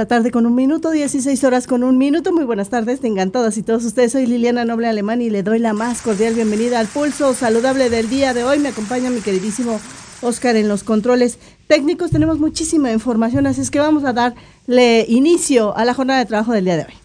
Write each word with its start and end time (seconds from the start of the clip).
la 0.00 0.08
tarde 0.08 0.30
con 0.30 0.46
un 0.46 0.54
minuto, 0.54 0.92
16 0.92 1.44
horas 1.44 1.66
con 1.66 1.84
un 1.84 1.98
minuto. 1.98 2.32
Muy 2.32 2.44
buenas 2.44 2.70
tardes, 2.70 3.00
tengan 3.00 3.30
todas 3.30 3.58
y 3.58 3.62
todos 3.62 3.84
ustedes. 3.84 4.12
Soy 4.12 4.24
Liliana 4.24 4.64
Noble 4.64 4.88
Alemán 4.88 5.20
y 5.20 5.28
le 5.28 5.42
doy 5.42 5.58
la 5.58 5.74
más 5.74 6.00
cordial 6.00 6.32
bienvenida 6.32 6.80
al 6.80 6.86
pulso 6.86 7.34
saludable 7.34 7.90
del 7.90 8.08
día 8.08 8.32
de 8.32 8.42
hoy. 8.42 8.60
Me 8.60 8.70
acompaña 8.70 9.10
mi 9.10 9.20
queridísimo 9.20 9.78
Oscar 10.22 10.56
en 10.56 10.68
los 10.68 10.84
controles 10.84 11.38
técnicos. 11.66 12.12
Tenemos 12.12 12.38
muchísima 12.38 12.90
información, 12.90 13.46
así 13.46 13.60
es 13.60 13.70
que 13.70 13.78
vamos 13.78 14.04
a 14.04 14.14
darle 14.14 15.04
inicio 15.06 15.76
a 15.76 15.84
la 15.84 15.92
jornada 15.92 16.20
de 16.20 16.24
trabajo 16.24 16.52
del 16.52 16.64
día 16.64 16.78
de 16.78 16.84
hoy. 16.84 16.99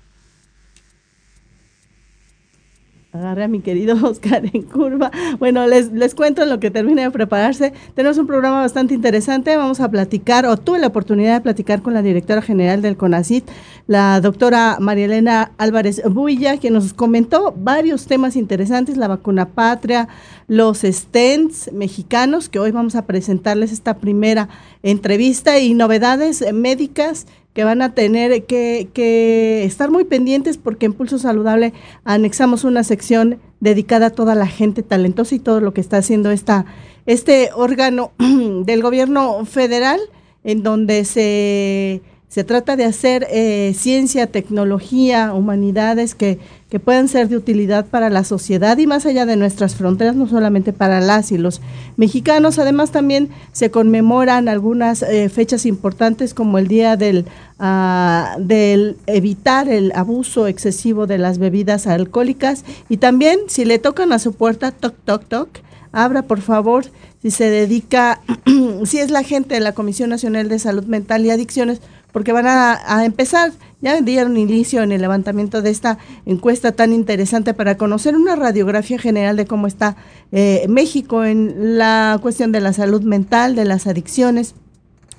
Agarré 3.15 3.43
a 3.43 3.47
mi 3.47 3.61
querido 3.61 3.95
Oscar 4.03 4.43
en 4.51 4.63
curva. 4.63 5.11
Bueno, 5.39 5.65
les, 5.67 5.91
les 5.91 6.15
cuento 6.15 6.43
en 6.43 6.49
lo 6.49 6.59
que 6.59 6.71
termine 6.71 7.03
de 7.03 7.11
prepararse. 7.11 7.73
Tenemos 7.93 8.17
un 8.17 8.27
programa 8.27 8.61
bastante 8.61 8.93
interesante. 8.93 9.55
Vamos 9.55 9.79
a 9.79 9.89
platicar, 9.89 10.45
o 10.45 10.57
tuve 10.57 10.79
la 10.79 10.87
oportunidad 10.87 11.35
de 11.35 11.41
platicar 11.41 11.81
con 11.81 11.93
la 11.93 12.01
directora 12.01 12.41
general 12.41 12.81
del 12.81 12.97
CONACIT, 12.97 13.45
la 13.87 14.19
doctora 14.21 14.77
María 14.79 15.05
Elena 15.05 15.51
Álvarez 15.57 16.01
Builla, 16.09 16.57
que 16.57 16.71
nos 16.71 16.93
comentó 16.93 17.53
varios 17.57 18.05
temas 18.07 18.35
interesantes, 18.35 18.97
la 18.97 19.07
vacuna 19.07 19.49
patria, 19.49 20.07
los 20.47 20.79
stents 20.81 21.71
mexicanos, 21.73 22.49
que 22.49 22.59
hoy 22.59 22.71
vamos 22.71 22.95
a 22.95 23.05
presentarles 23.05 23.71
esta 23.71 23.97
primera 23.97 24.49
entrevista 24.83 25.59
y 25.59 25.73
novedades 25.73 26.43
médicas 26.53 27.27
que 27.55 27.63
van 27.63 27.81
a 27.81 27.95
tener 27.95 28.43
que, 28.43 29.63
estar 29.63 29.89
muy 29.89 30.03
pendientes 30.03 30.57
porque 30.57 30.85
en 30.85 30.93
Pulso 30.93 31.17
Saludable 31.17 31.73
anexamos 32.03 32.65
una 32.65 32.83
sección 32.83 33.39
dedicada 33.61 34.07
a 34.07 34.09
toda 34.09 34.35
la 34.35 34.45
gente 34.45 34.83
talentosa 34.83 35.35
y 35.35 35.39
todo 35.39 35.61
lo 35.61 35.73
que 35.73 35.79
está 35.79 35.97
haciendo 35.97 36.31
esta, 36.31 36.65
este 37.05 37.51
órgano 37.55 38.11
del 38.19 38.81
gobierno 38.81 39.45
federal 39.45 40.01
en 40.43 40.63
donde 40.63 41.05
se 41.05 42.01
se 42.35 42.43
trata 42.43 42.75
de 42.75 42.83
hacer 42.83 43.25
eh, 43.29 43.73
ciencia, 43.77 44.27
tecnología, 44.27 45.33
humanidades 45.33 46.15
que, 46.15 46.37
puedan 46.83 47.07
ser 47.07 47.29
de 47.29 47.37
utilidad 47.37 47.85
para 47.85 48.09
la 48.09 48.25
sociedad 48.25 48.77
y 48.77 48.85
más 48.85 49.05
allá 49.05 49.25
de 49.25 49.37
nuestras 49.37 49.75
fronteras, 49.75 50.17
no 50.17 50.27
solamente 50.27 50.73
para 50.73 50.99
las 50.99 51.31
y 51.31 51.37
los 51.37 51.61
mexicanos. 51.95 52.59
Además, 52.59 52.91
también 52.91 53.29
se 53.53 53.71
conmemoran 53.71 54.49
algunas 54.49 55.01
eh, 55.01 55.29
fechas 55.29 55.65
importantes 55.65 56.33
como 56.33 56.57
el 56.57 56.67
Día 56.67 56.97
del, 56.97 57.27
uh, 57.61 58.37
del 58.43 58.97
evitar 59.07 59.69
el 59.69 59.93
abuso 59.95 60.47
excesivo 60.47 61.07
de 61.07 61.17
las 61.17 61.37
bebidas 61.37 61.87
alcohólicas 61.87 62.65
y 62.89 62.97
también 62.97 63.39
si 63.47 63.63
le 63.63 63.79
tocan 63.79 64.11
a 64.11 64.19
su 64.19 64.33
puerta, 64.33 64.71
toc, 64.71 64.95
toc, 65.05 65.23
toc, 65.29 65.47
abra 65.93 66.23
por 66.23 66.41
favor 66.41 66.87
si 67.21 67.31
se 67.31 67.49
dedica, 67.49 68.19
si 68.83 68.99
es 68.99 69.09
la 69.09 69.23
gente 69.23 69.55
de 69.55 69.61
la 69.61 69.71
Comisión 69.71 70.11
Nacional 70.11 70.47
de 70.49 70.59
Salud 70.59 70.83
Mental 70.83 71.25
y 71.25 71.31
Adicciones, 71.31 71.79
porque 72.15 72.31
van 72.31 72.47
a, 72.47 73.03
empezar, 73.03 73.51
ya 73.81 73.99
dieron 73.99 74.37
inicio 74.37 74.81
en 74.83 74.93
el 74.93 75.01
levantamiento 75.01 75.61
de 75.61 75.69
esta 75.69 75.97
encuesta 76.25 76.71
tan 76.71 76.93
interesante 76.93 77.53
para 77.53 77.75
conocer 77.75 78.15
una 78.15 78.37
radiografía 78.37 78.97
general 78.97 79.35
de 79.35 79.45
cómo 79.45 79.67
está 79.67 79.97
eh, 80.31 80.65
México 80.69 81.25
en 81.25 81.77
la 81.77 82.17
cuestión 82.21 82.53
de 82.53 82.61
la 82.61 82.71
salud 82.71 83.01
mental, 83.01 83.53
de 83.57 83.65
las 83.65 83.85
adicciones 83.85 84.55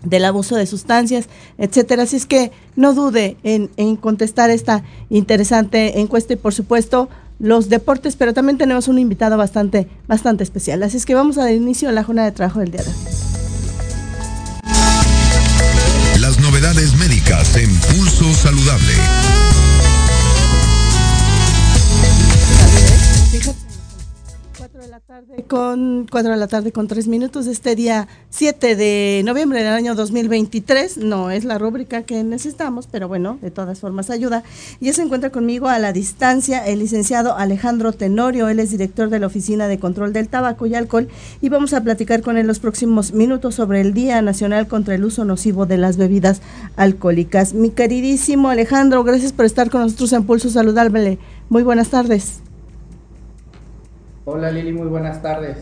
del 0.05 0.25
abuso 0.25 0.57
de 0.57 0.65
sustancias, 0.65 1.29
etcétera. 1.59 2.05
Así 2.05 2.17
es 2.17 2.25
que 2.25 2.51
no 2.77 2.95
dude 2.95 3.37
en, 3.43 3.97
contestar 3.97 4.49
esta 4.49 4.83
interesante 5.11 6.01
encuesta 6.01 6.33
y 6.33 6.37
por 6.37 6.55
supuesto 6.55 7.11
los 7.39 7.69
deportes, 7.69 8.17
pero 8.17 8.33
también 8.33 8.57
tenemos 8.57 8.89
un 8.89 8.99
invitado 8.99 9.37
bastante, 9.37 9.87
bastante 10.09 10.45
especial. 10.45 10.83
Así 10.83 10.97
es 10.97 11.05
que 11.05 11.15
vamos 11.15 11.37
a 11.37 11.43
dar 11.43 11.53
inicio 11.53 11.91
a 11.91 11.93
la 11.93 12.05
jornada 12.05 12.31
de 12.31 12.35
trabajo 12.35 12.61
del 12.61 12.71
día 12.71 12.85
de 12.85 12.89
hoy. 12.89 13.36
Médicas 16.75 17.57
en 17.57 17.73
Pulso 17.95 18.35
Saludable. 18.35 18.97
Tarde 25.07 25.45
con 25.47 26.09
4 26.11 26.33
de 26.33 26.37
la 26.37 26.49
tarde 26.49 26.73
con 26.73 26.89
3 26.89 27.07
minutos 27.07 27.47
este 27.47 27.77
día 27.77 28.09
7 28.31 28.75
de 28.75 29.23
noviembre 29.25 29.63
del 29.63 29.73
año 29.73 29.95
2023. 29.95 30.99
No 30.99 31.31
es 31.31 31.45
la 31.45 31.59
rúbrica 31.59 32.03
que 32.03 32.25
necesitamos, 32.25 32.89
pero 32.89 33.07
bueno, 33.07 33.39
de 33.41 33.53
todas 33.53 33.79
formas 33.79 34.11
ayuda. 34.11 34.43
Y 34.81 34.93
se 34.93 35.03
encuentra 35.03 35.31
conmigo 35.31 35.69
a 35.69 35.79
la 35.79 35.93
distancia 35.93 36.67
el 36.67 36.81
licenciado 36.81 37.37
Alejandro 37.37 37.93
Tenorio. 37.93 38.49
Él 38.49 38.59
es 38.59 38.73
director 38.73 39.09
de 39.09 39.21
la 39.21 39.29
Oficina 39.29 39.69
de 39.69 39.79
Control 39.79 40.13
del 40.13 40.27
Tabaco 40.29 40.67
y 40.67 40.75
Alcohol 40.75 41.07
y 41.41 41.51
vamos 41.51 41.73
a 41.73 41.85
platicar 41.85 42.23
con 42.23 42.37
él 42.37 42.49
los 42.49 42.59
próximos 42.59 43.13
minutos 43.13 43.55
sobre 43.55 43.83
el 43.83 43.95
Día 43.95 44.21
Nacional 44.23 44.67
contra 44.67 44.97
el 44.97 45.05
Uso 45.05 45.25
Nocivo 45.25 45.67
de 45.67 45.77
las 45.77 45.99
Bebidas 45.99 46.43
Alcohólicas. 46.75 47.55
Mi 47.55 47.71
queridísimo 47.71 48.49
Alejandro, 48.49 49.05
gracias 49.05 49.33
por 49.33 49.45
estar 49.45 49.71
con 49.71 49.83
nosotros 49.83 50.13
en 50.15 50.25
Pulso 50.25 50.51
Saludable. 50.51 51.21
Muy 51.49 51.63
buenas 51.63 51.91
tardes. 51.91 52.41
Hola 54.29 54.51
Lili, 54.51 54.73
muy 54.73 54.89
buenas 54.89 55.23
tardes. 55.23 55.59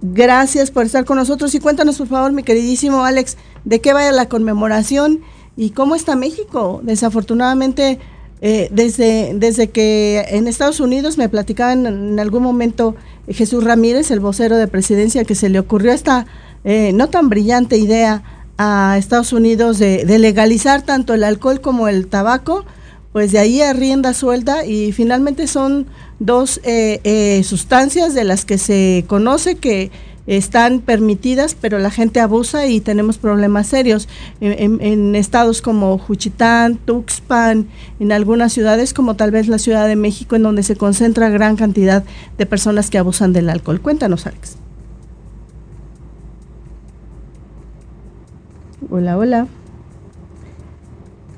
Gracias 0.00 0.70
por 0.70 0.86
estar 0.86 1.04
con 1.04 1.16
nosotros 1.16 1.52
y 1.52 1.58
cuéntanos 1.58 1.98
por 1.98 2.06
favor, 2.06 2.32
mi 2.32 2.44
queridísimo 2.44 3.04
Alex, 3.04 3.36
de 3.64 3.80
qué 3.80 3.92
va 3.92 4.08
la 4.12 4.28
conmemoración 4.28 5.22
y 5.56 5.70
cómo 5.70 5.96
está 5.96 6.14
México. 6.14 6.78
Desafortunadamente, 6.84 7.98
eh, 8.40 8.68
desde, 8.70 9.32
desde 9.34 9.70
que 9.70 10.26
en 10.28 10.46
Estados 10.46 10.78
Unidos 10.78 11.18
me 11.18 11.28
platicaban 11.28 11.86
en, 11.86 12.20
algún 12.20 12.44
momento 12.44 12.94
Jesús 13.26 13.64
Ramírez, 13.64 14.12
el 14.12 14.20
vocero 14.20 14.56
de 14.56 14.68
presidencia, 14.68 15.24
que 15.24 15.34
se 15.34 15.48
le 15.48 15.58
ocurrió 15.58 15.90
esta 15.90 16.24
eh, 16.62 16.92
no 16.94 17.08
tan 17.08 17.28
brillante 17.28 17.78
idea 17.78 18.22
a 18.58 18.94
Estados 18.96 19.32
Unidos 19.32 19.80
de, 19.80 20.04
de 20.04 20.20
legalizar 20.20 20.82
tanto 20.82 21.14
el 21.14 21.24
alcohol 21.24 21.60
como 21.60 21.88
el 21.88 22.06
tabaco, 22.06 22.64
pues 23.10 23.32
de 23.32 23.40
ahí 23.40 23.60
a 23.60 23.72
rienda 23.72 24.14
suelta 24.14 24.64
y 24.64 24.92
finalmente 24.92 25.48
son 25.48 25.88
dos 26.18 26.60
eh, 26.64 27.00
eh, 27.04 27.42
sustancias 27.44 28.14
de 28.14 28.24
las 28.24 28.44
que 28.44 28.58
se 28.58 29.04
conoce 29.06 29.56
que 29.56 29.90
están 30.26 30.80
permitidas, 30.80 31.56
pero 31.58 31.78
la 31.78 31.90
gente 31.90 32.20
abusa 32.20 32.66
y 32.66 32.80
tenemos 32.80 33.16
problemas 33.16 33.66
serios 33.66 34.08
en, 34.40 35.14
estados 35.14 35.62
como 35.62 35.96
Juchitán, 35.96 36.76
Tuxpan, 36.76 37.66
en 37.98 38.12
algunas 38.12 38.52
ciudades 38.52 38.92
como 38.92 39.16
tal 39.16 39.30
vez 39.30 39.48
la 39.48 39.58
Ciudad 39.58 39.88
de 39.88 39.96
México, 39.96 40.36
en 40.36 40.42
donde 40.42 40.62
se 40.62 40.76
concentra 40.76 41.30
gran 41.30 41.56
cantidad 41.56 42.04
de 42.36 42.44
personas 42.46 42.90
que 42.90 42.98
abusan 42.98 43.32
del 43.32 43.48
alcohol. 43.48 43.80
Cuéntanos, 43.80 44.26
Alex. 44.26 44.58
Hola, 48.90 49.16
hola 49.16 49.48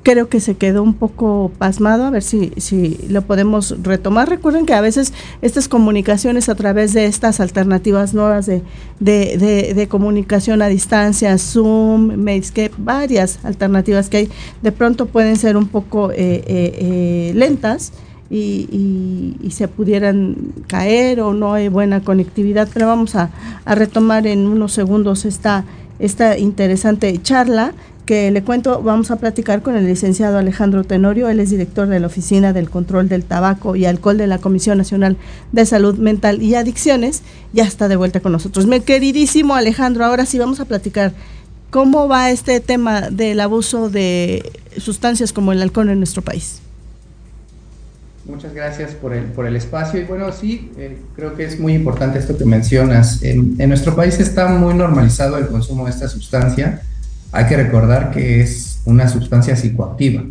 creo 0.03 0.29
que 0.29 0.39
se 0.39 0.55
quedó 0.55 0.81
un 0.83 0.93
poco 0.93 1.51
pasmado, 1.57 2.05
a 2.05 2.09
ver 2.09 2.23
si, 2.23 2.51
si 2.57 2.97
lo 3.09 3.21
podemos 3.21 3.75
retomar. 3.83 4.29
Recuerden 4.29 4.65
que 4.65 4.73
a 4.73 4.81
veces 4.81 5.13
estas 5.41 5.67
comunicaciones 5.67 6.49
a 6.49 6.55
través 6.55 6.93
de 6.93 7.05
estas 7.05 7.39
alternativas 7.39 8.13
nuevas 8.13 8.45
de, 8.45 8.63
de, 8.99 9.73
de, 9.75 9.87
comunicación 9.87 10.61
a 10.61 10.67
distancia, 10.67 11.37
Zoom, 11.37 12.15
Medscape, 12.15 12.73
varias 12.77 13.43
alternativas 13.43 14.09
que 14.09 14.17
hay, 14.17 14.29
de 14.61 14.71
pronto 14.71 15.05
pueden 15.05 15.35
ser 15.35 15.55
un 15.55 15.67
poco 15.67 16.11
eh, 16.11 16.17
eh, 16.17 16.43
eh, 16.47 17.31
lentas. 17.35 17.93
Y, 18.33 19.35
y, 19.43 19.51
se 19.51 19.67
pudieran 19.67 20.37
caer 20.67 21.19
o 21.19 21.33
no 21.33 21.51
hay 21.51 21.67
buena 21.67 22.01
conectividad, 22.01 22.69
pero 22.73 22.87
vamos 22.87 23.13
a, 23.15 23.29
a 23.65 23.75
retomar 23.75 24.25
en 24.25 24.47
unos 24.47 24.71
segundos 24.71 25.25
esta, 25.25 25.65
esta 25.99 26.37
interesante 26.37 27.21
charla 27.21 27.73
que 28.11 28.29
le 28.29 28.43
cuento, 28.43 28.81
vamos 28.81 29.09
a 29.09 29.15
platicar 29.15 29.61
con 29.61 29.77
el 29.77 29.87
licenciado 29.87 30.37
Alejandro 30.37 30.83
Tenorio, 30.83 31.29
él 31.29 31.39
es 31.39 31.49
director 31.49 31.87
de 31.87 31.97
la 32.01 32.07
Oficina 32.07 32.51
del 32.51 32.69
Control 32.69 33.07
del 33.07 33.23
Tabaco 33.23 33.77
y 33.77 33.85
Alcohol 33.85 34.17
de 34.17 34.27
la 34.27 34.37
Comisión 34.37 34.77
Nacional 34.77 35.15
de 35.53 35.65
Salud 35.65 35.97
Mental 35.97 36.41
y 36.41 36.55
Adicciones, 36.55 37.23
ya 37.53 37.63
está 37.63 37.87
de 37.87 37.95
vuelta 37.95 38.19
con 38.19 38.33
nosotros. 38.33 38.67
Mi 38.67 38.81
queridísimo 38.81 39.55
Alejandro, 39.55 40.03
ahora 40.03 40.25
sí 40.25 40.37
vamos 40.37 40.59
a 40.59 40.65
platicar 40.65 41.13
cómo 41.69 42.09
va 42.09 42.31
este 42.31 42.59
tema 42.59 43.09
del 43.09 43.39
abuso 43.39 43.89
de 43.89 44.43
sustancias 44.75 45.31
como 45.31 45.53
el 45.53 45.61
alcohol 45.61 45.87
en 45.87 45.99
nuestro 45.99 46.21
país. 46.21 46.59
Muchas 48.25 48.53
gracias 48.53 48.91
por 48.91 49.13
el, 49.13 49.23
por 49.23 49.47
el 49.47 49.55
espacio. 49.55 50.01
Y 50.01 50.03
bueno, 50.03 50.33
sí, 50.33 50.69
eh, 50.75 50.97
creo 51.15 51.33
que 51.35 51.45
es 51.45 51.57
muy 51.57 51.75
importante 51.75 52.19
esto 52.19 52.37
que 52.37 52.43
mencionas. 52.43 53.23
En, 53.23 53.55
en 53.57 53.69
nuestro 53.69 53.95
país 53.95 54.19
está 54.19 54.49
muy 54.49 54.73
normalizado 54.73 55.37
el 55.37 55.47
consumo 55.47 55.85
de 55.85 55.91
esta 55.91 56.09
sustancia 56.09 56.81
hay 57.31 57.45
que 57.45 57.57
recordar 57.57 58.11
que 58.11 58.41
es 58.41 58.81
una 58.85 59.07
sustancia 59.07 59.55
psicoactiva. 59.55 60.23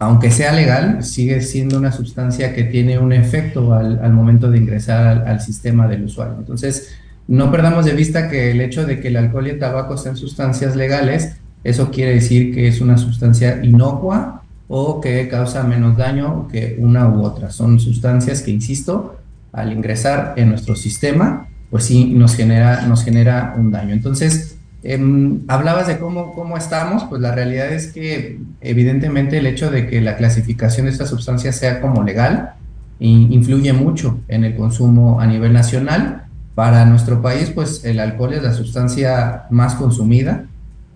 aunque 0.00 0.30
sea 0.30 0.52
legal, 0.52 1.02
sigue 1.02 1.40
siendo 1.40 1.78
una 1.78 1.90
sustancia 1.90 2.54
que 2.54 2.64
tiene 2.64 2.98
un 2.98 3.12
efecto 3.12 3.72
al, 3.72 4.12
momento 4.12 4.50
de 4.50 4.58
ingresar 4.58 5.26
al, 5.26 5.40
sistema 5.40 5.88
del 5.88 6.04
usuario. 6.04 6.36
Entonces, 6.38 6.94
no 7.26 7.50
perdamos 7.50 7.86
de 7.86 7.94
vista 7.94 8.28
que 8.28 8.50
el 8.50 8.60
hecho 8.60 8.84
de 8.84 9.00
que 9.00 9.08
el 9.08 9.16
alcohol 9.16 9.46
y 9.46 9.50
el 9.50 9.58
tabaco 9.58 9.96
sean 9.96 10.16
sustancias 10.16 10.76
legales, 10.76 11.36
eso 11.62 11.90
quiere 11.90 12.14
decir 12.14 12.54
que 12.54 12.68
es 12.68 12.82
una 12.82 12.98
sustancia 12.98 13.64
inocua 13.64 14.42
o 14.68 15.00
que 15.00 15.26
causa 15.28 15.62
menos 15.62 15.96
daño 15.96 16.48
que 16.48 16.76
una 16.78 17.08
u 17.08 17.22
otra. 17.22 17.50
Son 17.50 17.80
sustancias 17.80 18.42
que, 18.42 18.50
insisto, 18.50 19.16
al 19.52 19.72
ingresar 19.72 20.34
en 20.36 20.50
nuestro 20.50 20.76
sistema, 20.76 21.48
pues 21.70 21.84
sí 21.84 22.12
nos 22.12 22.34
genera, 22.34 22.86
nos 22.86 23.04
genera 23.04 23.54
un 23.56 23.70
daño. 23.70 23.94
Entonces, 23.94 24.58
em, 24.84 25.40
hablabas 25.48 25.86
de 25.88 25.98
cómo, 25.98 26.32
cómo 26.34 26.56
estamos, 26.56 27.04
pues 27.04 27.20
la 27.20 27.34
realidad 27.34 27.72
es 27.72 27.88
que 27.88 28.38
evidentemente 28.60 29.38
el 29.38 29.46
hecho 29.46 29.70
de 29.70 29.86
que 29.86 30.00
la 30.00 30.16
clasificación 30.16 30.86
de 30.86 30.92
esta 30.92 31.06
sustancia 31.06 31.52
sea 31.52 31.80
como 31.80 32.02
legal 32.04 32.54
influye 33.00 33.72
mucho 33.72 34.20
en 34.28 34.44
el 34.44 34.56
consumo 34.56 35.20
a 35.20 35.26
nivel 35.26 35.52
nacional. 35.52 36.24
Para 36.54 36.84
nuestro 36.84 37.20
país, 37.20 37.50
pues 37.50 37.84
el 37.84 37.98
alcohol 37.98 38.32
es 38.34 38.42
la 38.42 38.54
sustancia 38.54 39.42
más 39.50 39.74
consumida. 39.74 40.44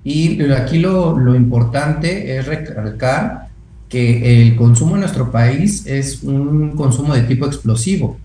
Y 0.04 0.40
aquí 0.52 0.78
lo, 0.78 1.18
lo 1.18 1.34
importante 1.34 2.38
es 2.38 2.46
recalcar 2.46 3.48
que 3.88 4.42
el 4.42 4.56
consumo 4.56 4.94
en 4.94 5.00
nuestro 5.00 5.32
país 5.32 5.86
es 5.86 6.22
un 6.22 6.76
consumo 6.76 7.14
de 7.14 7.22
tipo 7.22 7.46
explosivo. 7.46 8.18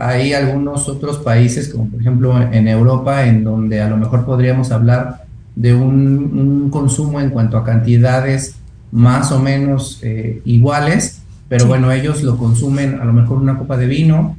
Hay 0.00 0.32
algunos 0.32 0.88
otros 0.88 1.18
países, 1.18 1.68
como 1.68 1.90
por 1.90 2.00
ejemplo 2.00 2.40
en 2.40 2.66
Europa, 2.68 3.26
en 3.26 3.44
donde 3.44 3.82
a 3.82 3.88
lo 3.90 3.98
mejor 3.98 4.24
podríamos 4.24 4.72
hablar 4.72 5.24
de 5.54 5.74
un, 5.74 6.70
consumo 6.70 7.20
en 7.20 7.30
cuanto 7.30 7.58
a 7.58 7.64
cantidades 7.64 8.54
más 8.92 9.30
o 9.30 9.38
menos 9.38 9.98
eh, 10.02 10.40
iguales, 10.46 11.20
pero 11.48 11.66
bueno, 11.66 11.92
ellos 11.92 12.22
lo 12.22 12.38
consumen 12.38 12.98
a 13.00 13.04
lo 13.04 13.12
mejor 13.12 13.38
una 13.38 13.58
copa 13.58 13.76
de 13.76 13.86
vino 13.86 14.36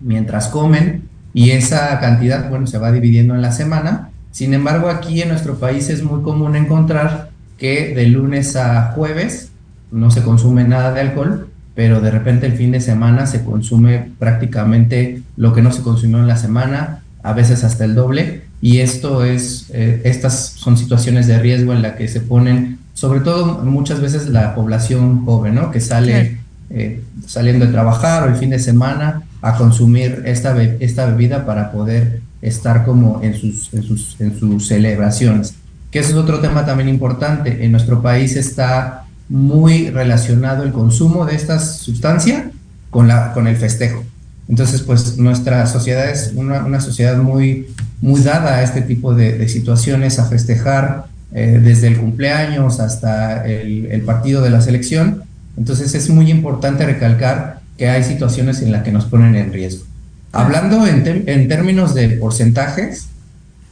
mientras 0.00 0.48
comen 0.48 1.08
y 1.34 1.50
esa 1.50 1.98
cantidad, 1.98 2.48
bueno, 2.48 2.66
se 2.66 2.78
va 2.78 2.92
dividiendo 2.92 3.34
en 3.34 3.42
la 3.42 3.50
semana. 3.50 4.10
Sin 4.30 4.54
embargo, 4.54 4.88
aquí 4.88 5.22
en 5.22 5.30
nuestro 5.30 5.56
país 5.56 5.90
es 5.90 6.04
muy 6.04 6.22
común 6.22 6.54
encontrar 6.54 7.30
que 7.58 7.94
de 7.94 8.06
lunes 8.06 8.54
a 8.56 8.92
jueves 8.92 9.50
no 9.90 10.10
se 10.10 10.22
consume 10.22 10.64
nada 10.64 10.92
de 10.92 11.00
alcohol, 11.00 11.49
pero 11.80 12.02
de 12.02 12.10
repente 12.10 12.44
el 12.44 12.52
fin 12.52 12.72
de 12.72 12.80
semana 12.82 13.26
se 13.26 13.42
consume 13.42 14.10
prácticamente 14.18 15.22
lo 15.38 15.54
que 15.54 15.62
no 15.62 15.72
se 15.72 15.80
consumió 15.80 16.18
en 16.18 16.26
la 16.26 16.36
semana, 16.36 17.00
a 17.22 17.32
veces 17.32 17.64
hasta 17.64 17.86
el 17.86 17.94
doble, 17.94 18.42
y 18.60 18.80
esto 18.80 19.24
es, 19.24 19.70
eh, 19.72 20.02
estas 20.04 20.52
son 20.56 20.76
situaciones 20.76 21.26
de 21.26 21.38
riesgo 21.38 21.72
en 21.72 21.80
la 21.80 21.96
que 21.96 22.06
se 22.06 22.20
ponen, 22.20 22.80
sobre 22.92 23.20
todo 23.20 23.64
muchas 23.64 24.02
veces 24.02 24.28
la 24.28 24.54
población 24.54 25.24
joven, 25.24 25.54
¿no? 25.54 25.70
Que 25.70 25.80
sale 25.80 26.36
eh, 26.68 27.02
saliendo 27.26 27.64
de 27.64 27.72
trabajar 27.72 28.24
o 28.24 28.26
el 28.26 28.36
fin 28.36 28.50
de 28.50 28.58
semana 28.58 29.22
a 29.40 29.56
consumir 29.56 30.24
esta, 30.26 30.62
esta 30.62 31.06
bebida 31.06 31.46
para 31.46 31.72
poder 31.72 32.20
estar 32.42 32.84
como 32.84 33.22
en 33.22 33.32
sus, 33.32 33.72
en 33.72 33.84
sus, 33.84 34.20
en 34.20 34.38
sus 34.38 34.66
celebraciones. 34.66 35.54
Que 35.90 36.00
ese 36.00 36.10
es 36.10 36.16
otro 36.16 36.40
tema 36.40 36.66
también 36.66 36.90
importante. 36.90 37.64
En 37.64 37.72
nuestro 37.72 38.02
país 38.02 38.36
está 38.36 39.06
muy 39.30 39.90
relacionado 39.90 40.64
el 40.64 40.72
consumo 40.72 41.24
de 41.24 41.36
esta 41.36 41.60
sustancia 41.60 42.50
con, 42.90 43.06
la, 43.06 43.32
con 43.32 43.46
el 43.46 43.56
festejo. 43.56 44.04
Entonces, 44.48 44.82
pues 44.82 45.16
nuestra 45.16 45.66
sociedad 45.66 46.10
es 46.10 46.32
una, 46.34 46.64
una 46.64 46.80
sociedad 46.80 47.16
muy, 47.16 47.68
muy 48.00 48.20
dada 48.20 48.56
a 48.56 48.62
este 48.64 48.82
tipo 48.82 49.14
de, 49.14 49.48
situaciones, 49.48 50.18
a 50.18 50.24
festejar 50.24 51.06
eh, 51.32 51.60
desde 51.62 51.86
el 51.86 51.98
cumpleaños 51.98 52.80
hasta 52.80 53.46
el, 53.46 54.02
partido 54.02 54.42
de 54.42 54.50
la 54.50 54.60
selección. 54.60 55.22
Entonces, 55.56 55.94
es 55.94 56.10
muy 56.10 56.28
importante 56.28 56.84
recalcar 56.84 57.60
que 57.78 57.88
hay 57.88 58.02
situaciones 58.02 58.60
en 58.62 58.72
las 58.72 58.82
que 58.82 58.90
nos 58.90 59.04
ponen 59.04 59.36
en 59.36 59.52
riesgo. 59.52 59.84
Hablando 60.32 60.84
en, 60.88 61.04
en 61.26 61.48
términos 61.48 61.94
de 61.94 62.08
porcentajes, 62.08 63.06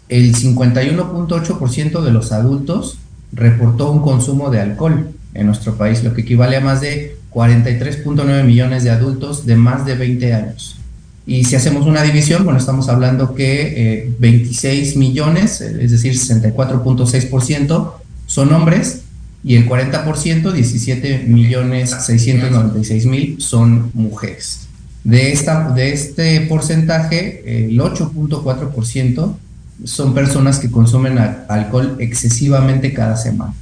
el 0.08 0.32
51.8% 0.36 2.00
de 2.00 2.12
los 2.12 2.30
adultos 2.30 2.98
reportó 3.32 3.90
un 3.90 4.02
consumo 4.02 4.50
de 4.50 4.60
alcohol 4.60 5.08
en 5.34 5.46
nuestro 5.46 5.76
país, 5.76 6.02
lo 6.02 6.14
que 6.14 6.22
equivale 6.22 6.56
a 6.56 6.60
más 6.60 6.80
de 6.80 7.16
43.9 7.32 8.44
millones 8.44 8.84
de 8.84 8.90
adultos 8.90 9.46
de 9.46 9.56
más 9.56 9.84
de 9.84 9.94
20 9.94 10.34
años. 10.34 10.76
Y 11.26 11.44
si 11.44 11.56
hacemos 11.56 11.86
una 11.86 12.02
división, 12.02 12.44
bueno, 12.44 12.58
estamos 12.58 12.88
hablando 12.88 13.34
que 13.34 14.14
26 14.18 14.94
eh, 14.94 14.98
millones, 14.98 15.60
es 15.60 15.90
decir, 15.90 16.14
64.6% 16.14 17.92
son 18.26 18.52
hombres 18.54 19.02
y 19.44 19.56
el 19.56 19.68
40%, 19.68 20.52
17 20.52 21.24
millones 21.28 21.90
696 21.90 23.06
mil 23.06 23.40
son 23.40 23.90
mujeres. 23.92 24.68
De, 25.04 25.32
esta, 25.32 25.70
de 25.70 25.92
este 25.92 26.40
porcentaje, 26.42 27.66
el 27.66 27.78
8.4% 27.78 29.34
son 29.84 30.14
personas 30.14 30.58
que 30.58 30.70
consumen 30.70 31.18
alcohol 31.18 31.96
excesivamente 32.00 32.92
cada 32.92 33.16
semana. 33.16 33.54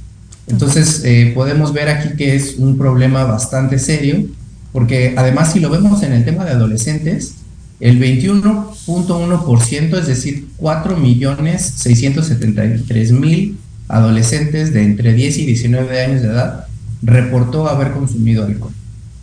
Entonces, 0.47 1.01
eh, 1.03 1.33
podemos 1.35 1.73
ver 1.73 1.89
aquí 1.89 2.15
que 2.15 2.35
es 2.35 2.55
un 2.57 2.77
problema 2.77 3.25
bastante 3.25 3.79
serio, 3.79 4.25
porque 4.71 5.13
además 5.17 5.51
si 5.53 5.59
lo 5.59 5.69
vemos 5.69 6.03
en 6.03 6.13
el 6.13 6.23
tema 6.23 6.45
de 6.45 6.51
adolescentes, 6.51 7.33
el 7.79 7.99
21.1%, 7.99 9.99
es 9.99 10.07
decir, 10.07 10.47
4.673.000 10.59 13.55
adolescentes 13.87 14.73
de 14.73 14.83
entre 14.83 15.13
10 15.13 15.37
y 15.37 15.45
19 15.45 16.01
años 16.01 16.21
de 16.21 16.29
edad 16.29 16.65
reportó 17.03 17.67
haber 17.67 17.91
consumido 17.91 18.45
alcohol. 18.45 18.71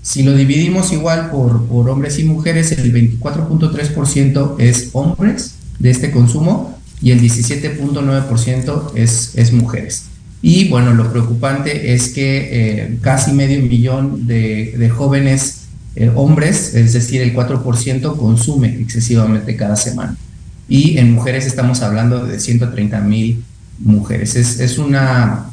Si 0.03 0.23
lo 0.23 0.35
dividimos 0.35 0.93
igual 0.93 1.31
por, 1.31 1.67
por 1.67 1.89
hombres 1.89 2.19
y 2.19 2.25
mujeres, 2.25 2.73
el 2.73 2.93
24.3% 2.93 4.57
es 4.59 4.91
hombres 4.93 5.55
de 5.79 5.91
este 5.91 6.11
consumo 6.11 6.79
y 7.01 7.11
el 7.11 7.21
17.9% 7.21 8.93
es, 8.95 9.33
es 9.35 9.53
mujeres. 9.53 10.05
Y 10.47 10.69
bueno, 10.69 10.93
lo 10.93 11.11
preocupante 11.11 11.95
es 11.95 12.11
que 12.11 12.49
eh, 12.53 12.99
casi 13.01 13.33
medio 13.33 13.63
millón 13.63 14.27
de, 14.27 14.93
jóvenes 14.95 15.69
eh, 15.97 16.13
hombres, 16.15 16.75
es 16.75 16.93
decir, 16.93 17.23
el 17.23 17.35
4%, 17.35 18.15
consume 18.19 18.69
excesivamente 18.79 19.57
cada 19.57 19.75
semana. 19.75 20.19
Y 20.69 20.99
en 20.99 21.15
mujeres 21.15 21.47
estamos 21.47 21.81
hablando 21.81 22.27
de 22.27 22.39
130 22.39 23.01
mil 23.01 23.43
mujeres. 23.79 24.37
Es, 24.37 24.77
una, 24.77 25.47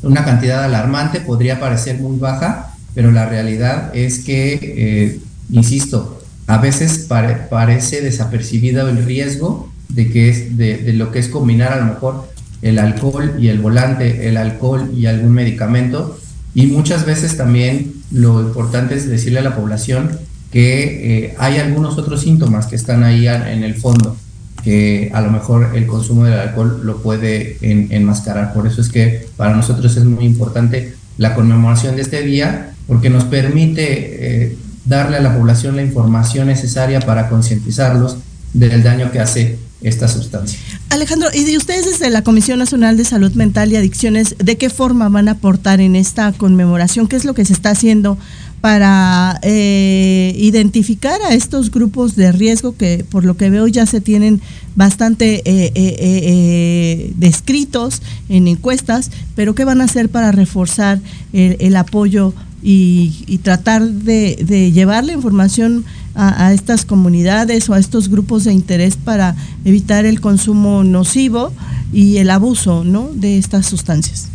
una 0.00 0.24
cantidad 0.24 0.64
alarmante, 0.64 1.20
podría 1.20 1.60
parecer 1.60 1.98
muy 1.98 2.18
baja, 2.18 2.74
pero 2.94 3.10
la 3.10 3.26
realidad 3.26 3.94
es 3.94 4.20
que, 4.20 4.58
eh, 4.62 5.20
insisto, 5.50 6.22
a 6.46 6.56
veces 6.56 7.06
parece 7.50 8.00
desapercibido 8.00 8.88
el 8.88 9.04
riesgo 9.04 9.70
de, 9.90 10.10
que 10.10 10.30
es, 10.30 10.56
de, 10.56 10.78
de, 10.78 10.94
lo 10.94 11.12
que 11.12 11.18
es 11.18 11.28
combinar 11.28 11.74
a 11.74 11.76
lo 11.76 11.84
mejor 11.84 12.32
el 12.62 12.78
alcohol 12.78 13.34
y 13.38 13.48
el 13.48 13.58
volante, 13.58 14.28
el 14.28 14.36
alcohol 14.36 14.90
y 14.96 15.06
algún 15.06 15.32
medicamento. 15.32 16.18
Y 16.54 16.66
muchas 16.68 17.04
veces 17.04 17.36
también 17.36 17.92
lo 18.10 18.40
importante 18.40 18.94
es 18.94 19.08
decirle 19.08 19.40
a 19.40 19.42
la 19.42 19.56
población 19.56 20.18
que 20.52 21.24
eh, 21.24 21.34
hay 21.38 21.56
algunos 21.56 21.98
otros 21.98 22.20
síntomas 22.20 22.66
que 22.66 22.76
están 22.76 23.04
ahí 23.04 23.26
en 23.26 23.64
el 23.64 23.74
fondo, 23.74 24.16
que 24.62 25.10
a 25.14 25.20
lo 25.22 25.30
mejor 25.30 25.70
el 25.74 25.86
consumo 25.86 26.24
del 26.24 26.38
alcohol 26.38 26.82
lo 26.84 26.98
puede 27.02 27.56
enmascarar. 27.60 28.52
Por 28.52 28.66
eso 28.66 28.80
es 28.80 28.90
que 28.90 29.26
para 29.36 29.56
nosotros 29.56 29.96
es 29.96 30.04
muy 30.04 30.24
importante 30.24 30.94
la 31.18 31.34
conmemoración 31.34 31.96
de 31.96 32.02
este 32.02 32.22
día, 32.22 32.74
porque 32.86 33.10
nos 33.10 33.24
permite 33.24 34.44
eh, 34.44 34.56
darle 34.84 35.16
a 35.16 35.20
la 35.20 35.36
población 35.36 35.76
la 35.76 35.82
información 35.82 36.48
necesaria 36.48 37.00
para 37.00 37.28
concientizarlos 37.28 38.18
del 38.52 38.82
daño 38.82 39.10
que 39.10 39.20
hace 39.20 39.58
esta 39.82 40.08
sustancia. 40.08 40.58
Alejandro, 40.90 41.28
y 41.32 41.44
de 41.44 41.56
ustedes 41.56 41.86
desde 41.86 42.10
la 42.10 42.22
Comisión 42.22 42.58
Nacional 42.58 42.96
de 42.96 43.04
Salud 43.04 43.32
Mental 43.32 43.72
y 43.72 43.76
Adicciones, 43.76 44.36
¿de 44.38 44.56
qué 44.56 44.70
forma 44.70 45.08
van 45.08 45.28
a 45.28 45.32
aportar 45.32 45.80
en 45.80 45.96
esta 45.96 46.32
conmemoración? 46.32 47.08
¿Qué 47.08 47.16
es 47.16 47.24
lo 47.24 47.34
que 47.34 47.44
se 47.44 47.52
está 47.52 47.70
haciendo 47.70 48.18
para 48.62 49.40
eh, 49.42 50.34
identificar 50.36 51.20
a 51.22 51.34
estos 51.34 51.72
grupos 51.72 52.14
de 52.14 52.30
riesgo 52.30 52.76
que 52.76 53.04
por 53.10 53.24
lo 53.24 53.36
que 53.36 53.50
veo 53.50 53.66
ya 53.66 53.86
se 53.86 54.00
tienen 54.00 54.40
bastante 54.76 55.42
eh, 55.44 55.72
eh, 55.74 57.12
descritos 57.16 58.02
en 58.28 58.46
encuestas, 58.46 59.10
pero 59.34 59.56
qué 59.56 59.64
van 59.64 59.80
a 59.80 59.84
hacer 59.84 60.10
para 60.10 60.30
reforzar 60.30 61.00
el, 61.32 61.74
apoyo 61.74 62.34
y, 62.62 63.40
tratar 63.42 63.82
de 63.82 64.70
llevar 64.72 65.04
la 65.04 65.14
información 65.14 65.84
a, 66.14 66.52
estas 66.52 66.84
comunidades 66.84 67.68
o 67.68 67.74
a 67.74 67.78
estos 67.78 68.08
grupos 68.08 68.44
de 68.44 68.52
interés 68.52 68.96
para 68.96 69.34
evitar 69.64 70.04
el 70.04 70.20
consumo 70.20 70.84
nocivo 70.84 71.52
y 71.92 72.18
el 72.18 72.30
abuso 72.30 72.84
¿no? 72.84 73.10
de 73.12 73.38
estas 73.38 73.66
sustancias? 73.66 74.28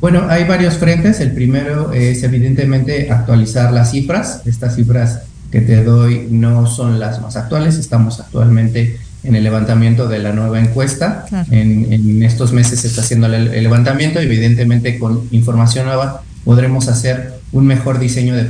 Bueno, 0.00 0.26
hay 0.28 0.44
varios 0.44 0.74
frentes. 0.74 1.20
El 1.20 1.32
primero 1.32 1.92
es 1.92 2.22
evidentemente 2.22 3.10
actualizar 3.10 3.72
las 3.72 3.90
cifras. 3.90 4.42
Estas 4.46 4.76
cifras 4.76 5.20
que 5.50 5.60
te 5.60 5.84
doy 5.84 6.26
no 6.30 6.66
son 6.66 6.98
las 6.98 7.20
más 7.20 7.36
actuales. 7.36 7.76
Estamos 7.76 8.20
actualmente 8.20 8.98
en 9.22 9.34
el 9.34 9.44
levantamiento 9.44 10.08
de 10.08 10.18
la 10.20 10.32
nueva 10.32 10.58
encuesta. 10.58 11.26
En, 11.50 12.22
estos 12.22 12.52
meses 12.52 12.80
se 12.80 12.86
está 12.86 13.02
haciendo 13.02 13.26
el, 13.26 13.62
levantamiento, 13.62 14.20
evidentemente 14.20 14.98
con 14.98 15.28
información 15.30 15.86
nueva 15.86 16.22
podremos 16.44 16.88
hacer 16.88 17.34
un 17.52 17.66
mejor 17.66 17.98
diseño 17.98 18.34
de, 18.34 18.44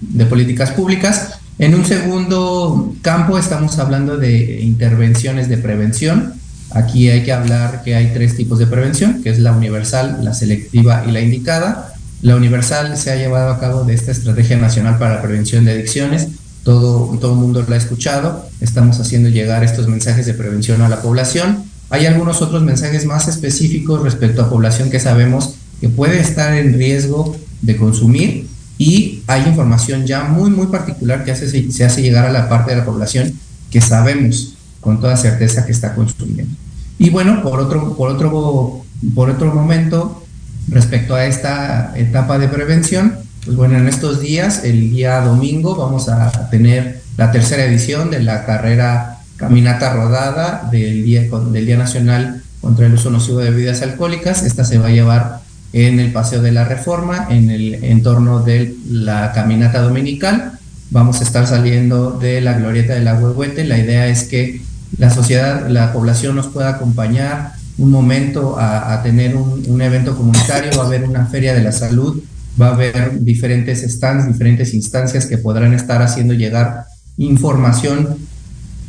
de 0.00 0.26
políticas 0.26 0.72
públicas. 0.72 1.39
En 1.60 1.74
un 1.74 1.84
segundo 1.84 2.94
campo 3.02 3.36
estamos 3.36 3.78
hablando 3.78 4.16
de 4.16 4.62
intervenciones 4.62 5.50
de 5.50 5.58
prevención. 5.58 6.32
Aquí 6.70 7.10
hay 7.10 7.22
que 7.22 7.34
hablar 7.34 7.82
que 7.84 7.94
hay 7.94 8.14
tres 8.14 8.34
tipos 8.34 8.58
de 8.58 8.66
prevención, 8.66 9.22
que 9.22 9.28
es 9.28 9.40
la 9.40 9.52
universal, 9.52 10.20
la 10.22 10.32
selectiva 10.32 11.04
y 11.06 11.10
la 11.10 11.20
indicada. 11.20 11.92
La 12.22 12.36
universal 12.36 12.96
se 12.96 13.10
ha 13.10 13.16
llevado 13.16 13.52
a 13.52 13.60
cabo 13.60 13.84
de 13.84 13.92
esta 13.92 14.10
Estrategia 14.10 14.56
Nacional 14.56 14.96
para 14.96 15.16
la 15.16 15.22
Prevención 15.22 15.66
de 15.66 15.72
Adicciones. 15.72 16.28
Todo, 16.64 17.12
el 17.12 17.36
mundo 17.36 17.62
lo 17.68 17.74
ha 17.74 17.76
escuchado. 17.76 18.48
Estamos 18.62 18.98
haciendo 18.98 19.28
llegar 19.28 19.62
estos 19.62 19.86
mensajes 19.86 20.24
de 20.24 20.32
prevención 20.32 20.80
a 20.80 20.88
la 20.88 21.02
población. 21.02 21.64
Hay 21.90 22.06
algunos 22.06 22.40
otros 22.40 22.62
mensajes 22.62 23.04
más 23.04 23.28
específicos 23.28 24.02
respecto 24.02 24.40
a 24.40 24.48
población 24.48 24.88
que 24.88 24.98
sabemos 24.98 25.56
que 25.78 25.90
puede 25.90 26.20
estar 26.20 26.54
en 26.54 26.72
riesgo 26.72 27.36
de 27.60 27.76
consumir 27.76 28.49
y 28.80 29.22
hay 29.26 29.42
información 29.46 30.06
ya 30.06 30.24
muy, 30.24 30.48
muy 30.48 30.68
particular 30.68 31.22
que 31.22 31.32
hace, 31.32 31.70
se 31.70 31.84
hace 31.84 32.00
llegar 32.00 32.24
a 32.24 32.32
la 32.32 32.48
parte 32.48 32.70
de 32.70 32.78
la 32.78 32.86
población 32.86 33.30
que 33.70 33.82
sabemos 33.82 34.54
con 34.80 35.02
toda 35.02 35.18
certeza 35.18 35.66
que 35.66 35.72
está 35.72 35.94
consumiendo. 35.94 36.56
Y 36.98 37.10
bueno, 37.10 37.42
por 37.42 37.60
otro, 37.60 37.94
por 37.94 38.08
otro, 38.08 38.82
por 39.14 39.28
otro 39.28 39.52
momento, 39.52 40.24
respecto 40.68 41.14
a 41.14 41.26
esta 41.26 41.92
etapa 41.94 42.38
de 42.38 42.48
prevención, 42.48 43.16
pues 43.44 43.54
bueno, 43.54 43.76
en 43.76 43.86
estos 43.86 44.22
días, 44.22 44.64
el 44.64 44.90
día 44.92 45.20
domingo, 45.20 45.76
vamos 45.76 46.08
a 46.08 46.48
tener 46.48 47.02
la 47.18 47.30
tercera 47.32 47.66
edición 47.66 48.10
de 48.10 48.22
la 48.22 48.46
carrera 48.46 49.18
Caminata 49.36 49.92
Rodada 49.92 50.70
del 50.72 51.04
Día, 51.04 51.28
del 51.28 51.66
Día 51.66 51.76
Nacional 51.76 52.42
contra 52.62 52.86
el 52.86 52.94
Uso 52.94 53.10
Nocivo 53.10 53.40
de 53.40 53.50
Bebidas 53.50 53.82
Alcohólicas. 53.82 54.42
Esta 54.42 54.64
se 54.64 54.78
va 54.78 54.86
a 54.86 54.90
llevar 54.90 55.49
en 55.72 56.00
el 56.00 56.12
Paseo 56.12 56.42
de 56.42 56.52
la 56.52 56.64
Reforma, 56.64 57.26
en 57.30 57.50
el 57.50 57.84
entorno 57.84 58.40
de 58.40 58.74
la 58.90 59.32
caminata 59.32 59.80
dominical. 59.80 60.52
Vamos 60.90 61.20
a 61.20 61.24
estar 61.24 61.46
saliendo 61.46 62.12
de 62.12 62.40
la 62.40 62.54
glorieta 62.54 62.94
de 62.94 63.00
la 63.00 63.14
Huehuete. 63.14 63.64
La 63.64 63.78
idea 63.78 64.08
es 64.08 64.24
que 64.24 64.62
la 64.98 65.10
sociedad, 65.10 65.68
la 65.68 65.92
población 65.92 66.34
nos 66.34 66.48
pueda 66.48 66.70
acompañar 66.70 67.52
un 67.78 67.90
momento 67.90 68.56
a, 68.58 69.00
tener 69.02 69.36
un, 69.36 69.80
evento 69.80 70.16
comunitario, 70.16 70.76
va 70.76 70.84
a 70.84 70.86
haber 70.86 71.04
una 71.04 71.26
feria 71.26 71.54
de 71.54 71.62
la 71.62 71.72
salud, 71.72 72.22
va 72.60 72.68
a 72.68 72.74
haber 72.74 73.20
diferentes 73.20 73.80
stands, 73.82 74.26
diferentes 74.26 74.74
instancias 74.74 75.24
que 75.24 75.38
podrán 75.38 75.72
estar 75.72 76.02
haciendo 76.02 76.34
llegar 76.34 76.84
información 77.16 78.18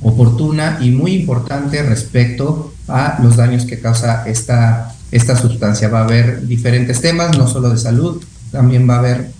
oportuna 0.01 0.79
y 0.81 0.89
muy 0.91 1.13
importante 1.13 1.81
respecto 1.83 2.73
a 2.87 3.19
los 3.21 3.37
daños 3.37 3.65
que 3.65 3.79
causa 3.79 4.23
esta 4.25 4.93
esta 5.11 5.35
sustancia. 5.37 5.89
Va 5.89 5.99
a 5.99 6.03
haber 6.03 6.47
diferentes 6.47 7.01
temas, 7.01 7.37
no 7.37 7.47
solo 7.47 7.69
de 7.69 7.77
salud, 7.77 8.23
también 8.51 8.89
va 8.89 8.95
a 8.95 8.99
haber 8.99 9.31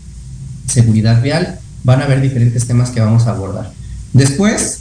seguridad 0.68 1.22
vial, 1.22 1.60
van 1.84 2.02
a 2.02 2.06
haber 2.06 2.22
diferentes 2.22 2.68
temas 2.68 2.92
que 2.92 3.00
vamos 3.00 3.28
a 3.28 3.32
abordar. 3.32 3.72
Después 4.14 4.80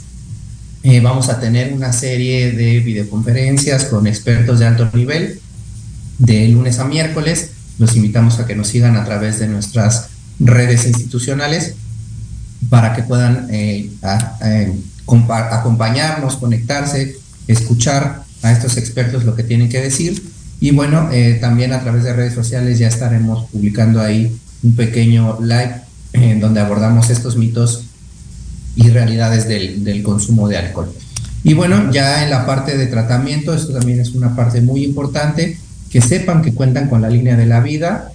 eh, 0.83 0.99
vamos 0.99 1.29
a 1.29 1.39
tener 1.39 1.73
una 1.73 1.93
serie 1.93 2.51
de 2.51 2.79
videoconferencias 2.79 3.85
con 3.85 4.07
expertos 4.07 4.59
de 4.59 4.65
alto 4.65 4.89
nivel 4.93 5.39
de 6.17 6.47
lunes 6.49 6.79
a 6.79 6.85
miércoles. 6.85 7.51
Los 7.79 7.95
invitamos 7.95 8.39
a 8.39 8.45
que 8.45 8.55
nos 8.55 8.67
sigan 8.67 8.97
a 8.97 9.05
través 9.05 9.39
de 9.39 9.47
nuestras 9.47 10.07
redes 10.39 10.85
institucionales 10.85 11.75
para 12.69 12.95
que 12.95 13.03
puedan 13.03 13.47
eh, 13.49 13.89
acompañarnos, 15.07 16.37
conectarse, 16.37 17.15
escuchar 17.47 18.23
a 18.43 18.51
estos 18.51 18.77
expertos 18.77 19.23
lo 19.23 19.35
que 19.35 19.43
tienen 19.43 19.69
que 19.69 19.81
decir 19.81 20.21
y 20.61 20.69
bueno, 20.69 21.09
eh, 21.11 21.39
también 21.41 21.73
a 21.73 21.81
través 21.81 22.03
de 22.03 22.13
redes 22.13 22.35
sociales 22.35 22.77
ya 22.77 22.87
estaremos 22.87 23.49
publicando 23.49 23.99
ahí 23.99 24.37
un 24.61 24.75
pequeño 24.75 25.39
live 25.41 25.73
en 26.13 26.39
donde 26.39 26.59
abordamos 26.59 27.09
estos 27.09 27.35
mitos 27.35 27.85
y 28.75 28.89
realidades 28.89 29.47
del, 29.47 30.03
consumo 30.03 30.47
de 30.47 30.57
alcohol. 30.57 30.93
Y 31.43 31.55
bueno, 31.55 31.91
ya 31.91 32.23
en 32.23 32.29
la 32.29 32.45
parte 32.45 32.77
de 32.77 32.85
tratamiento, 32.85 33.55
esto 33.55 33.73
también 33.73 33.99
es 33.99 34.11
una 34.11 34.35
parte 34.35 34.61
muy 34.61 34.83
importante, 34.83 35.57
que 35.89 35.99
sepan 35.99 36.43
que 36.43 36.53
cuentan 36.53 36.89
con 36.89 37.01
la 37.01 37.09
línea 37.09 37.35
de 37.35 37.47
la 37.47 37.59
vida. 37.59 38.11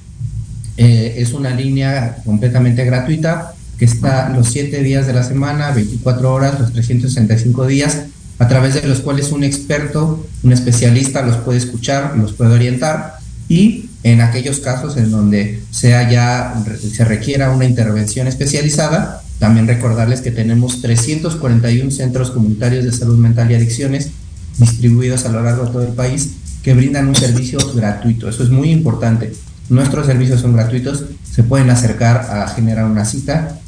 Eh, 0.76 1.16
es 1.18 1.32
una 1.32 1.50
línea 1.50 2.18
completamente 2.24 2.84
gratuita 2.84 3.54
que 3.76 3.86
está 3.86 4.28
los 4.28 4.50
7 4.52 4.84
días 4.84 5.08
de 5.08 5.14
la 5.14 5.24
semana, 5.24 5.72
24 5.72 6.32
horas, 6.32 6.60
los 6.60 6.72
365 6.72 7.66
días 7.66 8.04
a 8.38 8.48
través 8.48 8.74
de 8.74 8.86
los 8.86 9.00
cuales 9.00 9.32
un 9.32 9.44
experto, 9.44 10.26
un 10.42 10.52
especialista 10.52 11.22
los 11.22 11.36
puede 11.38 11.58
escuchar, 11.58 12.16
los 12.16 12.32
puede 12.32 12.54
orientar 12.54 13.14
y 13.48 13.88
en 14.02 14.20
aquellos 14.20 14.60
casos 14.60 14.96
en 14.96 15.10
donde 15.10 15.62
sea 15.70 16.10
ya 16.10 16.54
se 16.92 17.04
requiera 17.04 17.50
una 17.50 17.64
intervención 17.64 18.26
especializada, 18.26 19.22
también 19.38 19.66
recordarles 19.66 20.20
que 20.20 20.30
tenemos 20.30 20.82
341 20.82 21.90
centros 21.90 22.30
comunitarios 22.30 22.84
de 22.84 22.92
salud 22.92 23.18
mental 23.18 23.50
y 23.50 23.54
adicciones 23.54 24.10
distribuidos 24.58 25.24
a 25.24 25.30
lo 25.30 25.42
largo 25.42 25.66
de 25.66 25.70
todo 25.70 25.82
el 25.82 25.92
país 25.92 26.32
que 26.62 26.74
brindan 26.74 27.08
un 27.08 27.14
servicio 27.14 27.58
gratuito. 27.74 28.28
Eso 28.28 28.42
es 28.42 28.50
muy 28.50 28.70
importante. 28.70 29.32
Nuestros 29.68 30.06
servicios 30.06 30.40
son 30.40 30.54
gratuitos, 30.54 31.04
se 31.30 31.42
pueden 31.42 31.70
acercar 31.70 32.16
a 32.30 32.48
generar 32.48 32.86
una 32.86 33.04
cita 33.04 33.58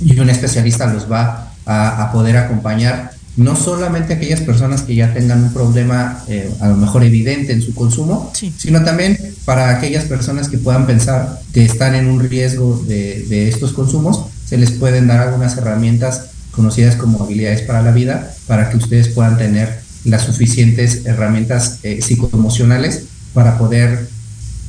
y 0.00 0.18
un 0.18 0.28
especialista 0.28 0.92
los 0.92 1.10
va 1.10 1.52
a, 1.64 2.02
a 2.02 2.12
poder 2.12 2.36
acompañar 2.36 3.13
no 3.36 3.56
solamente 3.56 4.14
aquellas 4.14 4.40
personas 4.40 4.82
que 4.82 4.94
ya 4.94 5.12
tengan 5.12 5.42
un 5.44 5.52
problema 5.52 6.22
eh, 6.28 6.52
a 6.60 6.68
lo 6.68 6.76
mejor 6.76 7.02
evidente 7.02 7.52
en 7.52 7.62
su 7.62 7.74
consumo, 7.74 8.32
sino 8.56 8.84
también 8.84 9.18
para 9.44 9.70
aquellas 9.76 10.04
personas 10.04 10.48
que 10.48 10.58
puedan 10.58 10.86
pensar 10.86 11.40
que 11.52 11.64
están 11.64 11.94
en 11.94 12.06
un 12.06 12.20
riesgo 12.20 12.82
de, 12.86 13.48
estos 13.48 13.72
consumos, 13.72 14.26
se 14.46 14.56
les 14.56 14.70
pueden 14.72 15.08
dar 15.08 15.18
algunas 15.20 15.56
herramientas 15.56 16.26
conocidas 16.52 16.94
como 16.94 17.22
habilidades 17.24 17.62
para 17.62 17.82
la 17.82 17.90
vida 17.90 18.32
para 18.46 18.70
que 18.70 18.76
ustedes 18.76 19.08
puedan 19.08 19.36
tener 19.36 19.80
las 20.04 20.22
suficientes 20.22 21.04
herramientas 21.04 21.80
eh, 21.82 22.00
psicoemocionales 22.02 23.04
para 23.32 23.58
poder 23.58 24.08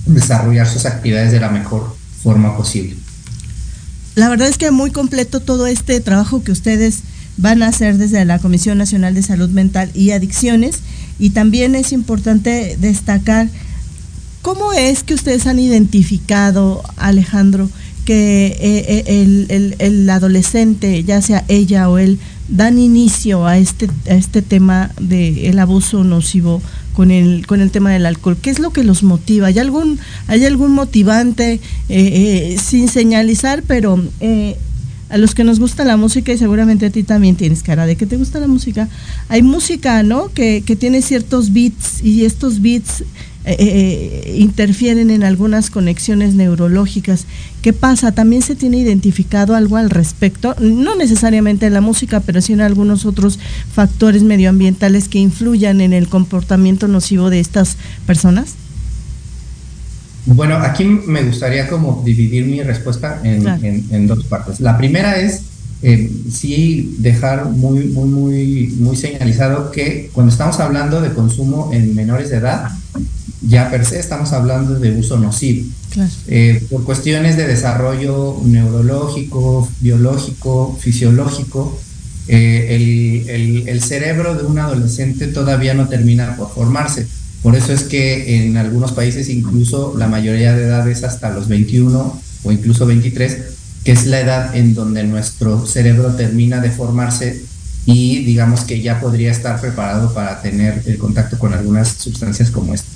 desarrollar 0.08 0.68
sus 0.68 0.86
actividades 0.86 1.32
de 1.32 1.40
la 1.40 1.50
mejor 1.50 1.96
forma 2.24 2.58
posible. 2.58 2.96
La 4.16 4.30
verdad 4.30 4.48
es 4.48 4.58
que 4.58 4.72
muy 4.72 4.92
completo 4.92 5.42
todo 5.42 5.68
este 5.68 6.00
trabajo 6.00 6.42
que 6.44 6.52
ustedes 6.52 7.02
van 7.38 7.64
a 7.64 7.72
ser 7.72 7.98
desde 7.98 8.24
la 8.26 8.40
Comisión 8.40 8.78
Nacional 8.78 9.14
de 9.14 9.24
Salud 9.24 9.50
Mental 9.50 9.90
y 9.94 10.12
Adicciones. 10.12 10.80
Y 11.20 11.32
también 11.32 11.76
es 11.76 11.92
importante 11.92 12.78
destacar 12.80 13.50
cómo 14.42 14.74
es 14.74 15.04
que 15.04 15.14
ustedes 15.14 15.48
han 15.48 15.60
identificado, 15.60 16.84
Alejandro, 16.98 17.70
que 18.06 18.46
eh, 18.60 19.04
eh, 19.08 19.76
el, 19.80 20.10
adolescente, 20.10 21.04
ya 21.04 21.22
sea 21.22 21.44
ella 21.48 21.90
o 21.90 21.98
él, 21.98 22.20
dan 22.48 22.78
inicio 22.78 23.48
a 23.48 23.58
este, 23.58 23.90
a 24.08 24.14
este 24.14 24.44
tema 24.44 24.92
del 25.00 25.58
abuso 25.58 26.04
nocivo 26.04 26.62
con 26.94 27.10
el, 27.10 27.48
con 27.48 27.60
el 27.60 27.72
tema 27.72 27.92
del 27.92 28.06
alcohol. 28.06 28.38
¿Qué 28.40 28.52
es 28.52 28.60
lo 28.60 28.70
que 28.70 28.84
los 28.84 29.02
motiva? 29.02 29.48
¿Hay 29.48 29.58
algún, 29.58 30.00
hay 30.28 30.46
algún 30.46 30.72
motivante 30.74 31.60
eh, 31.90 32.58
sin 32.64 32.88
señalizar, 32.88 33.64
pero 33.64 34.00
a 35.10 35.18
los 35.18 35.36
que 35.36 35.44
nos 35.44 35.60
gusta 35.60 35.86
la 35.86 35.98
música 35.98 36.34
y 36.34 36.38
seguramente 36.38 36.88
a 36.88 36.90
ti 36.90 37.04
también 37.04 37.36
tienes 37.36 37.64
cara 37.64 37.86
de 37.86 37.96
que 37.96 38.06
te 38.06 38.18
gusta 38.18 38.40
la 38.40 38.48
música, 38.48 38.90
hay 39.30 39.44
música, 39.44 40.02
¿no? 40.04 40.30
Que, 40.30 40.64
tiene 40.80 41.02
ciertos 41.02 41.54
beats 41.54 42.04
y 42.04 42.26
estos 42.26 42.62
beats 42.62 43.02
eh, 43.46 43.56
eh, 43.60 44.36
interfieren 44.40 45.12
en 45.12 45.24
algunas 45.24 45.70
conexiones 45.70 46.34
neurológicas. 46.34 47.26
¿Qué 47.62 47.72
pasa? 47.72 48.12
También 48.12 48.42
se 48.42 48.56
tiene 48.56 48.78
identificado 48.78 49.56
algo 49.56 49.78
al 49.78 49.90
respecto, 49.90 50.56
no 50.60 50.96
necesariamente 50.96 51.68
en 51.68 51.74
la 51.74 51.82
música, 51.82 52.20
pero 52.20 52.42
sí 52.42 52.54
en 52.54 52.62
algunos 52.62 53.06
otros 53.06 53.40
factores 53.74 54.24
medioambientales 54.24 55.08
que 55.08 55.20
influyan 55.20 55.82
en 55.82 55.94
el 55.94 56.08
comportamiento 56.10 56.88
nocivo 56.88 57.30
de 57.30 57.40
estas 57.40 57.78
personas. 58.08 58.56
Bueno, 60.26 60.56
aquí 60.58 60.84
me 60.84 61.24
gustaría 61.24 61.68
como 61.68 62.02
dividir 62.04 62.46
mi 62.46 62.62
respuesta 62.64 63.22
en, 63.24 64.08
dos 64.08 64.24
partes. 64.26 64.60
La 64.60 64.78
primera 64.78 65.20
es 65.20 65.42
eh, 65.84 66.12
sí 66.32 66.96
dejar 67.00 67.46
muy, 67.46 67.86
muy, 67.86 68.10
muy, 68.10 68.68
muy 68.80 68.96
señalizado 68.96 69.72
que 69.72 70.10
cuando 70.14 70.32
estamos 70.32 70.60
hablando 70.60 71.02
de 71.02 71.14
consumo 71.14 71.70
en 71.74 71.94
menores 71.94 72.30
de 72.32 72.38
edad, 72.38 72.72
ya 73.42 73.70
per 73.70 73.86
se 73.86 74.00
estamos 74.00 74.34
hablando 74.34 74.80
de 74.80 74.98
uso 74.98 75.20
nocivo. 75.20 75.68
Eh, 76.28 76.66
por 76.72 76.84
cuestiones 76.84 77.38
de 77.38 77.46
desarrollo 77.48 78.42
neurológico, 78.44 79.70
biológico, 79.80 80.76
fisiológico, 80.80 81.80
eh, 82.28 83.64
el 83.68 83.82
cerebro 83.84 84.34
de 84.34 84.44
un 84.44 84.58
adolescente 84.58 85.28
todavía 85.28 85.76
no 85.76 85.88
termina 85.88 86.36
por 86.36 86.52
formarse 86.52 87.06
por 87.46 87.56
eso 87.56 87.74
es 87.74 87.84
que 87.84 88.44
en 88.44 88.58
algunos 88.58 88.94
países 88.94 89.30
incluso 89.30 89.94
la 90.00 90.08
mayoría 90.08 90.56
de 90.56 90.64
edad 90.64 90.90
es 90.90 91.04
hasta 91.04 91.30
los 91.30 91.48
21 91.48 92.22
o 92.42 92.52
incluso 92.52 92.88
23, 92.88 93.38
que 93.84 93.92
es 93.92 94.08
la 94.08 94.20
edad 94.20 94.56
en 94.56 94.74
donde 94.74 95.04
nuestro 95.04 95.64
cerebro 95.68 96.16
termina 96.16 96.60
de 96.60 96.72
formarse 96.72 97.44
y 97.86 98.26
digamos 98.26 98.62
que 98.62 98.82
ya 98.82 99.00
podría 99.00 99.30
estar 99.30 99.62
preparado 99.62 100.12
para 100.12 100.42
tener 100.42 100.82
el 100.88 100.98
contacto 100.98 101.38
con 101.38 101.54
algunas 101.54 101.90
sustancias 101.90 102.50
como 102.50 102.74
esta. 102.74 102.88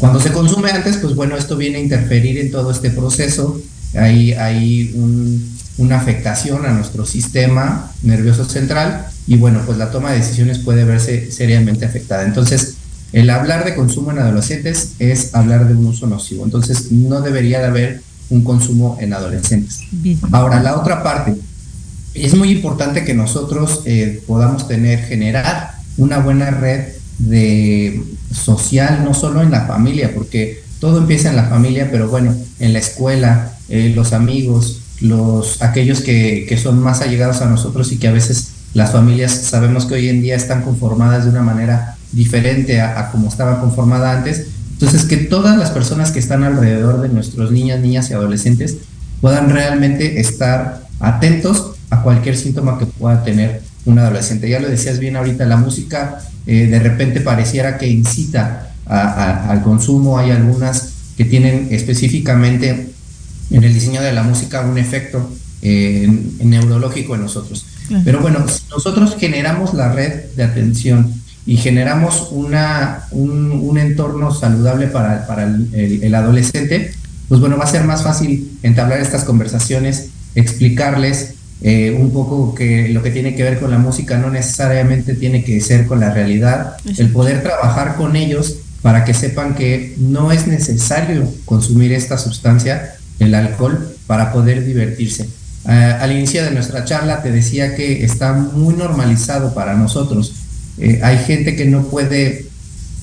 Cuando 0.00 0.20
se 0.20 0.32
consume 0.32 0.72
antes, 0.72 0.96
pues 0.96 1.14
bueno, 1.14 1.36
esto 1.36 1.56
viene 1.56 1.78
a 1.78 1.80
interferir 1.82 2.38
en 2.38 2.50
todo 2.50 2.72
este 2.72 2.90
proceso. 2.90 3.62
Hay, 3.94 4.32
hay 4.32 4.96
una 5.76 5.96
afectación 5.96 6.66
a 6.66 6.72
nuestro 6.72 7.06
sistema 7.06 7.92
nervioso 8.02 8.46
central 8.46 9.06
y 9.28 9.36
bueno, 9.36 9.62
pues 9.64 9.78
la 9.78 9.92
toma 9.92 10.10
de 10.10 10.18
decisiones 10.18 10.58
puede 10.58 10.82
verse 10.84 11.30
seriamente 11.30 11.84
afectada. 11.84 12.24
Entonces, 12.24 12.78
el 13.12 13.28
hablar 13.30 13.64
de 13.64 13.74
consumo 13.74 14.10
en 14.10 14.18
adolescentes 14.18 14.92
es 14.98 15.34
hablar 15.34 15.68
de 15.68 15.74
un 15.74 15.86
uso 15.86 16.06
nocivo. 16.06 16.44
Entonces, 16.44 16.90
no 16.90 17.20
debería 17.20 17.60
de 17.60 17.66
haber 17.66 18.02
un 18.30 18.42
consumo 18.42 18.96
en 19.00 19.12
adolescentes. 19.12 19.80
Ahora, 20.30 20.62
la 20.62 20.76
otra 20.76 21.02
parte, 21.02 21.36
es 22.14 22.34
muy 22.34 22.50
importante 22.50 23.04
que 23.04 23.14
nosotros 23.14 23.82
eh, 23.84 24.22
podamos 24.26 24.66
tener, 24.66 25.00
generar 25.04 25.72
una 25.98 26.18
buena 26.18 26.50
red 26.50 26.88
de 27.18 28.02
social, 28.32 29.04
no 29.04 29.12
solo 29.12 29.42
en 29.42 29.50
la 29.50 29.66
familia, 29.66 30.12
porque 30.14 30.62
todo 30.80 30.98
empieza 30.98 31.28
en 31.28 31.36
la 31.36 31.44
familia, 31.44 31.90
pero 31.90 32.08
bueno, 32.08 32.34
en 32.58 32.72
la 32.72 32.78
escuela, 32.78 33.52
eh, 33.68 33.92
los 33.94 34.14
amigos, 34.14 34.80
los, 35.00 35.60
aquellos 35.62 36.00
que, 36.00 36.46
que 36.48 36.56
son 36.56 36.80
más 36.80 37.02
allegados 37.02 37.42
a 37.42 37.46
nosotros 37.46 37.92
y 37.92 37.98
que 37.98 38.08
a 38.08 38.12
veces 38.12 38.48
las 38.72 38.92
familias 38.92 39.32
sabemos 39.32 39.84
que 39.84 39.94
hoy 39.94 40.08
en 40.08 40.22
día 40.22 40.34
están 40.34 40.62
conformadas 40.62 41.24
de 41.24 41.30
una 41.30 41.42
manera 41.42 41.96
diferente 42.12 42.80
a, 42.80 43.10
como 43.10 43.28
estaba 43.28 43.60
conformada 43.60 44.12
antes. 44.12 44.46
Entonces, 44.72 45.04
que 45.04 45.16
todas 45.16 45.56
las 45.56 45.70
personas 45.70 46.10
que 46.10 46.18
están 46.18 46.44
alrededor 46.44 47.00
de 47.00 47.08
nuestros 47.08 47.50
niñas, 47.50 47.80
niñas 47.80 48.10
y 48.10 48.14
adolescentes 48.14 48.78
puedan 49.20 49.50
realmente 49.50 50.20
estar 50.20 50.82
atentos 51.00 51.72
a 51.90 52.02
cualquier 52.02 52.36
síntoma 52.36 52.78
que 52.78 52.86
pueda 52.86 53.22
tener 53.22 53.62
un 53.84 53.98
adolescente. 53.98 54.48
Ya 54.48 54.60
lo 54.60 54.68
decías 54.68 54.98
bien 54.98 55.16
ahorita, 55.16 55.44
la 55.44 55.56
música 55.56 56.18
eh, 56.46 56.66
de 56.66 56.78
repente 56.78 57.20
pareciera 57.20 57.78
que 57.78 57.88
incita 57.88 58.72
al 58.86 59.62
consumo. 59.62 60.18
Hay 60.18 60.30
algunas 60.30 60.92
que 61.16 61.24
tienen 61.24 61.68
específicamente 61.70 62.90
en 63.50 63.64
el 63.64 63.72
diseño 63.72 64.02
de 64.02 64.12
la 64.12 64.22
música 64.22 64.62
un 64.62 64.78
efecto 64.78 65.30
eh, 65.62 66.08
neurológico 66.42 67.14
en 67.14 67.22
nosotros. 67.22 67.66
Pero 68.04 68.20
bueno, 68.20 68.46
si 68.48 68.62
nosotros 68.70 69.16
generamos 69.18 69.74
la 69.74 69.92
red 69.92 70.24
de 70.34 70.44
atención 70.44 71.21
y 71.44 71.56
generamos 71.56 72.28
una, 72.30 73.04
un, 73.10 73.78
entorno 73.78 74.32
saludable 74.32 74.86
para, 74.86 75.26
para 75.26 75.44
el, 75.44 76.14
adolescente, 76.14 76.92
pues 77.28 77.40
bueno, 77.40 77.56
va 77.56 77.64
a 77.64 77.68
ser 77.68 77.84
más 77.84 78.02
fácil 78.02 78.58
entablar 78.62 79.00
estas 79.00 79.24
conversaciones, 79.24 80.10
explicarles 80.34 81.34
eh, 81.62 81.96
un 81.98 82.12
poco 82.12 82.54
que 82.54 82.88
lo 82.90 83.02
que 83.02 83.10
tiene 83.10 83.34
que 83.34 83.42
ver 83.42 83.58
con 83.58 83.70
la 83.70 83.78
música 83.78 84.18
no 84.18 84.30
necesariamente 84.30 85.14
tiene 85.14 85.42
que 85.42 85.60
ser 85.60 85.86
con 85.86 86.00
la 86.00 86.12
realidad, 86.12 86.76
el 86.98 87.10
poder 87.10 87.42
trabajar 87.42 87.96
con 87.96 88.14
ellos 88.14 88.58
para 88.82 89.04
que 89.04 89.14
sepan 89.14 89.54
que 89.54 89.94
no 89.98 90.32
es 90.32 90.46
necesario 90.46 91.28
consumir 91.44 91.92
esta 91.92 92.18
sustancia, 92.18 92.94
el 93.18 93.34
alcohol, 93.34 93.96
para 94.06 94.32
poder 94.32 94.64
divertirse. 94.64 95.28
Eh, 95.68 95.96
al 96.00 96.12
inicio 96.12 96.44
de 96.44 96.50
nuestra 96.50 96.84
charla 96.84 97.22
te 97.22 97.30
decía 97.30 97.76
que 97.76 98.04
está 98.04 98.32
muy 98.32 98.74
normalizado 98.74 99.54
para 99.54 99.74
nosotros 99.74 100.41
eh, 100.78 101.00
hay 101.02 101.18
gente 101.18 101.56
que 101.56 101.64
no 101.66 101.84
puede 101.84 102.46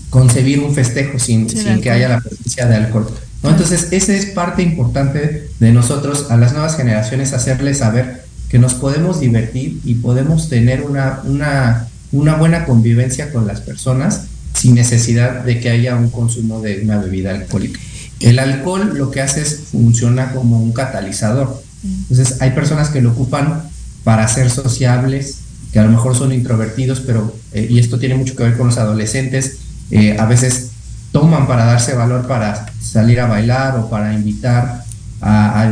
concebir 0.10 0.60
un 0.60 0.74
festejo 0.74 1.20
sin, 1.20 1.48
que 1.48 1.92
haya 1.92 2.10
la 2.10 2.20
presencia 2.22 2.66
de 2.66 2.76
alcohol. 2.76 3.08
Entonces, 3.44 3.90
esa 3.92 4.14
es 4.14 4.26
parte 4.28 4.64
importante 4.64 5.48
de 5.60 5.72
nosotros 5.72 6.28
a 6.30 6.38
las 6.38 6.54
nuevas 6.54 6.76
generaciones, 6.76 7.34
hacerles 7.34 7.78
saber 7.78 8.26
que 8.50 8.60
nos 8.60 8.74
podemos 8.74 9.20
divertir 9.20 9.80
y 9.86 9.96
podemos 9.96 10.50
tener 10.50 10.82
una, 10.82 11.22
una, 11.24 11.88
una 12.12 12.36
buena 12.36 12.66
convivencia 12.66 13.32
con 13.32 13.48
las 13.48 13.62
personas 13.62 14.24
sin 14.54 14.76
necesidad 14.76 15.44
de 15.44 15.60
que 15.60 15.70
haya 15.70 15.96
un 15.96 16.10
consumo 16.10 16.60
de 16.60 16.82
una 16.82 16.98
bebida 16.98 17.32
alcohólica. 17.32 17.80
El 18.20 18.40
alcohol 18.40 18.98
lo 18.98 19.12
que 19.12 19.22
hace 19.22 19.42
es 19.42 19.62
funciona 19.72 20.34
como 20.34 20.60
un 20.62 20.74
catalizador. 20.74 21.64
Entonces, 21.84 22.42
hay 22.42 22.52
personas 22.52 22.90
que 22.90 23.02
lo 23.02 23.12
ocupan 23.12 23.64
para 24.04 24.28
ser 24.28 24.50
sociables, 24.50 25.38
que 25.72 25.80
a 25.80 25.84
lo 25.84 25.90
mejor 25.90 26.16
son 26.16 26.32
introvertidos, 26.32 27.00
pero, 27.02 27.34
eh, 27.54 27.68
y 27.70 27.80
esto 27.80 28.00
tiene 28.00 28.16
mucho 28.16 28.36
que 28.36 28.44
ver 28.44 28.58
con 28.58 28.68
los 28.68 28.78
adolescentes, 28.78 29.58
eh, 29.92 30.18
a 30.20 30.26
veces 30.26 30.72
toman 31.12 31.48
para 31.48 31.66
darse 31.66 31.96
valor 31.96 32.28
para 32.28 32.72
salir 32.82 33.20
a 33.20 33.28
bailar 33.28 33.78
o 33.78 33.90
para 33.90 34.14
invitar 34.14 34.84
a, 35.22 35.66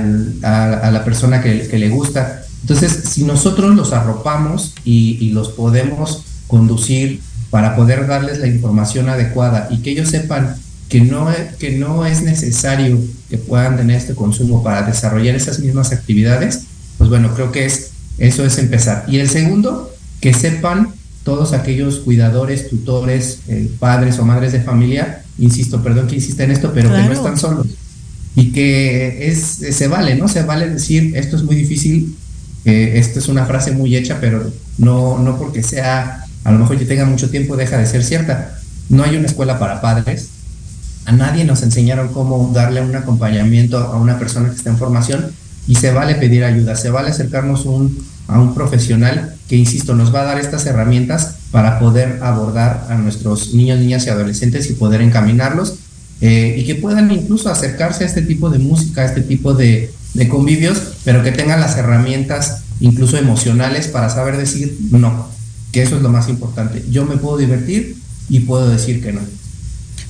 la 0.91 1.01
persona 1.05 1.41
que, 1.41 1.77
le 1.77 1.89
gusta. 1.89 2.43
Entonces, 2.61 3.03
si 3.09 3.23
nosotros 3.23 3.75
los 3.75 3.93
arropamos 3.93 4.73
y, 4.83 5.29
los 5.31 5.49
podemos 5.49 6.23
conducir 6.47 7.21
para 7.49 7.75
poder 7.75 8.07
darles 8.07 8.39
la 8.39 8.47
información 8.47 9.09
adecuada 9.09 9.67
y 9.69 9.77
que 9.77 9.91
ellos 9.91 10.09
sepan 10.09 10.55
que 10.89 11.01
no, 11.01 11.27
que 11.59 11.77
no 11.77 12.05
es 12.05 12.21
necesario 12.21 12.99
que 13.29 13.37
puedan 13.37 13.77
tener 13.77 13.97
este 13.97 14.15
consumo 14.15 14.63
para 14.63 14.83
desarrollar 14.83 15.35
esas 15.35 15.59
mismas 15.59 15.91
actividades, 15.91 16.63
pues 16.97 17.09
bueno, 17.09 17.33
creo 17.35 17.51
que 17.51 17.65
es 17.65 17.86
eso 18.17 18.45
es 18.45 18.57
empezar. 18.57 19.05
Y 19.07 19.19
el 19.19 19.29
segundo, 19.29 19.93
que 20.21 20.33
sepan 20.33 20.93
todos 21.23 21.53
aquellos 21.53 21.99
cuidadores, 21.99 22.69
tutores, 22.69 23.39
eh, 23.47 23.69
padres 23.79 24.17
o 24.19 24.25
madres 24.25 24.53
de 24.53 24.61
familia, 24.61 25.23
insisto, 25.37 25.83
perdón 25.83 26.07
que 26.07 26.15
insista 26.15 26.43
en 26.43 26.51
esto, 26.51 26.71
pero 26.73 26.89
que 26.89 27.03
no 27.03 27.11
están 27.11 27.37
solos. 27.37 27.67
Y 28.35 28.51
que 28.51 29.27
es, 29.27 29.59
se 29.71 29.87
vale, 29.87 30.15
¿no? 30.15 30.27
Se 30.27 30.43
vale 30.43 30.69
decir, 30.69 31.15
esto 31.15 31.35
es 31.35 31.43
muy 31.43 31.55
difícil, 31.55 32.15
eh, 32.65 32.93
esto 32.95 33.19
es 33.19 33.27
una 33.27 33.45
frase 33.45 33.71
muy 33.71 33.95
hecha, 33.95 34.19
pero 34.21 34.51
no, 34.77 35.19
no 35.19 35.37
porque 35.37 35.63
sea, 35.63 36.25
a 36.43 36.51
lo 36.51 36.59
mejor 36.59 36.79
yo 36.79 36.87
tenga 36.87 37.05
mucho 37.05 37.29
tiempo, 37.29 37.57
deja 37.57 37.77
de 37.77 37.85
ser 37.85 38.03
cierta. 38.03 38.59
No 38.89 39.03
hay 39.03 39.17
una 39.17 39.27
escuela 39.27 39.59
para 39.59 39.81
padres, 39.81 40.29
a 41.05 41.11
nadie 41.11 41.45
nos 41.45 41.63
enseñaron 41.63 42.09
cómo 42.09 42.51
darle 42.53 42.81
un 42.81 42.95
acompañamiento 42.95 43.77
a 43.77 43.97
una 43.97 44.19
persona 44.19 44.49
que 44.49 44.55
está 44.55 44.69
en 44.69 44.77
formación 44.77 45.31
y 45.67 45.75
se 45.75 45.91
vale 45.91 46.15
pedir 46.15 46.43
ayuda, 46.43 46.75
se 46.75 46.89
vale 46.89 47.09
acercarnos 47.09 47.65
a 48.27 48.39
un 48.39 48.53
profesional 48.53 49.35
que, 49.47 49.55
insisto, 49.55 49.95
nos 49.95 50.13
va 50.13 50.21
a 50.21 50.25
dar 50.25 50.39
estas 50.39 50.65
herramientas 50.65 51.35
para 51.51 51.79
poder 51.79 52.19
abordar 52.21 52.87
a 52.89 52.95
nuestros 52.95 53.53
niños, 53.53 53.79
niñas 53.79 54.05
y 54.05 54.09
adolescentes 54.09 54.69
y 54.69 54.73
poder 54.73 55.01
encaminarlos 55.01 55.75
eh, 56.19 56.55
y 56.57 56.65
que 56.65 56.75
puedan 56.75 57.11
incluso 57.11 57.49
acercarse 57.49 58.03
a 58.03 58.07
este 58.07 58.21
tipo 58.21 58.49
de 58.49 58.59
música, 58.59 59.01
a 59.01 59.05
este 59.05 59.21
tipo 59.21 59.53
de, 59.53 59.91
de 60.13 60.27
convivios, 60.27 60.81
pero 61.03 61.23
que 61.23 61.31
tengan 61.31 61.61
las 61.61 61.77
herramientas 61.77 62.63
incluso 62.79 63.17
emocionales 63.17 63.87
para 63.87 64.09
saber 64.09 64.37
decir 64.37 64.77
no, 64.91 65.29
que 65.71 65.83
eso 65.83 65.97
es 65.97 66.01
lo 66.01 66.09
más 66.09 66.27
importante. 66.29 66.83
Yo 66.89 67.05
me 67.05 67.17
puedo 67.17 67.37
divertir 67.37 67.97
y 68.29 68.41
puedo 68.41 68.69
decir 68.69 69.01
que 69.01 69.13
no. 69.13 69.21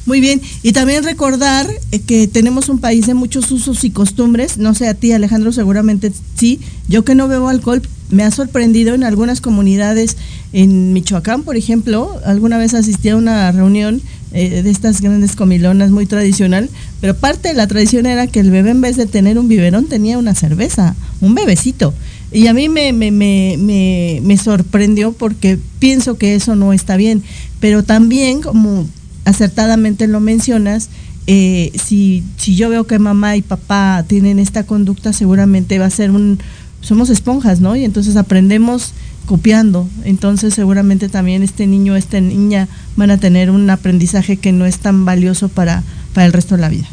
Muy 0.08 0.22
bien, 0.22 0.42
y 0.64 0.72
también 0.72 1.04
recordar 1.04 1.68
eh, 1.92 2.00
que 2.00 2.30
tenemos 2.30 2.70
un 2.70 2.80
país 2.80 3.06
de 3.08 3.14
muchos 3.14 3.52
usos 3.52 3.84
y 3.84 3.92
costumbres, 3.92 4.58
no 4.58 4.74
sé 4.74 4.88
a 4.88 4.94
ti 4.94 5.12
Alejandro, 5.12 5.52
seguramente 5.52 6.14
sí, 6.38 6.62
yo 6.88 7.04
que 7.04 7.14
no 7.14 7.28
bebo 7.28 7.50
alcohol, 7.50 7.82
me 8.10 8.24
ha 8.24 8.32
sorprendido 8.32 8.96
en 8.96 9.04
algunas 9.04 9.42
comunidades, 9.42 10.16
en 10.54 10.94
Michoacán, 10.94 11.44
por 11.44 11.58
ejemplo, 11.58 12.22
alguna 12.26 12.58
vez 12.58 12.74
asistí 12.74 13.10
a 13.10 13.18
una 13.18 13.52
reunión 13.52 14.02
eh, 14.32 14.62
de 14.64 14.70
estas 14.70 15.02
grandes 15.02 15.36
comilonas 15.36 15.92
muy 15.92 16.06
tradicional, 16.06 16.70
pero 17.02 17.14
parte 17.14 17.50
de 17.50 17.56
la 17.56 17.68
tradición 17.68 18.06
era 18.06 18.28
que 18.28 18.40
el 18.40 18.50
bebé 18.50 18.70
en 18.70 18.80
vez 18.80 18.96
de 18.96 19.08
tener 19.08 19.38
un 19.38 19.50
biberón 19.50 19.88
tenía 19.88 20.18
una 20.18 20.36
cerveza, 20.36 20.96
un 21.20 21.36
bebecito. 21.36 21.94
Y 22.32 22.48
a 22.48 22.54
mí 22.54 22.70
me, 22.70 22.94
me, 22.94 23.12
me, 23.12 24.22
me 24.24 24.38
sorprendió 24.38 25.12
porque 25.12 25.60
pienso 25.80 26.18
que 26.18 26.36
eso 26.36 26.56
no 26.56 26.72
está 26.72 26.96
bien, 26.96 27.24
pero 27.60 27.84
también 27.84 28.42
como 28.42 28.88
acertadamente 29.28 30.08
lo 30.08 30.22
mencionas, 30.22 30.90
eh, 31.28 31.74
si, 31.84 32.24
si 32.38 32.56
yo 32.56 32.70
veo 32.70 32.88
que 32.88 32.98
mamá 32.98 33.36
y 33.36 33.42
papá 33.42 34.06
tienen 34.08 34.40
esta 34.40 34.64
conducta, 34.64 35.12
seguramente 35.12 35.78
va 35.78 35.86
a 35.86 35.90
ser 35.90 36.12
un, 36.12 36.40
somos 36.80 37.10
esponjas, 37.10 37.60
¿no? 37.60 37.76
Y 37.76 37.84
entonces 37.84 38.16
aprendemos 38.16 38.94
copiando. 39.26 39.90
Entonces 40.06 40.54
seguramente 40.54 41.10
también 41.10 41.44
este 41.44 41.68
niño, 41.68 41.98
esta 41.98 42.22
niña 42.22 42.70
van 42.96 43.12
a 43.12 43.18
tener 43.18 43.52
un 43.52 43.70
aprendizaje 43.70 44.38
que 44.38 44.54
no 44.54 44.66
es 44.66 44.80
tan 44.80 45.04
valioso 45.04 45.50
para, 45.50 45.84
para 46.14 46.26
el 46.26 46.32
resto 46.32 46.56
de 46.56 46.62
la 46.62 46.70
vida. 46.70 46.88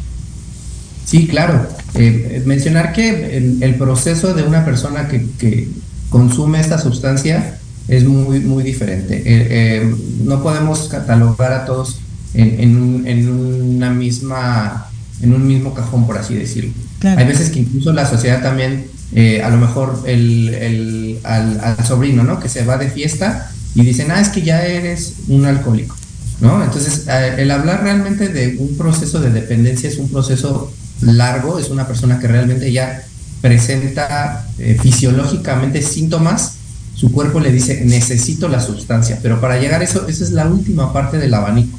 Sí, 1.05 1.27
claro. 1.27 1.65
Eh, 1.93 2.43
mencionar 2.45 2.91
que 2.91 3.37
el, 3.37 3.75
proceso 3.75 4.33
de 4.33 4.43
una 4.43 4.65
persona 4.65 5.07
que, 5.07 5.69
consume 6.09 6.59
esta 6.59 6.77
sustancia 6.77 7.57
es 7.87 8.03
muy, 8.03 8.41
muy 8.41 8.63
diferente. 8.63 9.23
Eh, 9.25 9.95
no 10.25 10.43
podemos 10.43 10.89
catalogar 10.89 11.53
a 11.53 11.65
todos 11.65 11.99
en, 12.37 13.29
una 13.29 13.89
misma, 13.89 14.87
en 15.21 15.33
un 15.33 15.47
mismo 15.47 15.73
cajón, 15.73 16.05
por 16.05 16.17
así 16.17 16.35
decirlo. 16.35 16.71
Hay 17.03 17.25
veces 17.25 17.49
que 17.49 17.59
incluso 17.59 17.93
la 17.93 18.05
sociedad 18.05 18.41
también, 18.41 18.87
eh, 19.13 19.41
a 19.43 19.49
lo 19.49 19.57
mejor 19.57 20.03
el, 20.05 21.19
al, 21.23 21.77
sobrino, 21.85 22.23
¿no? 22.23 22.39
Que 22.39 22.49
se 22.49 22.65
va 22.65 22.77
de 22.77 22.89
fiesta 22.89 23.51
y 23.75 23.81
dicen, 23.83 24.11
ah, 24.11 24.21
es 24.21 24.29
que 24.29 24.41
ya 24.41 24.65
eres 24.65 25.13
un 25.27 25.45
alcohólico, 25.45 25.95
¿no? 26.41 26.63
Entonces, 26.63 27.05
el 27.37 27.51
hablar 27.51 27.83
realmente 27.83 28.29
de 28.29 28.57
un 28.57 28.75
proceso 28.77 29.19
de 29.19 29.29
dependencia 29.29 29.89
es 29.89 29.97
un 29.97 30.09
proceso 30.09 30.73
largo, 31.01 31.59
es 31.59 31.69
una 31.69 31.87
persona 31.87 32.19
que 32.19 32.27
realmente 32.27 32.71
ya 32.71 33.03
presenta 33.41 34.47
eh, 34.57 34.77
fisiológicamente 34.81 35.81
síntomas, 35.81 36.53
su 36.95 37.11
cuerpo 37.11 37.39
le 37.39 37.51
dice, 37.51 37.83
necesito 37.85 38.47
la 38.47 38.61
sustancia, 38.61 39.19
pero 39.21 39.41
para 39.41 39.59
llegar 39.59 39.81
a 39.81 39.83
eso, 39.83 40.07
esa 40.07 40.23
es 40.23 40.31
la 40.31 40.47
última 40.47 40.93
parte 40.93 41.17
del 41.17 41.33
abanico. 41.33 41.77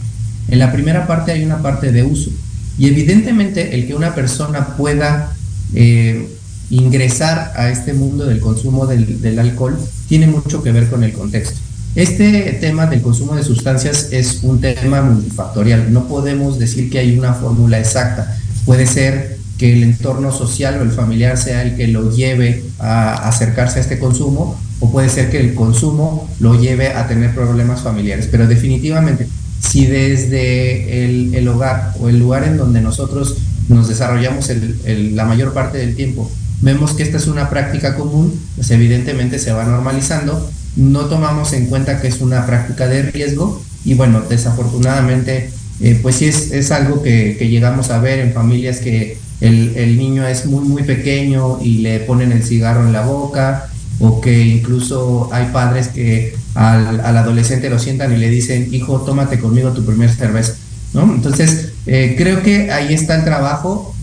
En 0.48 0.58
la 0.58 0.72
primera 0.72 1.06
parte 1.06 1.32
hay 1.32 1.44
una 1.44 1.62
parte 1.62 1.92
de 1.92 2.02
uso. 2.02 2.30
Y 2.78 2.88
evidentemente 2.88 3.74
el 3.74 3.86
que 3.86 3.94
una 3.94 4.14
persona 4.14 4.76
pueda 4.76 5.32
eh, 5.74 6.28
ingresar 6.70 7.52
a 7.56 7.70
este 7.70 7.94
mundo 7.94 8.26
del 8.26 8.40
consumo 8.40 8.86
del, 8.86 9.20
del, 9.20 9.38
alcohol 9.38 9.78
tiene 10.08 10.26
mucho 10.26 10.62
que 10.62 10.72
ver 10.72 10.88
con 10.88 11.02
el 11.04 11.12
contexto. 11.12 11.58
Este 11.94 12.58
tema 12.60 12.86
del 12.86 13.00
consumo 13.00 13.34
de 13.34 13.42
sustancias 13.42 14.08
es 14.12 14.40
un 14.42 14.60
tema 14.60 15.00
multifactorial. 15.00 15.92
No 15.92 16.06
podemos 16.06 16.58
decir 16.58 16.90
que 16.90 16.98
hay 16.98 17.18
una 17.18 17.32
fórmula 17.32 17.78
exacta. 17.78 18.36
Puede 18.66 18.86
ser 18.86 19.38
que 19.56 19.72
el 19.72 19.82
entorno 19.82 20.32
social 20.32 20.78
o 20.78 20.82
el 20.82 20.90
familiar 20.90 21.38
sea 21.38 21.62
el 21.62 21.76
que 21.76 21.88
lo 21.88 22.14
lleve 22.14 22.62
a 22.78 23.28
acercarse 23.28 23.78
a 23.78 23.82
este 23.82 23.98
consumo 23.98 24.60
o 24.80 24.92
puede 24.92 25.08
ser 25.08 25.30
que 25.30 25.40
el 25.40 25.54
consumo 25.54 26.28
lo 26.40 26.60
lleve 26.60 26.88
a 26.88 27.06
tener 27.08 27.34
problemas 27.34 27.80
familiares. 27.80 28.28
Pero 28.30 28.46
definitivamente, 28.46 29.26
si 29.60 29.86
desde 29.86 31.04
el, 31.04 31.34
el 31.34 31.48
hogar 31.48 31.94
o 32.00 32.08
el 32.08 32.18
lugar 32.18 32.44
en 32.44 32.56
donde 32.56 32.80
nosotros 32.80 33.36
nos 33.68 33.88
desarrollamos 33.88 34.50
la 34.84 35.24
mayor 35.24 35.52
parte 35.52 35.78
del 35.78 35.96
tiempo, 35.96 36.30
vemos 36.60 36.92
que 36.92 37.02
esta 37.02 37.16
es 37.16 37.26
una 37.26 37.50
práctica 37.50 37.96
común, 37.96 38.38
pues 38.54 38.70
evidentemente 38.70 39.38
se 39.38 39.52
va 39.52 39.64
normalizando, 39.64 40.48
no 40.76 41.06
tomamos 41.06 41.52
en 41.52 41.66
cuenta 41.66 42.00
que 42.00 42.08
es 42.08 42.20
una 42.20 42.46
práctica 42.46 42.86
de 42.86 43.02
riesgo 43.02 43.62
y 43.84 43.94
bueno, 43.94 44.22
desafortunadamente, 44.28 45.50
eh, 45.80 45.98
pues 46.02 46.16
sí 46.16 46.26
es, 46.26 46.52
es 46.52 46.70
algo 46.70 47.02
que, 47.02 47.36
que, 47.38 47.48
llegamos 47.48 47.90
a 47.90 47.98
ver 47.98 48.18
en 48.18 48.32
familias 48.32 48.78
que 48.78 49.18
el, 49.40 49.76
el, 49.76 49.96
niño 49.96 50.26
es 50.26 50.46
muy, 50.46 50.66
muy 50.66 50.82
pequeño 50.82 51.58
y 51.62 51.78
le 51.78 52.00
ponen 52.00 52.32
el 52.32 52.42
cigarro 52.42 52.86
en 52.86 52.92
la 52.92 53.02
boca 53.02 53.68
o 53.98 54.20
que 54.20 54.42
incluso 54.42 55.28
hay 55.32 55.46
padres 55.52 55.88
que 55.88 56.34
al, 56.56 57.00
al 57.00 57.16
adolescente 57.16 57.68
lo 57.70 57.78
sientan 57.78 58.12
y 58.12 58.16
le 58.16 58.30
dicen, 58.30 58.72
hijo, 58.72 59.02
tómate 59.02 59.38
conmigo 59.38 59.72
tu 59.72 59.84
primer 59.84 60.10
cerveza. 60.10 60.54
¿no? 60.94 61.02
Entonces, 61.02 61.72
eh, 61.86 62.14
creo 62.16 62.42
que 62.42 62.70
ahí 62.72 62.94
está 62.94 63.16
el 63.16 63.24
trabajo, 63.24 63.94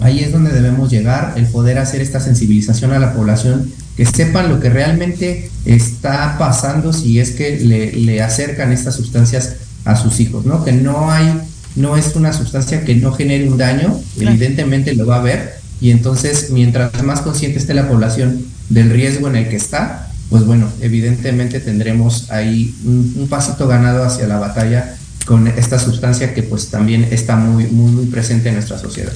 ahí 0.00 0.20
es 0.20 0.32
donde 0.32 0.50
debemos 0.50 0.90
llegar, 0.90 1.34
el 1.36 1.46
poder 1.46 1.78
hacer 1.78 2.00
esta 2.00 2.18
sensibilización 2.18 2.92
a 2.92 2.98
la 2.98 3.12
población, 3.12 3.70
que 3.96 4.06
sepan 4.06 4.48
lo 4.48 4.60
que 4.60 4.70
realmente 4.70 5.50
está 5.66 6.38
pasando 6.38 6.94
si 6.94 7.20
es 7.20 7.32
que 7.32 7.58
le, 7.60 7.92
le 7.92 8.22
acercan 8.22 8.72
estas 8.72 8.94
sustancias 8.94 9.56
a 9.84 9.96
sus 9.96 10.20
hijos, 10.20 10.46
¿no? 10.46 10.64
Que 10.64 10.72
no 10.72 11.10
hay, 11.10 11.38
no 11.76 11.98
es 11.98 12.16
una 12.16 12.32
sustancia 12.32 12.84
que 12.84 12.94
no 12.94 13.12
genere 13.12 13.46
un 13.46 13.58
daño, 13.58 14.00
claro. 14.16 14.30
evidentemente 14.30 14.94
lo 14.94 15.06
va 15.06 15.16
a 15.16 15.20
haber, 15.20 15.60
y 15.82 15.90
entonces 15.90 16.48
mientras 16.50 17.02
más 17.02 17.20
consciente 17.20 17.58
esté 17.58 17.74
la 17.74 17.88
población 17.88 18.46
del 18.70 18.90
riesgo 18.90 19.28
en 19.28 19.36
el 19.36 19.48
que 19.48 19.56
está, 19.56 20.09
pues 20.30 20.46
bueno, 20.46 20.68
evidentemente 20.80 21.60
tendremos 21.60 22.30
ahí 22.30 22.74
un, 22.84 23.14
un 23.16 23.28
pasito 23.28 23.68
ganado 23.68 24.04
hacia 24.04 24.26
la 24.26 24.38
batalla 24.38 24.94
con 25.26 25.46
esta 25.48 25.78
sustancia 25.78 26.34
que 26.34 26.42
pues 26.42 26.68
también 26.68 27.06
está 27.10 27.36
muy, 27.36 27.66
muy, 27.66 27.92
muy 27.92 28.06
presente 28.06 28.48
en 28.48 28.54
nuestra 28.54 28.78
sociedad. 28.78 29.12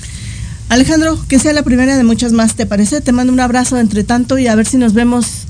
Alejandro, 0.69 1.19
que 1.29 1.39
sea 1.39 1.53
la 1.53 1.63
primera 1.63 1.97
de 1.97 2.05
muchas 2.05 2.33
más, 2.33 2.55
¿te 2.57 2.67
parece? 2.67 3.01
Te 3.01 3.13
mando 3.13 3.33
un 3.33 3.41
abrazo 3.41 3.79
entre 3.79 4.03
tanto 4.05 4.39
y 4.39 4.47
a 4.47 4.55
ver 4.55 4.67
si 4.67 4.77
nos 4.77 4.95
vemos, 4.95 5.45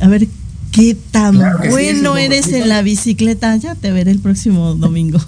a 0.00 0.08
ver 0.08 0.28
qué 0.70 0.96
tan 1.10 1.36
claro 1.36 1.58
bueno 1.70 2.16
sí, 2.16 2.22
eres 2.22 2.48
en 2.52 2.68
la 2.68 2.82
bicicleta. 2.82 3.56
Ya 3.56 3.74
te 3.74 3.90
veré 3.90 4.10
el 4.10 4.20
próximo 4.20 4.74
domingo. 4.74 5.18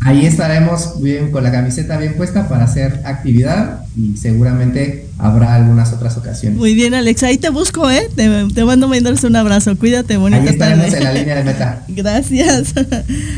Ahí 0.00 0.26
estaremos 0.26 1.00
bien 1.00 1.30
con 1.30 1.44
la 1.44 1.52
camiseta 1.52 1.96
bien 1.96 2.14
puesta 2.16 2.48
para 2.48 2.64
hacer 2.64 3.02
actividad 3.04 3.84
y 3.96 4.16
seguramente 4.16 5.08
habrá 5.18 5.54
algunas 5.54 5.92
otras 5.92 6.16
ocasiones. 6.16 6.58
Muy 6.58 6.74
bien, 6.74 6.94
Alex, 6.94 7.22
ahí 7.22 7.36
te 7.36 7.50
busco, 7.50 7.90
¿eh? 7.90 8.08
Te, 8.14 8.28
te 8.52 8.64
mando 8.64 8.88
mandarse 8.88 9.26
un 9.26 9.36
abrazo. 9.36 9.76
Cuídate, 9.76 10.16
bonita 10.16 10.42
ahí 10.42 10.48
estaremos 10.48 10.86
tarde. 10.86 10.98
en 10.98 11.04
la 11.04 11.12
línea 11.12 11.34
de 11.36 11.44
meta. 11.44 11.84
Gracias. 11.88 12.74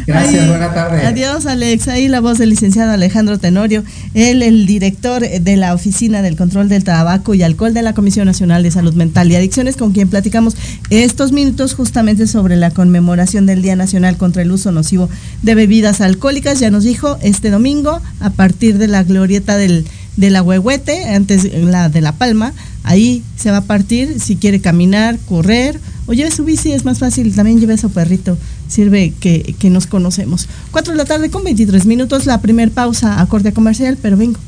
Gracias, 0.07 0.49
buena 0.49 0.73
tarde. 0.73 1.05
Adiós, 1.05 1.47
Alex. 1.47 1.89
Ahí 1.89 2.09
la 2.09 2.21
voz 2.21 2.39
del 2.39 2.51
licenciado 2.51 2.93
Alejandro 2.93 3.39
Tenorio, 3.39 3.85
él, 4.15 4.43
el 4.43 4.65
director 4.67 5.23
de 5.29 5.57
la 5.57 5.75
Oficina 5.75 6.23
del 6.23 6.37
Control 6.37 6.69
del 6.69 6.85
Tabaco 6.85 7.35
y 7.35 7.43
Alcohol 7.43 7.75
de 7.75 7.83
la 7.83 7.93
Comisión 7.93 8.27
Nacional 8.27 8.63
de 8.63 8.71
Salud 8.71 8.95
Mental 8.95 9.31
y 9.31 9.37
Adicciones, 9.37 9.77
con 9.77 9.93
quien 9.93 10.09
platicamos 10.09 10.57
estos 10.91 11.33
minutos 11.33 11.75
justamente 11.75 12.27
sobre 12.27 12.57
la 12.57 12.71
conmemoración 12.71 13.47
del 13.47 13.61
Día 13.61 13.77
Nacional 13.77 14.17
contra 14.17 14.43
el 14.43 14.53
Uso 14.53 14.73
Nocivo 14.73 15.11
de 15.43 15.55
Bebidas 15.55 16.01
Alcohólicas. 16.01 16.61
Ya 16.61 16.71
nos 16.71 16.85
dijo 16.85 17.19
este 17.23 17.51
domingo, 17.51 18.01
a 18.21 18.31
partir 18.31 18.79
de 18.79 18.89
la 18.89 19.03
glorieta 19.03 19.57
del 19.57 19.85
de 20.17 20.31
la 20.31 20.43
huehuete, 20.43 21.15
antes 21.15 21.45
la 21.53 21.89
de 21.89 22.01
la 22.01 22.13
palma, 22.13 22.53
ahí 22.83 23.23
se 23.37 23.51
va 23.51 23.59
a 23.59 23.65
partir 23.65 24.21
si 24.21 24.37
quiere 24.37 24.61
caminar, 24.61 25.19
correr, 25.29 25.81
o 26.07 26.13
lleve 26.13 26.31
su 26.31 26.45
bici, 26.45 26.73
es 26.73 26.85
más 26.85 26.99
fácil, 26.99 27.35
también 27.35 27.61
lleve 27.61 27.75
a 27.75 27.79
su 27.79 27.91
perrito, 27.91 28.37
sirve 28.69 29.13
que, 29.19 29.55
que 29.59 29.71
nos 29.71 29.87
conocemos. 29.87 30.49
4 30.71 30.93
de 30.93 30.99
la 30.99 31.05
tarde 31.05 31.31
con 31.31 31.45
23 31.45 31.87
minutos, 31.87 32.27
la 32.27 32.41
primer 32.41 32.71
pausa 32.71 33.21
a 33.21 33.27
corte 33.27 33.53
comercial, 33.53 33.99
pero 34.01 34.17
vengo. 34.17 34.39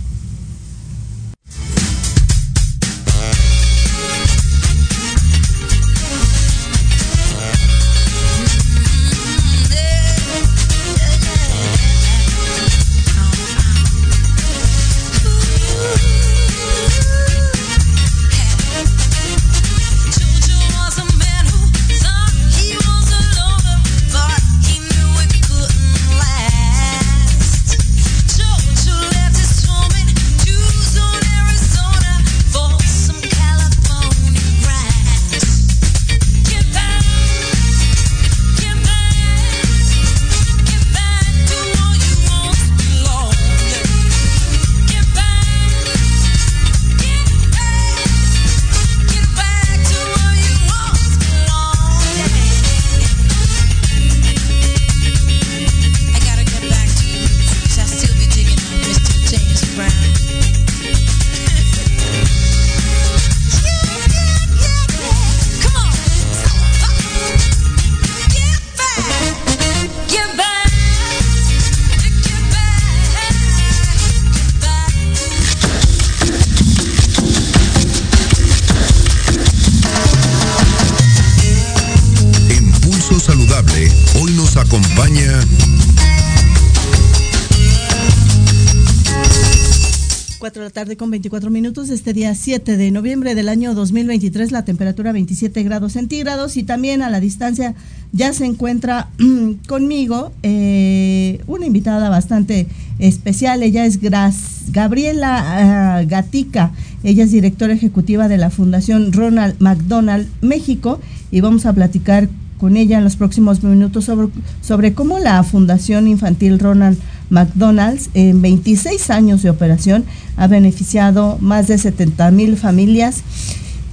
Tarde 90.77 90.99
con 90.99 91.11
24 91.11 91.49
minutos, 91.49 91.89
este 91.89 92.13
día 92.13 92.35
7 92.35 92.77
de 92.77 92.91
noviembre 92.91 93.35
del 93.35 93.49
año 93.49 93.73
2023, 93.75 94.53
la 94.53 94.67
temperatura 94.67 95.11
27 95.11 95.63
grados 95.63 95.95
centígrados 95.95 96.59
y 96.59 96.65
también 96.65 97.01
a 97.01 97.09
la 97.09 97.19
distancia 97.19 97.75
ya 98.13 98.35
se 98.35 98.45
encuentra 98.45 99.09
conmigo 99.69 100.33
eh, 100.43 101.41
una 101.47 101.65
invitada 101.65 102.11
bastante 102.11 102.67
especial, 102.99 103.63
ella 103.63 103.87
es 103.87 104.03
Gras, 104.03 104.65
Gabriela 104.71 106.03
uh, 106.03 106.07
Gatica, 106.07 106.73
ella 107.03 107.25
es 107.25 107.33
directora 107.33 107.73
ejecutiva 107.73 108.29
de 108.29 108.37
la 108.37 108.51
Fundación 108.51 109.15
Ronald 109.15 109.57
McDonald 109.61 110.29
México 110.43 111.01
y 111.31 111.41
vamos 111.41 111.65
a 111.65 111.73
platicar 111.73 112.29
con 112.59 112.77
ella 112.77 112.99
en 112.99 113.05
los 113.05 113.17
próximos 113.17 113.63
minutos 113.63 114.05
sobre, 114.05 114.29
sobre 114.61 114.93
cómo 114.93 115.19
la 115.21 115.43
Fundación 115.43 116.07
Infantil 116.07 116.59
Ronald 116.59 116.99
McDonald's 117.31 118.11
en 118.15 118.43
26 118.43 119.11
años 119.11 119.43
de 119.43 119.51
operación 119.51 120.05
ha 120.37 120.47
beneficiado 120.47 121.39
más 121.41 121.67
de 121.69 121.79
70 121.79 122.31
mil 122.31 122.57
familias. 122.57 123.23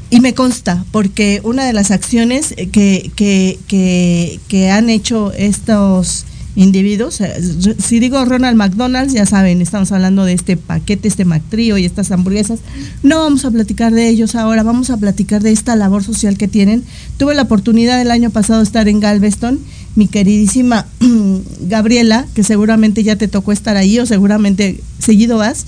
Y 0.10 0.20
me 0.20 0.36
consta, 0.36 0.86
porque 0.92 1.42
una 1.44 1.66
de 1.66 1.74
las 1.74 1.90
acciones 1.90 2.54
que, 2.72 3.12
que, 3.16 3.58
que, 3.68 4.40
que 4.48 4.70
han 4.70 4.92
hecho 4.92 5.32
estos 5.34 6.26
individuos, 6.56 7.20
eh, 7.22 7.34
si 7.80 8.00
digo 8.00 8.24
Ronald 8.24 8.56
McDonald's, 8.56 9.14
ya 9.14 9.26
saben, 9.26 9.62
estamos 9.62 9.92
hablando 9.92 10.24
de 10.24 10.34
este 10.34 10.56
paquete, 10.56 11.08
este 11.08 11.26
McTrio 11.26 11.78
y 11.78 11.86
estas 11.86 12.12
hamburguesas, 12.12 12.60
no 13.02 13.20
vamos 13.20 13.44
a 13.46 13.52
platicar 13.52 13.92
de 13.92 14.08
ellos 14.08 14.36
ahora, 14.36 14.62
vamos 14.62 14.92
a 14.92 14.98
platicar 14.98 15.42
de 15.42 15.52
esta 15.52 15.76
labor 15.76 16.04
social 16.04 16.38
que 16.38 16.48
tienen. 16.48 16.84
Tuve 17.18 17.34
la 17.34 17.44
oportunidad 17.44 18.00
el 18.00 18.12
año 18.12 18.30
pasado 18.30 18.60
de 18.60 18.66
estar 18.66 18.88
en 18.88 19.00
Galveston 19.00 19.60
mi 19.96 20.08
queridísima 20.08 20.88
Gabriela, 21.62 22.28
que 22.34 22.44
seguramente 22.44 23.04
ya 23.04 23.16
te 23.16 23.28
tocó 23.28 23.52
estar 23.52 23.78
ahí 23.78 24.00
o 24.00 24.06
seguramente 24.06 24.80
seguido 25.00 25.38
vas. 25.38 25.66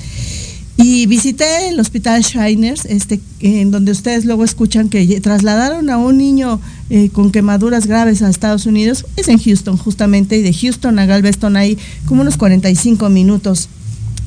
Y 0.77 1.05
visité 1.05 1.69
el 1.69 1.79
hospital 1.79 2.21
Shiners, 2.21 2.83
este, 2.85 3.21
en 3.39 3.71
donde 3.71 3.93
ustedes 3.93 4.25
luego 4.25 4.43
escuchan 4.43 4.89
que 4.89 5.21
trasladaron 5.21 5.89
a 5.89 5.97
un 5.97 6.17
niño 6.17 6.59
eh, 6.89 7.09
con 7.09 7.31
quemaduras 7.31 7.87
graves 7.87 8.21
a 8.21 8.29
Estados 8.29 8.65
Unidos. 8.65 9.05
Es 9.15 9.29
en 9.29 9.39
Houston, 9.39 9.77
justamente, 9.77 10.37
y 10.37 10.41
de 10.41 10.53
Houston 10.53 10.99
a 10.99 11.05
Galveston 11.05 11.55
hay 11.55 11.77
como 12.05 12.21
unos 12.21 12.35
45 12.35 13.09
minutos 13.09 13.69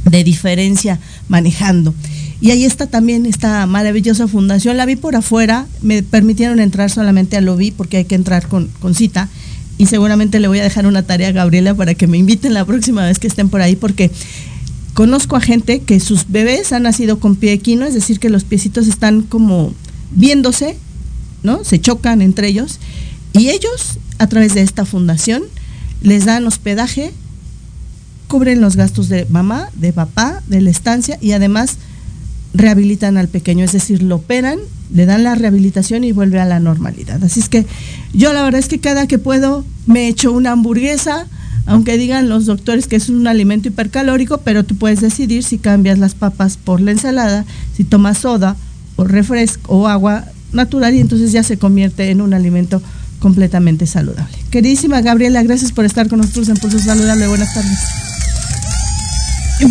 de 0.07 0.25
diferencia 0.25 0.99
manejando. 1.29 1.93
Y 2.41 2.51
ahí 2.53 2.65
está 2.65 2.87
también 2.87 3.27
esta 3.27 3.67
maravillosa 3.67 4.27
fundación. 4.27 4.79
La 4.79 4.87
vi 4.87 4.97
por 4.97 5.17
afuera, 5.17 5.67
me 5.83 6.03
permitieron 6.03 6.61
entrar 6.61 6.89
solamente 6.89 7.37
al 7.37 7.45
lobby 7.45 7.73
porque 7.73 7.99
hay 7.99 8.05
que 8.07 8.15
entrar 8.15 8.49
con 8.49 8.95
cita. 8.95 9.29
Y 9.79 9.87
seguramente 9.87 10.41
le 10.41 10.49
voy 10.49 10.59
a 10.59 10.65
dejar 10.65 10.87
una 10.87 11.05
tarea 11.05 11.29
a 11.29 11.33
Gabriela 11.33 11.75
para 11.75 11.95
que 11.95 12.07
me 12.07 12.19
inviten 12.19 12.53
la 12.53 12.65
próxima 12.65 13.07
vez 13.07 13.19
que 13.19 13.29
estén 13.29 13.49
por 13.49 13.61
ahí, 13.61 13.77
porque 13.77 14.11
Conozco 14.99 15.37
a 15.37 15.41
gente 15.41 15.79
que 15.83 16.01
sus 16.01 16.29
bebés 16.29 16.73
han 16.73 16.83
nacido 16.83 17.21
con 17.21 17.37
pie 17.37 17.53
equino, 17.53 17.87
es 17.87 17.95
decir, 17.95 18.19
que 18.19 18.31
los 18.31 18.43
piecitos 18.43 18.89
están 18.89 19.23
como 19.23 19.73
viéndose, 20.11 20.77
¿no? 21.45 21.63
Se 21.63 21.81
chocan 21.81 22.21
entre 22.21 22.49
ellos. 22.49 22.81
Y 23.33 23.51
ellos, 23.51 24.01
a 24.19 24.27
través 24.27 24.55
de 24.55 24.63
esta 24.63 24.85
fundación, 24.85 25.45
les 26.03 26.25
dan 26.25 26.45
hospedaje, 26.49 27.13
cubren 28.27 28.61
los 28.61 28.75
gastos 28.75 29.09
de 29.09 29.25
mamá, 29.27 29.71
de 29.75 29.93
papá, 29.93 30.43
de 30.49 30.63
la 30.63 30.71
estancia 30.71 31.17
y 31.21 31.31
además 31.31 31.77
rehabilitan 32.55 33.17
al 33.17 33.29
pequeño, 33.29 33.65
es 33.65 33.73
decir, 33.73 34.03
lo 34.03 34.17
operan, 34.17 34.59
le 34.93 35.07
dan 35.07 35.25
la 35.25 35.35
rehabilitación 35.35 36.05
y 36.05 36.13
vuelve 36.13 36.41
a 36.41 36.45
la 36.45 36.61
normalidad. 36.61 37.23
Así 37.23 37.41
es 37.41 37.49
que 37.49 37.67
yo 38.13 38.33
la 38.33 38.43
verdad 38.43 38.59
es 38.59 38.69
que 38.69 38.79
cada 38.79 39.07
que 39.07 39.19
puedo 39.19 39.65
me 39.87 40.09
echo 40.09 40.33
una 40.33 40.53
hamburguesa, 40.53 41.27
aunque 41.67 41.99
digan 41.99 42.29
los 42.29 42.47
doctores 42.47 42.87
que 42.87 42.97
es 42.97 43.09
un 43.09 43.27
alimento 43.27 43.69
hipercalórico, 43.69 44.39
pero 44.39 44.65
tú 44.65 44.77
puedes 44.77 45.01
decidir 45.01 45.45
si 45.45 45.59
cambias 45.59 45.99
las 45.99 46.15
papas 46.15 46.57
por 46.57 46.81
la 46.81 46.93
ensalada, 46.93 47.45
si 47.77 47.85
tomas 47.85 48.19
soda 48.19 48.57
o 48.97 49.05
refresco 49.05 49.77
o 49.77 49.89
agua 49.89 50.25
natural 50.53 50.95
y 50.95 51.01
entonces 51.01 51.33
ya 51.33 51.43
se 51.43 51.59
convierte 51.59 52.11
en 52.11 52.23
un 52.23 52.33
alimento 52.33 52.83
completamente 53.21 53.87
saludable. 53.87 54.37
Queridísima 54.51 55.01
Gabriela, 55.03 55.43
gracias 55.43 55.73
por 55.73 55.85
estar 55.85 56.09
con 56.09 56.21
nosotros 56.21 56.49
en 56.49 56.57
Pulso 56.57 56.79
Saludable. 56.79 57.29
Buenas 57.29 57.53
tardes. 57.53 58.18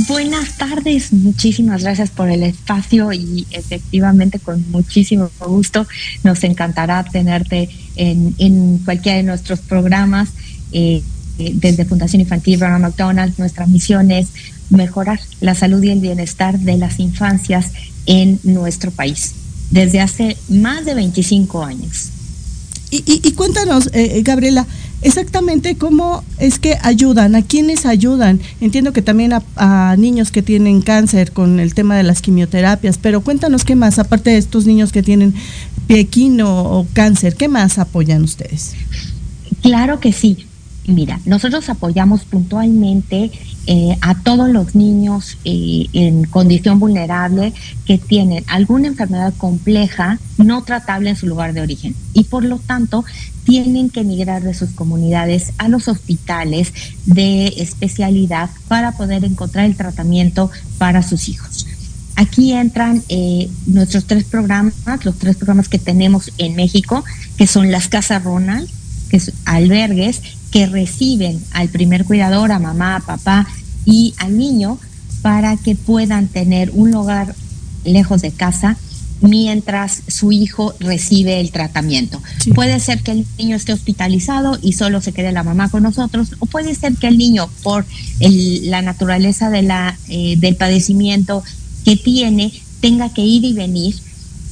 Buenas 0.07 0.57
tardes, 0.57 1.13
muchísimas 1.13 1.83
gracias 1.83 2.09
por 2.09 2.29
el 2.29 2.43
espacio 2.43 3.13
y 3.13 3.47
efectivamente 3.51 4.37
con 4.37 4.69
muchísimo 4.69 5.29
gusto 5.39 5.87
nos 6.23 6.43
encantará 6.43 7.05
tenerte 7.05 7.69
en, 7.95 8.35
en 8.37 8.79
cualquiera 8.79 9.17
de 9.17 9.23
nuestros 9.23 9.59
programas. 9.59 10.29
Eh, 10.71 11.01
desde 11.37 11.85
Fundación 11.85 12.21
Infantil 12.21 12.59
Ronald 12.59 12.81
McDonald, 12.81 13.33
nuestra 13.37 13.65
misión 13.67 14.11
es 14.11 14.27
mejorar 14.69 15.19
la 15.39 15.55
salud 15.55 15.81
y 15.83 15.91
el 15.91 15.99
bienestar 15.99 16.59
de 16.59 16.77
las 16.77 16.99
infancias 16.99 17.71
en 18.07 18.39
nuestro 18.43 18.91
país 18.91 19.35
desde 19.69 19.99
hace 19.99 20.37
más 20.49 20.85
de 20.85 20.95
25 20.95 21.63
años. 21.63 22.09
Y, 22.89 23.33
cuéntanos, 23.33 23.87
eh, 23.87 24.17
eh, 24.17 24.21
Gabriela, 24.23 24.65
exactamente 25.01 25.75
cómo 25.75 26.23
es 26.39 26.59
que 26.59 26.77
ayudan, 26.81 27.35
a 27.35 27.41
quiénes 27.41 27.85
ayudan. 27.85 28.39
Entiendo 28.61 28.93
que 28.93 29.01
también 29.01 29.33
a, 29.33 29.95
niños 29.97 30.31
que 30.31 30.41
tienen 30.41 30.81
cáncer 30.81 31.31
con 31.31 31.59
el 31.59 31.73
tema 31.73 31.95
de 31.95 32.03
las 32.03 32.21
quimioterapias, 32.21 32.97
pero 32.97 33.21
cuéntanos 33.21 33.63
qué 33.63 33.75
más, 33.75 33.99
aparte 33.99 34.31
de 34.31 34.37
estos 34.37 34.65
niños 34.65 34.91
que 34.91 35.03
tienen 35.03 35.33
pequino 35.87 36.61
o 36.61 36.87
cáncer, 36.93 37.35
¿qué 37.35 37.47
más 37.47 37.77
apoyan 37.79 38.23
ustedes? 38.23 38.73
Claro 39.61 39.99
que 39.99 40.11
sí. 40.11 40.45
Mira, 40.87 41.19
nosotros 41.25 41.67
apoyamos 41.67 42.23
puntualmente 42.23 43.29
eh, 43.65 43.97
a 43.99 44.15
todos 44.23 44.47
los 44.47 44.73
niños 44.73 45.37
eh, 45.43 45.87
en 45.91 46.23
condición 46.23 46.79
vulnerable 46.79 47.53
que 47.85 47.97
tienen 47.97 48.45
alguna 48.47 48.87
enfermedad 48.87 49.33
compleja 49.37 50.17
no 50.37 50.63
tratable 50.63 51.09
en 51.09 51.17
su 51.17 51.27
lugar 51.27 51.51
de 51.51 51.59
origen 51.59 51.93
y 52.13 52.23
por 52.23 52.45
lo 52.45 52.59
tanto 52.59 53.03
tienen 53.47 53.89
que 53.89 54.01
emigrar 54.01 54.43
de 54.43 54.53
sus 54.53 54.71
comunidades 54.71 55.53
a 55.57 55.69
los 55.69 55.87
hospitales 55.87 56.73
de 57.05 57.47
especialidad 57.57 58.49
para 58.67 58.91
poder 58.91 59.23
encontrar 59.23 59.63
el 59.65 59.77
tratamiento 59.77 60.51
para 60.77 61.01
sus 61.01 61.29
hijos. 61.29 61.65
Aquí 62.17 62.51
entran 62.51 63.01
eh, 63.07 63.49
nuestros 63.65 64.03
tres 64.03 64.25
programas, 64.25 64.73
los 65.03 65.17
tres 65.17 65.37
programas 65.37 65.69
que 65.69 65.79
tenemos 65.79 66.33
en 66.37 66.55
México, 66.55 67.05
que 67.37 67.47
son 67.47 67.71
las 67.71 67.87
Casas 67.87 68.21
Ronald, 68.21 68.69
que 69.09 69.21
son 69.21 69.33
albergues 69.45 70.21
que 70.51 70.65
reciben 70.65 71.41
al 71.51 71.69
primer 71.69 72.03
cuidador, 72.03 72.51
a 72.51 72.59
mamá, 72.59 72.97
a 72.97 72.99
papá 72.99 73.47
y 73.85 74.13
al 74.17 74.37
niño 74.37 74.77
para 75.21 75.55
que 75.55 75.75
puedan 75.75 76.27
tener 76.27 76.71
un 76.73 76.93
hogar 76.95 77.33
lejos 77.85 78.21
de 78.21 78.31
casa 78.31 78.75
mientras 79.21 80.03
su 80.07 80.31
hijo 80.31 80.73
recibe 80.79 81.39
el 81.39 81.51
tratamiento. 81.51 82.21
Puede 82.53 82.79
ser 82.79 83.01
que 83.01 83.11
el 83.11 83.25
niño 83.37 83.55
esté 83.55 83.73
hospitalizado 83.73 84.57
y 84.61 84.73
solo 84.73 85.01
se 85.01 85.11
quede 85.11 85.31
la 85.31 85.43
mamá 85.43 85.69
con 85.69 85.83
nosotros, 85.83 86.35
o 86.39 86.45
puede 86.45 86.73
ser 86.75 86.95
que 86.95 87.07
el 87.07 87.17
niño, 87.17 87.49
por 87.63 87.85
la 88.19 88.81
naturaleza 88.81 89.49
de 89.49 89.63
la, 89.63 89.97
eh, 90.07 90.35
del 90.37 90.55
padecimiento 90.55 91.43
que 91.85 91.95
tiene, 91.95 92.51
tenga 92.79 93.13
que 93.13 93.21
ir 93.21 93.43
y 93.43 93.53
venir 93.53 93.95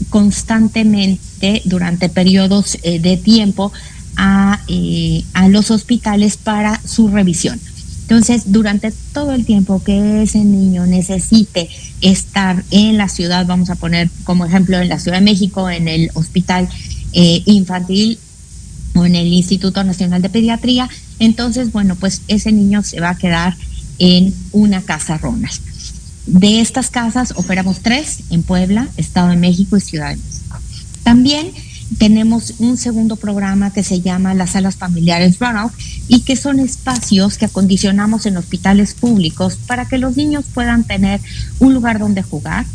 constantemente 0.10 1.62
durante 1.66 2.10
periodos 2.10 2.78
eh, 2.84 3.00
de 3.00 3.18
tiempo 3.18 3.72
a, 4.16 4.62
eh, 4.68 5.24
a 5.34 5.48
los 5.48 5.72
hospitales 5.72 6.38
para 6.38 6.82
su 6.86 7.08
revisión. 7.10 7.60
Entonces, 8.08 8.52
durante 8.52 8.94
todo 9.14 9.34
el 9.34 9.46
tiempo 9.46 9.84
que 9.84 10.22
ese 10.22 10.44
niño 10.44 10.86
necesite 10.86 11.68
estar 12.02 12.64
en 12.70 12.98
la 12.98 13.10
ciudad, 13.10 13.48
vamos 13.48 13.72
a 13.72 13.76
poner 13.76 14.12
como 14.26 14.46
ejemplo 14.46 14.78
en 14.78 14.90
la 14.90 15.00
Ciudad 15.00 15.18
de 15.18 15.26
México, 15.26 15.72
en 15.72 15.88
el 15.88 16.12
hospital 16.14 16.70
eh, 17.14 17.42
infantil 17.46 18.20
o 18.94 19.06
en 19.06 19.16
el 19.16 19.34
Instituto 19.34 19.84
Nacional 19.84 20.22
de 20.22 20.30
Pediatría, 20.30 20.88
entonces, 21.18 21.72
bueno, 21.72 21.96
pues 21.96 22.22
ese 22.28 22.52
niño 22.52 22.84
se 22.84 23.00
va 23.00 23.10
a 23.10 23.18
quedar 23.18 23.58
en 23.98 24.36
una 24.52 24.82
casa 24.82 25.18
Ronald. 25.18 25.60
De 26.28 26.60
estas 26.60 26.92
casas 26.92 27.34
operamos 27.38 27.80
tres 27.80 28.20
en 28.30 28.44
Puebla, 28.44 28.88
Estado 28.98 29.30
de 29.30 29.38
México 29.38 29.78
y 29.78 29.82
Ciudad 29.82 30.10
de 30.10 30.18
México. 30.18 30.60
También 31.04 31.52
tenemos 31.98 32.56
un 32.60 32.78
segundo 32.78 33.16
programa 33.16 33.72
que 33.72 33.84
se 33.84 34.02
llama 34.02 34.34
las 34.34 34.52
salas 34.52 34.76
familiares 34.76 35.40
Ronald 35.40 35.72
y 36.08 36.22
que 36.22 36.36
son 36.36 36.60
espacios 36.60 37.38
que 37.38 37.46
acondicionamos 37.46 38.26
en 38.26 38.38
hospitales 38.38 38.94
públicos 38.94 39.58
para 39.68 39.88
que 39.88 39.98
los 39.98 40.18
niños 40.18 40.46
puedan 40.54 40.84
tener 40.84 41.22
un 41.60 41.74
lugar 41.74 42.00
donde 42.00 42.24
jugar, 42.24 42.66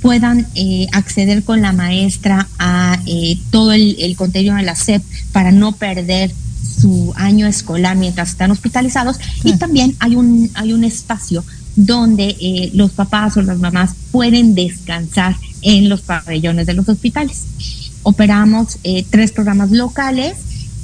puedan 0.00 0.46
eh, 0.54 0.86
acceder 0.92 1.42
con 1.42 1.60
la 1.60 1.72
maestra 1.72 2.48
a 2.58 2.98
eh, 3.06 3.38
todo 3.50 3.72
el, 3.72 4.14
contenido 4.16 4.54
de 4.54 4.62
la 4.62 4.76
SEP 4.76 5.02
para 5.32 5.52
no 5.52 5.72
perder 5.72 6.32
su 6.80 7.12
año 7.16 7.46
escolar 7.46 7.96
mientras 7.96 8.30
están 8.30 8.50
hospitalizados. 8.50 9.18
Y 9.44 9.56
también 9.56 9.96
hay 9.98 10.16
un, 10.16 10.50
hay 10.54 10.72
un 10.72 10.84
espacio 10.84 11.44
donde 11.76 12.36
eh, 12.40 12.70
los 12.72 12.92
papás 12.92 13.36
o 13.36 13.42
las 13.42 13.58
mamás 13.58 13.94
pueden 14.10 14.54
descansar 14.54 15.36
en 15.62 15.88
los 15.88 16.00
pabellones 16.00 16.66
de 16.66 16.74
los 16.74 16.88
hospitales 16.88 17.44
operamos 18.02 18.78
eh, 18.84 19.04
tres 19.08 19.32
programas 19.32 19.70
locales 19.70 20.36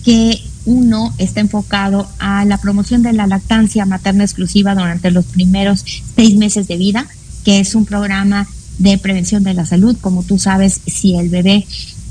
que 0.05 0.41
uno 0.67 1.15
está 1.19 1.41
enfocado 1.41 2.09
a 2.19 2.45
la 2.45 2.59
promoción 2.59 3.03
de 3.03 3.13
la 3.13 3.27
lactancia 3.27 3.87
materna 3.87 4.25
exclusiva 4.25 4.75
durante 4.75 5.11
los 5.11 5.25
primeros 5.27 5.85
seis 6.17 6.37
meses 6.37 6.69
de 6.69 6.77
vida, 6.77 7.07
que 7.45 7.61
es 7.61 7.75
un 7.75 7.87
programa 7.87 8.47
de 8.79 8.99
prevención 8.99 9.45
de 9.45 9.55
la 9.55 9.65
salud. 9.65 9.97
Como 10.01 10.23
tú 10.25 10.39
sabes, 10.39 10.81
si 10.87 11.15
el 11.17 11.29
bebé 11.29 11.67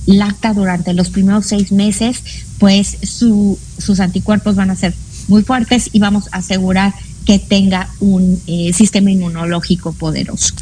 lacta 0.06 0.54
durante 0.54 0.94
los 0.94 1.10
primeros 1.10 1.46
seis 1.48 1.72
meses, 1.72 2.24
pues 2.60 2.98
sus 3.02 4.00
anticuerpos 4.00 4.56
van 4.56 4.72
a 4.72 4.76
ser 4.76 4.94
muy 5.28 5.44
fuertes 5.44 5.90
y 5.92 6.00
vamos 6.00 6.30
a 6.32 6.38
asegurar 6.38 6.94
que 7.26 7.40
tenga 7.40 7.90
un 8.00 8.40
eh, 8.48 8.72
sistema 8.74 9.12
inmunológico 9.12 9.94
poderoso. 9.94 10.54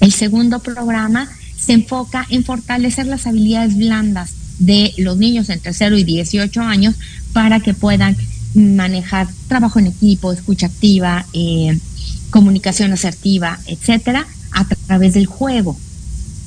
El 0.00 0.12
segundo 0.12 0.58
programa 0.58 1.28
se 1.58 1.72
enfoca 1.72 2.26
en 2.30 2.44
fortalecer 2.44 3.06
las 3.06 3.26
habilidades 3.26 3.76
blandas 3.76 4.32
de 4.58 4.94
los 4.98 5.16
niños 5.16 5.50
entre 5.50 5.72
0 5.72 5.98
y 5.98 6.04
18 6.04 6.60
años 6.62 6.94
para 7.32 7.60
que 7.60 7.74
puedan 7.74 8.16
manejar 8.54 9.28
trabajo 9.48 9.78
en 9.78 9.88
equipo, 9.88 10.32
escucha 10.32 10.66
activa, 10.66 11.26
eh, 11.32 11.78
comunicación 12.30 12.92
asertiva, 12.92 13.58
etcétera, 13.66 14.26
a 14.52 14.66
través 14.86 15.14
del 15.14 15.26
juego. 15.26 15.76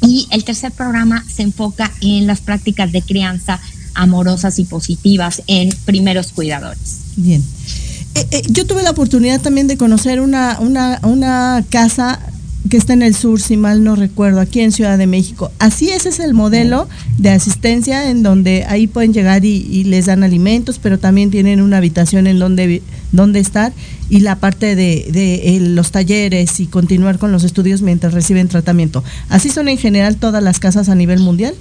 Y 0.02 0.28
el 0.32 0.43
tercer 0.43 0.72
programa 0.72 1.24
se 1.28 1.43
enfoca 1.43 1.91
en 2.02 2.26
las 2.26 2.41
prácticas 2.41 2.91
de 2.91 3.02
crianza 3.02 3.60
amorosas 3.93 4.60
y 4.60 4.65
positivas 4.65 5.43
en 5.48 5.69
primeros 5.86 6.32
cuidadores. 6.32 7.00
Bien. 7.15 7.43
Eh, 8.15 8.28
eh, 8.32 8.41
yo 8.48 8.65
tuve 8.65 8.82
la 8.82 8.91
oportunidad 8.91 9.41
también 9.41 9.67
de 9.67 9.78
conocer 9.78 10.19
una, 10.22 10.58
una, 10.60 11.00
una 11.04 11.63
casa 11.69 12.19
que 12.69 12.77
está 12.77 12.93
en 12.93 13.01
el 13.01 13.15
sur, 13.15 13.41
si 13.41 13.58
mal 13.58 13.84
no 13.84 13.95
recuerdo, 13.95 14.39
aquí 14.39 14.62
en 14.62 14.71
Ciudad 14.71 14.97
de 14.97 15.08
México. 15.08 15.51
Así 15.60 15.89
ese 15.89 16.10
es 16.10 16.19
el 16.19 16.34
modelo 16.34 16.88
de 17.17 17.32
asistencia 17.32 18.10
en 18.10 18.23
donde 18.23 18.63
ahí 18.65 18.88
pueden 18.88 19.12
llegar 19.12 19.43
y, 19.43 19.84
les 19.86 20.05
dan 20.05 20.23
alimentos, 20.23 20.79
pero 20.79 20.99
también 20.99 21.32
tienen 21.32 21.62
una 21.62 21.77
habitación 21.77 22.27
en 22.27 22.38
donde, 22.38 22.84
donde 23.12 23.39
estar 23.39 23.73
y 24.10 24.19
la 24.19 24.36
parte 24.36 24.75
de, 24.75 25.58
los 25.62 25.91
talleres 25.91 26.60
y 26.60 26.67
continuar 26.67 27.17
con 27.17 27.32
los 27.32 27.43
estudios 27.43 27.82
mientras 27.82 28.13
reciben 28.13 28.47
tratamiento. 28.47 29.03
¿Así 29.29 29.49
son 29.49 29.67
en 29.67 29.77
general 29.77 30.17
todas 30.17 30.43
las 30.43 30.60
casas 30.60 30.89
a 30.89 30.95
nivel 30.95 31.19
mundial? 31.19 31.55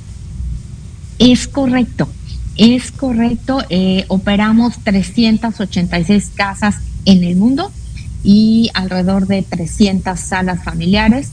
Es 1.19 1.49
correcto, 1.49 2.09
es 2.57 2.93
correcto. 2.93 3.65
Eh, 3.71 4.05
operamos 4.09 4.75
386 4.85 6.31
casas 6.37 6.77
en 7.07 7.25
el 7.25 7.37
mundo 7.37 7.73
y 8.29 8.69
alrededor 8.75 9.27
de 9.27 9.41
300 9.41 10.21
salas 10.21 10.63
familiares. 10.63 11.29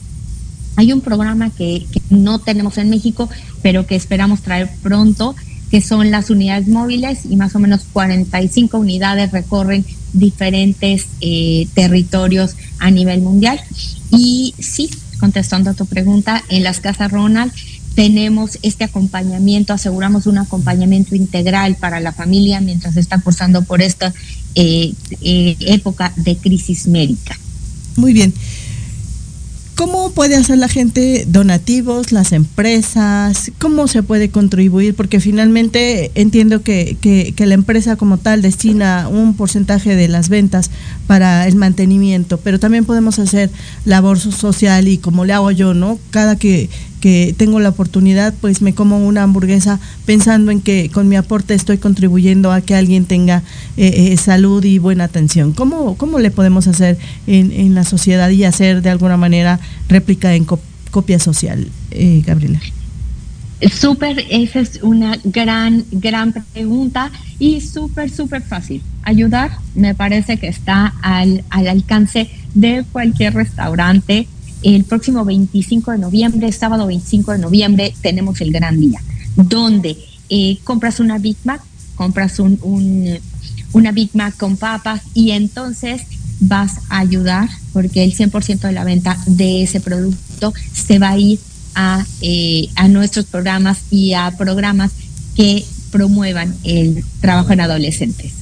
Hay 0.76 0.94
un 0.94 1.02
programa 1.02 1.50
que, 1.50 1.86
no 2.08 2.38
tenemos 2.38 2.78
en 2.78 2.88
México, 2.88 3.28
pero 3.60 3.86
que 3.86 3.96
esperamos 3.96 4.40
traer 4.40 4.70
pronto, 4.82 5.36
que 5.70 5.82
son 5.82 6.10
las 6.10 6.30
unidades 6.30 6.68
móviles 6.68 7.26
y 7.28 7.36
más 7.36 7.54
o 7.54 7.58
menos 7.58 7.82
45 7.92 8.78
unidades 8.78 9.30
recorren 9.30 9.84
diferentes 10.14 11.08
eh, 11.20 11.68
territorios 11.74 12.56
a 12.78 12.90
nivel 12.90 13.20
mundial. 13.20 13.60
Y 14.10 14.54
sí, 14.58 14.88
contestando 15.20 15.68
a 15.68 15.74
tu 15.74 15.84
pregunta, 15.84 16.42
en 16.48 16.64
las 16.64 16.80
casas 16.80 17.12
Ronald 17.12 17.52
tenemos 17.94 18.58
este 18.62 18.84
acompañamiento, 18.84 19.74
aseguramos 19.74 20.26
un 20.26 20.38
acompañamiento 20.38 21.14
integral 21.14 21.76
para 21.76 22.00
la 22.00 22.12
familia 22.12 22.62
mientras 22.62 22.96
está 22.96 23.20
cursando 23.20 23.62
por 23.62 23.82
esta 23.82 24.14
eh, 24.56 24.92
eh, 25.20 25.56
época 25.60 26.12
de 26.16 26.36
crisis 26.36 26.86
médica. 26.88 27.38
Muy 27.96 28.12
bien. 28.12 28.32
¿Cómo 29.76 30.10
puede 30.12 30.36
hacer 30.36 30.56
la 30.56 30.68
gente 30.68 31.26
donativos, 31.28 32.10
las 32.10 32.32
empresas? 32.32 33.52
¿Cómo 33.58 33.88
se 33.88 34.02
puede 34.02 34.30
contribuir? 34.30 34.94
Porque 34.94 35.20
finalmente 35.20 36.10
entiendo 36.14 36.62
que, 36.62 36.96
que, 37.02 37.46
la 37.46 37.52
empresa 37.52 37.96
como 37.96 38.16
tal 38.16 38.40
destina 38.40 39.06
un 39.10 39.34
porcentaje 39.36 39.94
de 39.94 40.08
las 40.08 40.30
ventas 40.30 40.70
para 41.06 41.46
el 41.46 41.56
mantenimiento, 41.56 42.38
pero 42.38 42.58
también 42.58 42.86
podemos 42.86 43.18
hacer 43.18 43.50
labor 43.84 44.18
social 44.18 44.88
y 44.88 44.96
como 44.96 45.26
le 45.26 45.34
hago 45.34 45.50
yo, 45.50 45.74
¿no? 45.74 45.98
Cada 46.10 46.36
que, 46.36 46.70
que 47.06 47.36
tengo 47.38 47.60
la 47.60 47.68
oportunidad, 47.68 48.34
pues 48.40 48.62
me 48.62 48.74
como 48.74 49.06
una 49.06 49.22
hamburguesa 49.22 49.78
pensando 50.06 50.50
en 50.50 50.60
que 50.60 50.90
con 50.92 51.08
mi 51.08 51.14
aporte 51.14 51.54
estoy 51.54 51.78
contribuyendo 51.78 52.50
a 52.50 52.62
que 52.62 52.74
alguien 52.74 53.04
tenga 53.04 53.44
eh, 53.76 54.10
eh, 54.12 54.16
salud 54.16 54.64
y 54.64 54.78
buena 54.78 55.04
atención. 55.04 55.52
¿Cómo, 55.52 55.96
¿Cómo 55.96 56.18
le 56.18 56.32
podemos 56.32 56.66
hacer 56.66 56.98
en, 57.28 57.52
en 57.52 57.76
la 57.76 57.84
sociedad 57.84 58.28
y 58.30 58.42
hacer 58.42 58.82
de 58.82 58.90
alguna 58.90 59.16
manera 59.16 59.60
réplica 59.88 60.34
en 60.34 60.46
copia 60.90 61.20
social, 61.20 61.68
eh, 61.92 62.24
Gabriela? 62.26 62.60
Súper, 63.72 64.26
esa 64.28 64.58
es 64.58 64.80
una 64.82 65.16
gran, 65.22 65.84
gran 65.92 66.34
pregunta 66.52 67.12
y 67.38 67.60
súper, 67.60 68.10
súper 68.10 68.42
fácil. 68.42 68.82
Ayudar 69.04 69.58
me 69.76 69.94
parece 69.94 70.38
que 70.38 70.48
está 70.48 70.92
al, 71.02 71.44
al 71.50 71.68
alcance 71.68 72.28
de 72.54 72.84
cualquier 72.90 73.34
restaurante 73.34 74.26
el 74.62 74.84
próximo 74.84 75.24
25 75.24 75.92
de 75.92 75.98
noviembre, 75.98 76.50
sábado 76.52 76.86
25 76.86 77.32
de 77.32 77.38
noviembre, 77.38 77.94
tenemos 78.00 78.40
el 78.40 78.52
gran 78.52 78.80
día, 78.80 79.00
donde 79.36 79.96
eh, 80.28 80.58
compras 80.64 81.00
una 81.00 81.18
Big 81.18 81.36
Mac, 81.44 81.62
compras 81.94 82.38
un, 82.38 82.58
una 83.72 83.92
Big 83.92 84.10
Mac 84.14 84.36
con 84.36 84.56
papas 84.56 85.02
y 85.14 85.30
entonces 85.30 86.02
vas 86.40 86.78
a 86.88 86.98
ayudar 86.98 87.48
porque 87.72 88.04
el 88.04 88.14
100% 88.14 88.60
de 88.60 88.72
la 88.72 88.84
venta 88.84 89.18
de 89.26 89.62
ese 89.62 89.80
producto 89.80 90.52
se 90.72 90.98
va 90.98 91.10
a 91.10 91.18
ir 91.18 91.38
a, 91.74 92.04
eh, 92.20 92.68
a 92.74 92.88
nuestros 92.88 93.26
programas 93.26 93.78
y 93.90 94.14
a 94.14 94.32
programas 94.36 94.92
que 95.34 95.64
promuevan 95.90 96.54
el 96.64 97.04
trabajo 97.20 97.52
en 97.52 97.60
adolescentes. 97.60 98.32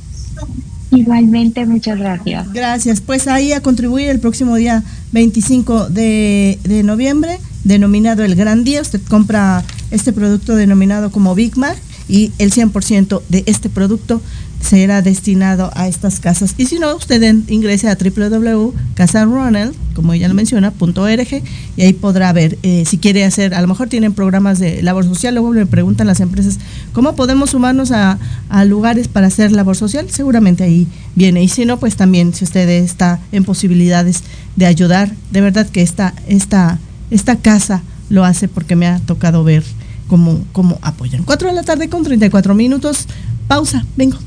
Igualmente, 0.91 1.66
muchas 1.66 1.99
gracias. 1.99 2.53
Gracias. 2.53 3.01
Pues 3.01 3.29
ahí 3.29 3.53
a 3.53 3.61
contribuir 3.61 4.09
el 4.09 4.18
próximo 4.18 4.57
día 4.57 4.83
25 5.12 5.89
de, 5.89 6.59
de 6.64 6.83
noviembre, 6.83 7.39
denominado 7.64 8.25
el 8.25 8.35
Gran 8.35 8.64
Día. 8.64 8.81
Usted 8.81 9.01
compra 9.09 9.62
este 9.91 10.12
producto 10.12 10.57
denominado 10.57 11.12
como 11.12 11.35
Big 11.35 11.57
Mac 11.57 11.77
y 12.09 12.33
el 12.39 12.51
100% 12.51 13.23
de 13.29 13.45
este 13.47 13.68
producto 13.68 14.21
será 14.61 15.03
destinado 15.03 15.71
a 15.75 15.89
estas 15.89 16.21
casas. 16.21 16.55
Y 16.59 16.67
si 16.67 16.79
no, 16.79 16.95
usted 16.95 17.23
ingrese 17.49 17.89
a 17.89 17.97
www.casaronald, 17.97 19.75
como 19.95 20.13
ella 20.13 20.29
lo 20.29 20.35
menciona, 20.35 20.73
.org, 20.79 21.43
y 21.77 21.83
ahí 21.83 21.93
podrá 21.93 22.33
ver 22.33 22.59
eh, 22.63 22.85
si 22.87 22.99
quiere 22.99 23.25
hacer, 23.25 23.55
a 23.55 23.61
lo 23.63 23.69
mejor 23.69 23.89
tienen 23.89 24.13
programas 24.13 24.59
de 24.59 24.83
labor 24.83 25.05
social, 25.05 25.35
luego 25.35 25.51
me 25.51 25.67
preguntan 25.67 26.07
las 26.07 26.21
empresas, 26.21 26.59
¿cómo 26.93 27.17
podemos 27.17 27.51
sumarnos 27.51 27.91
a, 27.91 28.19
lugares 28.67 29.09
para 29.09 29.29
hacer 29.29 29.53
labor 29.53 29.77
social? 29.77 30.11
Seguramente 30.11 30.65
ahí 30.65 30.87
viene. 31.15 31.43
Y 31.43 31.49
si 31.49 31.65
no, 31.65 31.79
pues 31.79 31.97
también, 31.97 32.35
si 32.35 32.45
usted 32.45 32.69
está 32.69 33.19
en 33.33 33.45
posibilidades 33.45 34.23
de 34.57 34.67
ayudar, 34.67 35.11
de 35.31 35.41
verdad 35.41 35.67
que 35.69 35.83
esta, 35.83 36.15
esta, 36.29 36.79
esta 37.11 37.37
casa 37.37 37.83
lo 38.11 38.25
hace 38.25 38.49
porque 38.49 38.77
me 38.77 38.87
ha 38.87 38.99
tocado 38.99 39.43
ver 39.45 39.65
cómo, 40.09 40.45
cómo 40.53 40.79
apoyan. 40.83 41.23
Cuatro 41.23 41.49
de 41.49 41.55
la 41.55 41.63
tarde 41.63 41.89
con 41.89 42.03
34 42.03 42.55
minutos. 42.55 43.07
Pausa, 43.49 43.85
vengo. 43.97 44.19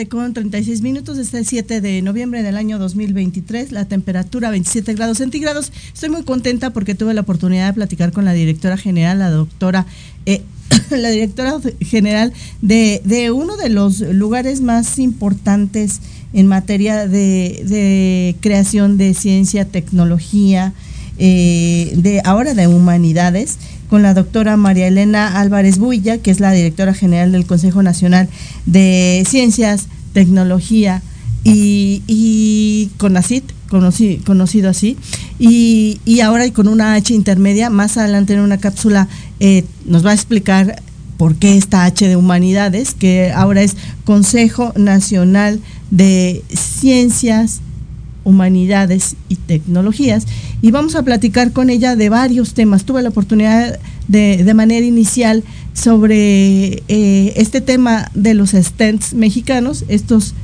Tarde 0.00 0.08
con 0.08 0.32
36 0.32 0.82
minutos. 0.82 1.18
Este 1.18 1.38
es 1.38 1.42
el 1.42 1.46
7 1.46 1.80
de 1.80 2.02
noviembre 2.02 2.42
del 2.42 2.56
año 2.56 2.78
2023. 2.78 3.72
La 3.72 3.84
temperatura 3.84 4.50
27 4.50 4.94
grados 4.94 5.18
centígrados. 5.18 5.72
Estoy 5.92 6.08
muy 6.08 6.22
contenta 6.22 6.70
porque 6.70 6.94
tuve 6.94 7.12
la 7.12 7.20
oportunidad 7.22 7.66
de 7.66 7.74
platicar 7.74 8.12
con 8.12 8.24
la 8.24 8.32
directora 8.32 8.76
general, 8.76 9.18
la 9.18 9.30
doctora. 9.30 9.86
Eh, 10.26 10.42
la 10.90 11.10
directora 11.10 11.54
general 11.80 12.32
de, 12.62 13.30
uno 13.34 13.56
de 13.56 13.68
los 13.68 14.00
lugares 14.00 14.60
más 14.60 14.98
importantes 14.98 16.00
en 16.32 16.46
materia 16.46 17.06
de, 17.08 17.62
de 17.66 18.36
creación 18.40 18.96
de 18.96 19.14
ciencia, 19.14 19.64
tecnología, 19.64 20.72
eh, 21.18 21.92
de 21.96 22.22
ahora 22.24 22.54
de 22.54 22.66
humanidades, 22.66 23.58
con 23.90 24.02
la 24.02 24.14
doctora 24.14 24.56
María 24.56 24.86
Elena 24.86 25.40
Álvarez 25.40 25.78
Builla, 25.78 26.18
que 26.18 26.30
es 26.30 26.38
la 26.38 26.52
directora 26.52 26.94
general 26.94 27.32
del 27.32 27.44
Consejo 27.44 27.82
Nacional 27.82 28.28
de 28.64 29.26
Ciencias, 29.28 29.88
Tecnología 30.12 31.02
y, 31.42 32.02
y 32.06 32.90
CONACIT, 32.98 33.44
conocido 33.68 34.70
así, 34.70 34.96
y, 35.40 36.00
y, 36.04 36.20
ahora 36.20 36.48
con 36.52 36.68
una 36.68 36.94
H 36.94 37.12
intermedia, 37.12 37.68
más 37.68 37.96
adelante 37.96 38.34
en 38.34 38.40
una 38.40 38.58
cápsula 38.58 39.08
eh, 39.40 39.64
nos 39.84 40.06
va 40.06 40.10
a 40.10 40.14
explicar 40.14 40.82
por 41.16 41.34
qué 41.34 41.56
esta 41.56 41.84
H 41.84 42.06
de 42.06 42.16
Humanidades, 42.16 42.94
que 42.94 43.32
ahora 43.34 43.62
es 43.62 43.76
Consejo 44.04 44.72
Nacional 44.76 45.60
de 45.90 46.44
Ciencias, 46.48 47.60
Humanidades 48.30 49.16
y 49.28 49.36
Tecnologías 49.36 50.26
y 50.62 50.70
vamos 50.70 50.94
a 50.94 51.02
platicar 51.02 51.52
con 51.52 51.68
ella 51.68 51.96
de 51.96 52.08
varios 52.08 52.54
temas. 52.54 52.84
Tuve 52.84 53.02
la 53.02 53.10
oportunidad 53.10 53.78
de, 54.08 54.42
de 54.44 54.54
manera 54.54 54.86
inicial 54.86 55.44
sobre 55.72 56.82
eh, 56.88 57.32
este 57.36 57.60
tema 57.60 58.10
de 58.14 58.34
los 58.34 58.50
stents 58.50 59.14
mexicanos, 59.14 59.84
estos 59.88 60.34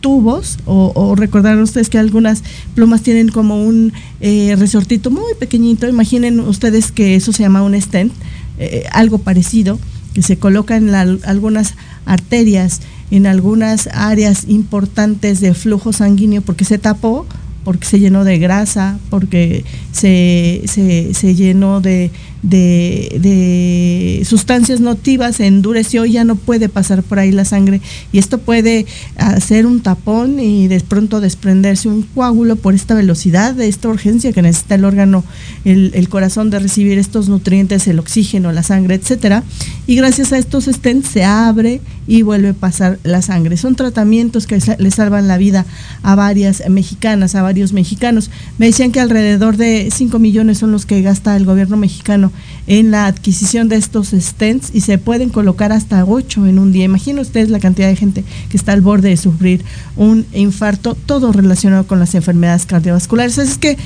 tubos, 0.00 0.58
o, 0.66 1.14
recordarán 1.16 1.62
ustedes 1.62 1.88
que 1.88 1.96
algunas 1.96 2.42
plumas 2.74 3.00
tienen 3.00 3.28
como 3.28 3.64
un 3.64 3.94
eh, 4.20 4.54
resortito 4.58 5.10
muy 5.10 5.32
pequeñito, 5.40 5.88
imaginen 5.88 6.40
ustedes 6.40 6.92
que 6.92 7.14
eso 7.14 7.32
se 7.32 7.42
llama 7.42 7.62
un 7.62 7.80
stent, 7.80 8.12
eh, 8.58 8.84
algo 8.92 9.16
parecido, 9.16 9.78
que 10.12 10.20
se 10.20 10.36
coloca 10.36 10.76
en 10.76 10.94
algunas 10.94 11.74
arterias 12.04 12.82
en 13.10 13.26
algunas 13.26 13.88
áreas 13.92 14.44
importantes 14.48 15.40
de 15.40 15.54
flujo 15.54 15.92
sanguíneo 15.92 16.42
porque 16.42 16.64
se 16.64 16.78
tapó, 16.78 17.26
porque 17.64 17.86
se 17.86 17.98
llenó 17.98 18.24
de 18.24 18.38
grasa, 18.38 18.98
porque 19.10 19.64
se, 19.92 20.62
se, 20.66 21.14
se 21.14 21.34
llenó 21.34 21.80
de, 21.80 22.10
de, 22.44 24.22
sustancias 24.24 24.80
nocivas, 24.80 25.36
se 25.36 25.46
endureció 25.46 26.04
y 26.04 26.12
ya 26.12 26.24
no 26.24 26.36
puede 26.36 26.68
pasar 26.68 27.02
por 27.02 27.18
ahí 27.18 27.32
la 27.32 27.44
sangre. 27.44 27.80
Y 28.12 28.18
esto 28.18 28.38
puede 28.38 28.86
hacer 29.16 29.66
un 29.66 29.80
tapón 29.80 30.38
y 30.40 30.68
de 30.68 30.80
pronto 30.80 31.20
desprenderse 31.20 31.88
un 31.88 32.02
coágulo 32.02 32.56
por 32.56 32.74
esta 32.74 32.94
velocidad, 32.94 33.54
de 33.54 33.68
esta 33.68 33.88
urgencia 33.88 34.32
que 34.32 34.42
necesita 34.42 34.74
el 34.74 34.84
órgano, 34.84 35.24
el, 35.64 36.08
corazón 36.08 36.50
de 36.50 36.58
recibir 36.58 36.98
estos 36.98 37.28
nutrientes, 37.28 37.88
el 37.88 37.98
oxígeno, 37.98 38.52
la 38.52 38.62
sangre, 38.62 38.94
etcétera. 38.94 39.42
Y 39.86 39.96
gracias 39.96 40.32
a 40.32 40.38
estos 40.38 40.66
stents 40.66 41.08
se 41.08 41.24
abre 41.24 41.80
y 42.06 42.22
vuelve 42.22 42.50
a 42.50 42.54
pasar 42.54 42.98
la 43.02 43.22
sangre. 43.22 43.56
Son 43.56 43.74
tratamientos 43.74 44.46
que 44.46 44.58
le 44.78 44.90
salvan 44.90 45.28
la 45.28 45.38
vida 45.38 45.64
a 46.02 46.14
varias 46.14 46.62
mexicanas, 46.68 47.34
a 47.34 47.42
varios 47.42 47.72
mexicanos. 47.72 48.30
Me 48.58 48.66
decían 48.66 48.92
que 48.92 49.00
alrededor 49.00 49.56
de 49.56 49.88
5 49.92 50.18
millones 50.18 50.58
son 50.58 50.70
los 50.70 50.84
que 50.86 51.00
gasta 51.02 51.36
el 51.36 51.46
gobierno 51.46 51.76
mexicano 51.76 52.33
en 52.66 52.90
la 52.90 53.06
adquisición 53.06 53.68
de 53.68 53.76
estos 53.76 54.08
stents 54.08 54.70
y 54.72 54.80
se 54.80 54.98
pueden 54.98 55.28
colocar 55.28 55.72
hasta 55.72 56.04
8 56.04 56.46
en 56.46 56.58
un 56.58 56.72
día. 56.72 56.84
Imaginen 56.84 57.20
ustedes 57.20 57.50
la 57.50 57.60
cantidad 57.60 57.88
de 57.88 57.96
gente 57.96 58.24
que 58.48 58.56
está 58.56 58.72
al 58.72 58.80
borde 58.80 59.10
de 59.10 59.16
sufrir 59.16 59.64
un 59.96 60.26
infarto, 60.32 60.94
todo 60.94 61.32
relacionado 61.32 61.86
con 61.86 61.98
las 61.98 62.14
enfermedades 62.14 62.66
cardiovasculares. 62.66 63.38
Es 63.38 63.58
que 63.58 63.76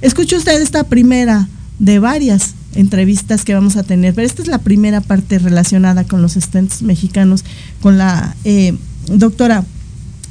escuche 0.00 0.36
usted 0.36 0.60
esta 0.60 0.84
primera 0.84 1.48
de 1.78 1.98
varias 1.98 2.54
entrevistas 2.74 3.44
que 3.44 3.54
vamos 3.54 3.76
a 3.76 3.82
tener, 3.82 4.14
pero 4.14 4.26
esta 4.26 4.42
es 4.42 4.48
la 4.48 4.58
primera 4.58 5.00
parte 5.00 5.38
relacionada 5.38 6.04
con 6.04 6.22
los 6.22 6.34
stents 6.34 6.82
mexicanos, 6.82 7.44
con 7.80 7.98
la 7.98 8.34
eh, 8.44 8.74
doctora 9.08 9.64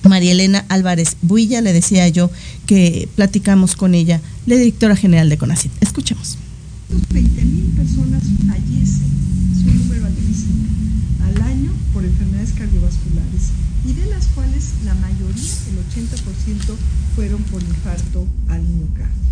María 0.09 0.31
Elena 0.31 0.65
Álvarez 0.69 1.17
Builla, 1.21 1.61
le 1.61 1.73
decía 1.73 2.07
yo 2.07 2.31
que 2.65 3.07
platicamos 3.15 3.75
con 3.75 3.93
ella, 3.93 4.21
la 4.45 4.55
directora 4.55 4.95
general 4.95 5.29
de 5.29 5.37
CONACYT. 5.37 5.71
Escuchemos. 5.81 6.37
Cardiovasculares 12.51 13.51
y 13.85 13.93
de 13.93 14.05
las 14.07 14.27
cuales 14.27 14.73
la 14.85 14.93
mayoría, 14.95 15.51
el 15.69 15.79
80%, 15.89 16.75
fueron 17.15 17.41
por 17.43 17.61
infarto 17.61 18.27
al 18.49 18.61
miocardio. 18.63 19.31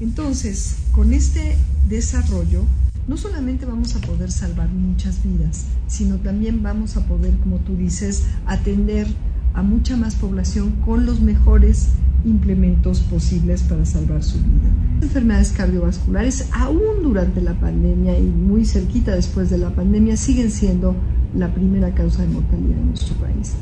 Entonces, 0.00 0.76
con 0.92 1.12
este 1.12 1.56
desarrollo, 1.88 2.64
no 3.08 3.16
solamente 3.16 3.66
vamos 3.66 3.96
a 3.96 4.00
poder 4.00 4.30
salvar 4.30 4.68
muchas 4.68 5.22
vidas, 5.22 5.64
sino 5.88 6.16
también 6.16 6.62
vamos 6.62 6.96
a 6.96 7.06
poder, 7.06 7.36
como 7.38 7.58
tú 7.58 7.76
dices, 7.76 8.24
atender 8.46 9.06
a 9.54 9.62
mucha 9.62 9.96
más 9.96 10.14
población 10.14 10.72
con 10.84 11.06
los 11.06 11.20
mejores 11.20 11.88
implementos 12.24 13.00
posibles 13.00 13.62
para 13.62 13.84
salvar 13.84 14.22
su 14.22 14.38
vida. 14.38 14.89
Enfermedades 15.02 15.52
cardiovasculares, 15.52 16.48
aún 16.52 17.02
durante 17.02 17.40
la 17.40 17.54
pandemia 17.54 18.18
y 18.18 18.22
muy 18.22 18.64
cerquita 18.64 19.14
después 19.14 19.50
de 19.50 19.58
la 19.58 19.70
pandemia, 19.70 20.16
siguen 20.16 20.50
siendo 20.50 20.94
la 21.34 21.52
primera 21.52 21.94
causa 21.94 22.22
de 22.22 22.28
mortalidad 22.28 22.78
en 22.78 22.88
nuestro 22.88 23.14
país. 23.16 23.54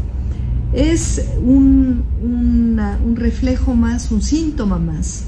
Es 0.73 1.31
un, 1.43 2.03
un 2.23 3.17
reflejo 3.17 3.75
más, 3.75 4.11
un 4.11 4.21
síntoma 4.21 4.79
más 4.79 5.25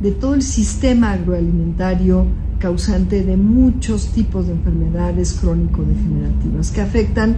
de 0.00 0.12
todo 0.12 0.34
el 0.34 0.42
sistema 0.42 1.12
agroalimentario 1.12 2.26
causante 2.58 3.24
de 3.24 3.36
muchos 3.36 4.08
tipos 4.08 4.46
de 4.46 4.52
enfermedades 4.52 5.34
crónico-degenerativas 5.34 6.70
que 6.70 6.80
afectan 6.80 7.36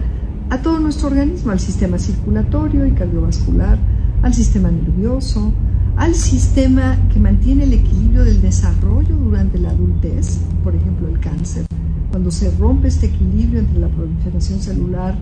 a 0.49 0.61
todo 0.61 0.79
nuestro 0.79 1.07
organismo, 1.07 1.51
al 1.51 1.59
sistema 1.59 1.97
circulatorio 1.99 2.85
y 2.85 2.91
cardiovascular, 2.91 3.77
al 4.21 4.33
sistema 4.33 4.71
nervioso, 4.71 5.51
al 5.97 6.13
sistema 6.13 6.95
que 7.11 7.19
mantiene 7.19 7.63
el 7.63 7.73
equilibrio 7.73 8.23
del 8.23 8.39
desarrollo 8.39 9.15
durante 9.17 9.57
la 9.57 9.71
adultez, 9.71 10.39
por 10.63 10.75
ejemplo 10.75 11.07
el 11.07 11.19
cáncer. 11.19 11.65
Cuando 12.11 12.29
se 12.29 12.51
rompe 12.51 12.87
este 12.87 13.07
equilibrio 13.07 13.59
entre 13.59 13.79
la 13.79 13.89
proliferación 13.89 14.59
celular, 14.59 15.17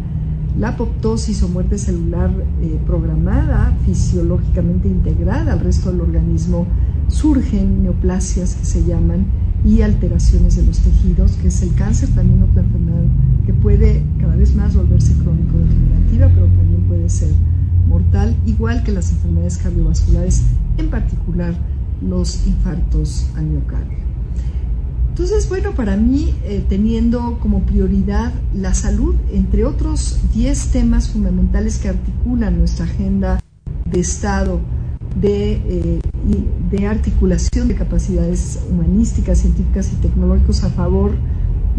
la 0.60 0.70
apoptosis 0.70 1.42
o 1.44 1.50
muerte 1.50 1.78
celular 1.78 2.30
eh, 2.62 2.78
programada, 2.86 3.76
fisiológicamente 3.86 4.90
integrada 4.90 5.54
al 5.54 5.62
resto 5.62 5.92
del 5.92 6.02
organismo, 6.02 6.68
surgen 7.08 7.84
neoplasias 7.84 8.56
que 8.56 8.66
se 8.66 8.84
llaman 8.84 9.26
y 9.64 9.82
alteraciones 9.82 10.58
de 10.58 10.66
los 10.66 10.80
tejidos, 10.80 11.34
que 11.38 11.48
es 11.48 11.62
el 11.62 11.74
cáncer, 11.76 12.10
también 12.10 12.44
otra 12.44 12.62
enfermedad 12.62 13.06
que 13.46 13.54
puede 13.54 14.04
cada 14.20 14.36
vez 14.36 14.54
más 14.56 14.76
volverse 14.76 15.14
crónico-degenerativa, 15.24 16.30
pero 16.34 16.48
también 16.48 16.84
puede 16.88 17.10
ser 17.10 17.30
mortal, 17.88 18.36
igual 18.46 18.84
que 18.84 18.92
las 18.92 19.12
enfermedades 19.12 19.58
cardiovasculares, 19.58 20.44
en 20.78 20.90
particular 20.90 21.54
los 22.02 22.46
infartos 22.48 23.28
al 23.36 23.46
miocardio. 23.46 24.06
Entonces, 25.10 25.48
bueno, 25.48 25.72
para 25.72 25.96
mí, 25.96 26.36
eh, 26.44 26.66
teniendo 26.68 27.40
como 27.40 27.62
prioridad 27.62 28.34
la 28.54 28.74
salud, 28.74 29.16
entre 29.32 29.64
otros 29.64 30.20
10 30.34 30.72
temas 30.72 31.10
fundamentales 31.10 31.78
que 31.78 31.88
articulan 31.88 32.58
nuestra 32.60 32.86
agenda 32.86 33.40
de 33.90 34.00
Estado 34.02 34.60
de, 35.22 35.54
eh, 35.54 36.00
de 36.70 36.88
articulación 36.88 37.68
de 37.68 37.76
capacidades 37.76 38.60
humanísticas, 38.70 39.40
científicas 39.40 39.92
y 39.94 39.96
tecnológicas 39.98 40.64
a 40.66 40.70
favor 40.70 41.14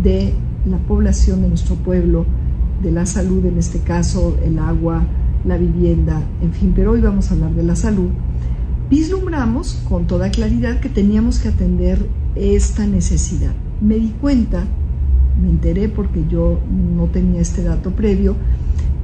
de 0.02 0.32
la 0.64 0.78
población 0.78 1.42
de 1.42 1.48
nuestro 1.48 1.76
pueblo, 1.76 2.24
de 2.82 2.90
la 2.90 3.06
salud, 3.06 3.44
en 3.44 3.58
este 3.58 3.80
caso 3.80 4.36
el 4.44 4.58
agua, 4.58 5.04
la 5.46 5.56
vivienda, 5.56 6.22
en 6.42 6.52
fin, 6.52 6.72
pero 6.74 6.92
hoy 6.92 7.00
vamos 7.00 7.30
a 7.30 7.34
hablar 7.34 7.54
de 7.54 7.62
la 7.62 7.76
salud. 7.76 8.10
Vislumbramos 8.90 9.80
con 9.88 10.06
toda 10.06 10.30
claridad 10.30 10.80
que 10.80 10.88
teníamos 10.88 11.38
que 11.38 11.48
atender 11.48 12.06
esta 12.34 12.86
necesidad. 12.86 13.52
Me 13.80 13.96
di 13.96 14.10
cuenta, 14.20 14.64
me 15.40 15.50
enteré 15.50 15.88
porque 15.88 16.24
yo 16.28 16.60
no 16.70 17.06
tenía 17.06 17.40
este 17.40 17.62
dato 17.62 17.90
previo, 17.92 18.36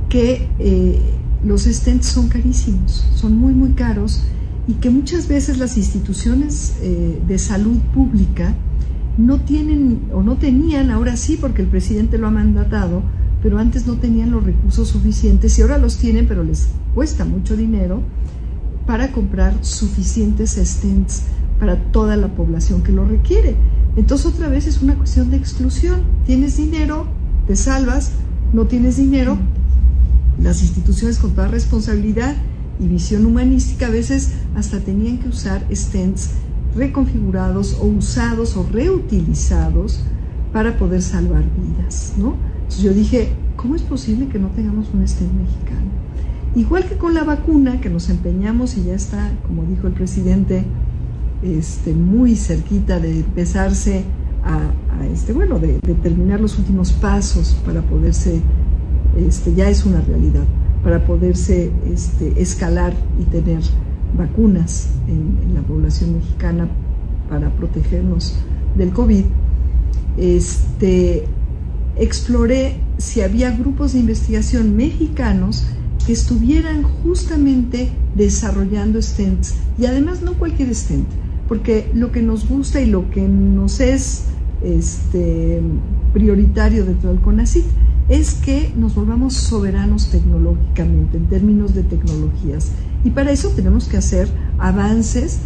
que 0.09 0.49
eh, 0.59 1.01
los 1.45 1.63
stents 1.63 2.07
son 2.07 2.29
carísimos, 2.29 3.07
son 3.15 3.37
muy, 3.37 3.55
muy 3.55 3.71
caros 3.71 4.23
y 4.69 4.75
que 4.75 4.91
muchas 4.91 5.29
veces 5.29 5.59
las 5.59 5.77
instituciones 5.77 6.77
eh, 6.83 7.21
de 7.27 7.39
salud 7.39 7.79
pública 7.95 8.55
no 9.19 9.41
tienen 9.41 10.03
o 10.13 10.23
no 10.23 10.37
tenían, 10.37 10.91
ahora 10.91 11.17
sí 11.17 11.37
porque 11.41 11.63
el 11.63 11.69
presidente 11.69 12.19
lo 12.19 12.29
ha 12.29 12.31
mandatado, 12.31 13.03
pero 13.43 13.59
antes 13.59 13.87
no 13.87 13.97
tenían 13.97 14.31
los 14.31 14.45
recursos 14.45 14.89
suficientes 14.89 15.59
y 15.59 15.63
ahora 15.63 15.79
los 15.79 15.97
tienen, 15.97 16.29
pero 16.29 16.45
les 16.45 16.69
cuesta 16.95 17.25
mucho 17.25 17.57
dinero 17.57 18.03
para 18.87 19.13
comprar 19.13 19.65
suficientes 19.65 20.53
stents 20.57 21.23
para 21.59 21.77
toda 21.77 22.17
la 22.17 22.29
población 22.29 22.83
que 22.83 22.93
lo 22.93 23.05
requiere. 23.05 23.57
Entonces 23.97 24.27
otra 24.27 24.49
vez 24.49 24.67
es 24.67 24.81
una 24.83 24.95
cuestión 24.95 25.31
de 25.31 25.37
exclusión. 25.37 26.03
Tienes 26.27 26.57
dinero, 26.57 27.07
te 27.47 27.57
salvas, 27.57 28.13
no 28.53 28.67
tienes 28.67 28.97
dinero. 28.97 29.39
Las 30.41 30.63
instituciones 30.63 31.19
con 31.19 31.33
toda 31.33 31.49
responsabilidad 31.49 32.37
y 32.81 32.89
visión 32.89 33.27
humanística 33.27 33.87
a 33.87 33.91
veces 33.91 34.33
hasta 34.57 34.81
tenían 34.81 35.19
que 35.19 35.29
usar 35.29 35.67
stents 35.73 36.31
reconfigurados 36.75 37.77
o 37.81 37.87
usados 37.87 38.57
o 38.57 38.67
reutilizados 38.71 40.01
para 40.53 40.79
poder 40.79 41.03
salvar 41.03 41.45
vidas, 41.57 42.15
¿no? 42.17 42.35
Entonces 42.73 42.91
yo 42.91 42.99
dije, 42.99 43.29
¿cómo 43.57 43.75
es 43.75 43.83
posible 43.83 44.29
que 44.29 44.39
no 44.39 44.49
tengamos 44.49 44.89
un 44.95 45.07
stent 45.07 45.31
mexicano? 45.35 45.91
Igual 46.57 46.87
que 46.87 46.97
con 46.97 47.13
la 47.13 47.23
vacuna, 47.23 47.83
que 47.83 47.91
nos 47.91 48.09
empeñamos 48.09 48.79
y 48.79 48.85
ya 48.85 48.95
está, 48.95 49.31
como 49.47 49.65
dijo 49.65 49.89
el 49.89 49.93
presidente, 49.93 50.65
este, 51.43 51.93
muy 51.93 52.35
cerquita 52.35 52.99
de 52.99 53.21
empezarse 53.21 54.05
a, 54.43 54.71
este, 55.13 55.35
bueno, 55.35 55.59
de, 55.59 55.81
terminar 56.03 56.41
los 56.41 56.59
últimos 56.59 56.95
pasos 56.95 57.59
para 57.67 57.83
poderse, 57.83 58.41
este, 59.19 59.55
ya 59.55 59.69
es 59.69 59.85
una 59.85 60.01
realidad, 60.01 60.45
para 60.83 61.05
poderse 61.05 61.71
este, 61.93 62.41
escalar 62.41 62.95
y 63.21 63.25
tener 63.25 63.61
vacunas 64.17 64.89
en, 65.09 65.55
la 65.55 65.61
población 65.61 66.15
mexicana 66.15 66.69
para 67.29 67.51
protegernos 67.51 68.35
del 68.79 68.93
COVID, 68.93 69.25
este, 70.17 71.27
exploré 72.03 72.81
si 72.99 73.21
había 73.21 73.51
grupos 73.53 73.93
de 73.93 74.01
investigación 74.01 74.77
mexicanos 74.77 75.65
que 76.05 76.13
estuvieran 76.13 76.83
justamente 76.83 77.91
desarrollando 78.17 79.01
stents 79.01 79.55
y 79.79 79.87
además 79.87 80.21
no 80.23 80.35
cualquier 80.35 80.75
stent, 80.75 81.07
porque 81.47 81.91
lo 81.95 82.11
que 82.11 82.23
nos 82.23 82.49
gusta 82.49 82.81
y 82.81 82.87
lo 82.87 83.09
que 83.11 83.23
nos 83.23 83.79
es 83.79 84.25
este, 84.63 85.61
prioritario 86.13 86.85
dentro 86.85 87.11
del 87.11 87.21
CONACIT 87.21 87.65
es 88.09 88.35
que 88.35 88.73
nos 88.77 88.97
volvamos 88.97 89.35
soberanos 89.35 90.11
tecnológicamente 90.11 91.17
en 91.17 91.27
términos 91.29 91.73
de 91.75 91.85
tecnologías. 91.85 92.73
Y 93.05 93.11
para 93.11 93.31
eso 93.31 93.51
tenemos 93.51 93.87
que 93.87 93.97
hacer 93.97 94.29
avances 94.59 95.39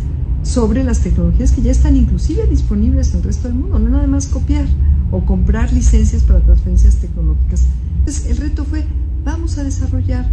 sobre 0.43 0.85
las 0.85 1.01
tecnologías 1.01 1.53
que 1.53 1.61
ya 1.61 1.71
están 1.71 1.97
inclusive 1.97 2.47
disponibles 2.47 3.11
en 3.13 3.19
el 3.19 3.25
resto 3.25 3.49
del 3.49 3.59
mundo, 3.59 3.79
no 3.79 3.91
nada 3.91 4.07
más 4.07 4.27
copiar 4.27 4.67
o 5.11 5.25
comprar 5.25 5.73
licencias 5.73 6.23
para 6.23 6.41
transferencias 6.41 6.97
tecnológicas. 6.97 7.67
Entonces 7.99 8.27
el 8.27 8.37
reto 8.39 8.65
fue, 8.65 8.85
vamos 9.25 9.59
a 9.59 9.65
desarrollar 9.65 10.29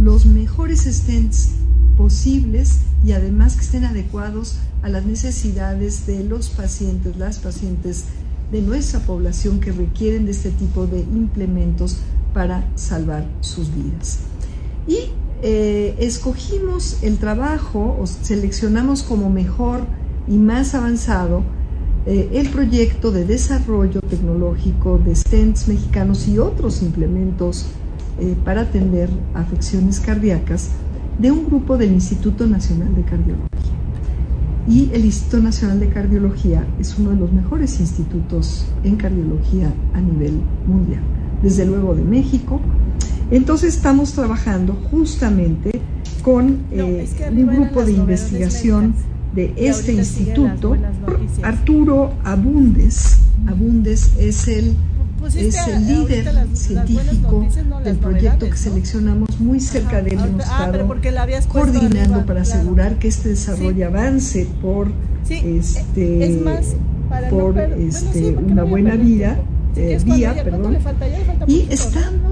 los 0.00 0.26
mejores 0.26 0.84
stents 0.84 1.50
posibles 1.96 2.80
y 3.04 3.12
además 3.12 3.56
que 3.56 3.62
estén 3.62 3.84
adecuados 3.84 4.58
a 4.82 4.88
las 4.88 5.04
necesidades 5.04 6.06
de 6.06 6.24
los 6.24 6.50
pacientes, 6.50 7.16
las 7.16 7.38
pacientes 7.38 8.04
de 8.52 8.62
nuestra 8.62 9.00
población 9.00 9.60
que 9.60 9.72
requieren 9.72 10.26
de 10.26 10.32
este 10.32 10.50
tipo 10.50 10.86
de 10.86 11.00
implementos 11.00 11.98
para 12.32 12.64
salvar 12.74 13.26
sus 13.40 13.74
vidas. 13.74 14.20
Y 14.86 15.10
eh, 15.42 15.96
escogimos 15.98 16.98
el 17.02 17.18
trabajo 17.18 18.02
seleccionamos 18.22 19.02
como 19.02 19.30
mejor 19.30 19.80
y 20.28 20.38
más 20.38 20.74
avanzado 20.74 21.42
eh, 22.06 22.30
el 22.34 22.48
proyecto 22.50 23.10
de 23.10 23.24
desarrollo 23.24 24.00
tecnológico 24.00 24.96
de 24.98 25.16
stents 25.16 25.66
mexicanos 25.66 26.28
y 26.28 26.38
otros 26.38 26.82
implementos 26.82 27.66
eh, 28.20 28.36
para 28.44 28.60
atender 28.60 29.10
afecciones 29.34 29.98
cardíacas 29.98 30.70
de 31.18 31.32
un 31.32 31.46
grupo 31.46 31.76
del 31.76 31.92
Instituto 31.92 32.46
Nacional 32.46 32.94
de 32.94 33.02
Cardiología. 33.02 33.48
Y 34.68 34.90
el 34.92 35.04
Instituto 35.04 35.42
Nacional 35.42 35.80
de 35.80 35.88
Cardiología 35.88 36.64
es 36.78 36.96
uno 36.96 37.10
de 37.10 37.16
los 37.16 37.32
mejores 37.32 37.80
institutos 37.80 38.66
en 38.84 38.96
cardiología 38.96 39.72
a 39.92 40.00
nivel 40.00 40.40
mundial, 40.66 41.02
desde 41.42 41.66
luego 41.66 41.96
de 41.96 42.04
México. 42.04 42.60
Entonces 43.32 43.74
estamos 43.74 44.12
trabajando 44.12 44.74
justamente 44.90 45.80
con 46.22 46.60
eh, 46.70 47.06
un 47.30 47.46
grupo 47.46 47.84
de 47.84 47.92
investigación 47.92 48.94
de 49.36 49.52
este 49.56 49.92
instituto, 49.92 50.76
Arturo 51.42 52.14
Abundes. 52.24 53.18
Abundes 53.46 54.10
es 54.18 54.48
el 54.48 54.74
pues 55.20 55.36
es 55.36 55.56
el 55.66 55.86
líder 55.86 56.46
científico 56.54 57.46
del 57.84 57.96
proyecto 57.96 58.50
que 58.50 58.56
seleccionamos 58.56 59.38
muy 59.40 59.60
cerca 59.60 60.02
de 60.02 60.10
él. 60.10 60.20
Hemos 60.20 60.44
ah, 60.48 60.66
estado 60.66 60.88
coordinando 61.48 62.26
para 62.26 62.42
asegurar 62.42 62.98
que 62.98 63.08
este 63.08 63.30
desarrollo 63.30 63.86
avance 63.86 64.46
por, 64.60 64.88
este, 65.28 66.42
por 67.30 67.58
este, 67.58 68.36
una 68.36 68.64
buena 68.64 68.96
vida. 68.96 69.38
Eh, 69.76 69.98
vía, 70.06 70.34
perdón. 70.42 70.78
y 71.46 71.68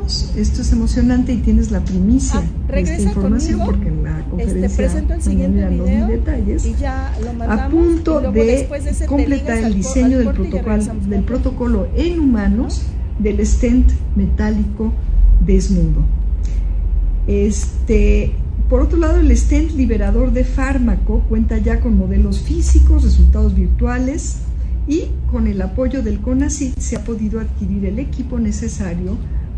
esto 0.07 0.63
es 0.63 0.73
emocionante 0.73 1.33
y 1.33 1.39
tienes 1.39 1.71
la 1.71 1.81
primicia 1.85 2.41
ah, 2.41 2.73
de 2.73 2.81
esta 2.83 3.03
información 3.03 3.61
porque 3.65 3.89
en 3.89 4.03
la 4.03 4.19
este, 4.19 4.31
conferencia 4.31 5.01
este, 5.01 5.15
el 5.15 5.23
siguiente 5.23 5.69
video 5.69 6.07
detalles, 6.07 6.67
y 6.67 6.75
ya 6.75 7.13
lo 7.23 7.45
a 7.45 7.69
punto 7.69 8.21
de, 8.33 8.69
completar 9.07 9.59
el 9.59 9.75
diseño 9.75 10.19
del 10.19 10.31
protocolo, 10.31 10.85
del 11.09 11.23
protocolo 11.23 11.89
en 11.95 12.21
humanos 12.21 12.83
del 13.19 13.45
stent 13.47 13.93
metálico 14.17 14.93
desnudo. 15.45 16.05
Este, 17.27 18.33
por 18.69 18.83
otro 18.83 18.99
lado, 18.99 19.21
el 19.21 19.37
stent 19.37 19.73
liberador 19.73 20.33
de 20.33 20.45
fármaco 20.45 21.21
cuenta 21.29 21.59
ya 21.59 21.81
con 21.81 21.97
modelos 21.97 22.41
físicos, 22.41 23.05
resultados 23.05 23.55
virtuales, 23.55 24.39
y 24.87 25.07
con 25.31 25.47
el 25.47 25.63
apoyo 25.63 26.03
del 26.03 26.21
CONACYT 26.21 26.79
se 26.79 26.97
ha 26.97 27.05
podido 27.05 27.41
adquirir 27.41 27.87
el 27.87 27.99
equipo 27.99 28.39
necesario 28.39 29.17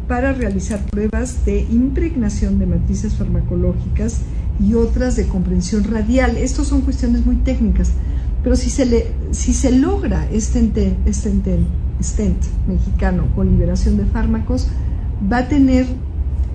para 0.09 0.33
realizar 0.33 0.85
pruebas 0.87 1.45
de 1.45 1.61
impregnación 1.71 2.59
de 2.59 2.67
matrices 2.67 3.15
farmacológicas 3.15 4.21
y 4.61 4.75
otras 4.75 5.17
de 5.17 5.27
comprensión 5.27 5.85
radial. 5.85 6.37
Estas 6.37 6.69
son 6.69 6.83
cuestiones 6.83 7.27
muy 7.27 7.37
técnicas, 7.37 7.93
pero 8.43 8.57
si 8.57 8.71
se, 8.71 8.87
le, 8.87 9.07
si 9.33 9.53
se 9.53 9.73
logra 9.73 10.29
este, 10.31 10.97
este 11.07 11.33
stent 12.03 12.45
mexicano 12.69 13.27
con 13.35 13.51
liberación 13.51 13.97
de 13.97 14.07
fármacos, 14.07 14.69
va 15.31 15.39
a 15.39 15.49
tener 15.49 15.87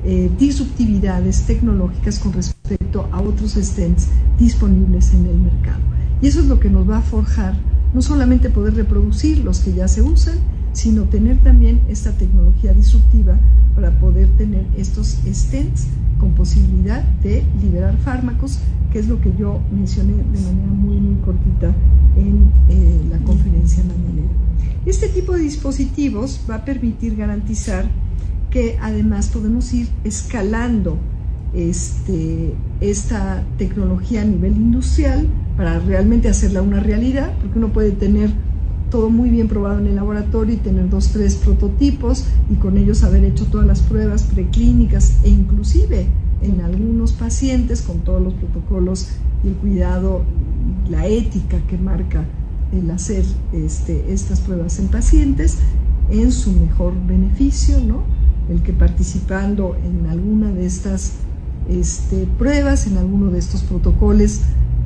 eh, 0.04 0.32
disruptividades 0.39 1.43
tecnológicas 1.43 2.20
con 2.20 2.34
respecto 2.34 3.08
a 3.12 3.22
otros 3.22 3.54
stents 3.54 4.08
disponibles 4.39 5.14
en 5.14 5.26
el 5.28 5.38
mercado. 5.38 5.82
Y 6.22 6.28
eso 6.28 6.39
es 6.39 6.45
lo 6.45 6.60
que 6.60 6.70
nos 6.70 6.89
va 6.89 6.99
a 6.99 7.02
forjar 7.02 7.56
no 7.93 8.02
solamente 8.02 8.49
poder 8.49 8.76
reproducir 8.76 9.39
los 9.39 9.60
que 9.60 9.74
ya 9.74 9.88
se 9.88 10.02
usan, 10.02 10.38
sino 10.74 11.03
tener 11.03 11.38
también 11.43 11.82
esta 11.89 12.11
tecnología 12.11 12.74
disruptiva 12.74 13.38
para 13.76 13.91
poder 13.99 14.30
tener 14.38 14.65
estos 14.78 15.19
stents 15.26 15.88
con 16.19 16.34
posibilidad 16.34 17.03
de 17.24 17.43
liberar 17.61 17.97
fármacos, 17.97 18.59
que 18.91 18.99
es 18.99 19.07
lo 19.07 19.19
que 19.22 19.34
yo 19.38 19.59
mencioné 19.72 20.13
de 20.13 20.39
manera 20.41 20.67
muy, 20.67 20.97
muy 20.97 21.22
cortita 21.24 21.74
en 22.15 22.51
eh, 22.69 23.01
la 23.09 23.17
conferencia 23.19 23.84
mañanera. 23.84 24.28
Este 24.86 25.07
tipo 25.07 25.34
de 25.34 25.41
dispositivos 25.41 26.41
va 26.49 26.55
a 26.55 26.65
permitir 26.65 27.15
garantizar 27.15 27.86
que 28.49 28.78
además 28.82 29.30
podemos 29.30 29.74
ir 29.74 29.88
escalando 30.03 30.97
este, 31.53 32.53
esta 32.82 33.43
tecnología 33.57 34.22
a 34.22 34.26
nivel 34.26 34.55
industrial 34.55 35.28
para 35.57 35.80
realmente 35.80 36.30
hacerla 36.30 36.61
una 36.61 36.80
realidad, 36.80 37.34
porque 37.41 37.57
uno 37.57 37.69
puede 37.69 37.91
tener 37.91 38.32
todo 38.92 39.10
muy 39.10 39.32
bien 39.32 39.48
probado 39.48 39.80
en 39.80 39.88
el 39.88 39.96
laboratorio 39.96 40.54
y 40.54 40.58
tener 40.58 40.89
dos, 40.89 41.08
tres 41.08 41.36
prototipos 41.36 42.26
y 42.52 42.56
con 42.56 42.78
ellos 42.78 43.04
haber 43.04 43.24
hecho 43.24 43.46
todas 43.46 43.66
las 43.66 43.82
pruebas 43.82 44.24
preclínicas 44.24 45.18
e 45.24 45.30
inclusive 45.30 46.06
en 46.42 46.62
algunos 46.62 47.14
pacientes 47.14 47.82
con 47.82 48.00
todos 48.00 48.22
los 48.22 48.34
protocolos 48.36 49.08
y 49.44 49.48
el 49.48 49.56
cuidado, 49.56 50.24
la 50.89 51.08
ética 51.08 51.60
que 51.68 51.78
marca 51.78 52.26
el 52.72 52.92
hacer 52.92 53.26
este, 53.54 54.12
estas 54.12 54.42
pruebas 54.42 54.78
en 54.80 54.88
pacientes 54.88 55.58
en 56.10 56.32
su 56.32 56.52
mejor 56.52 56.94
beneficio, 57.08 57.80
¿no? 57.80 58.04
El 58.50 58.62
que 58.62 58.74
participando 58.74 59.76
en 59.86 60.10
alguna 60.10 60.52
de 60.52 60.66
estas 60.66 61.14
este, 61.70 62.28
pruebas, 62.38 62.88
en 62.88 62.98
alguno 62.98 63.32
de 63.32 63.39
estos 63.39 63.62
protocolos, 63.62 64.42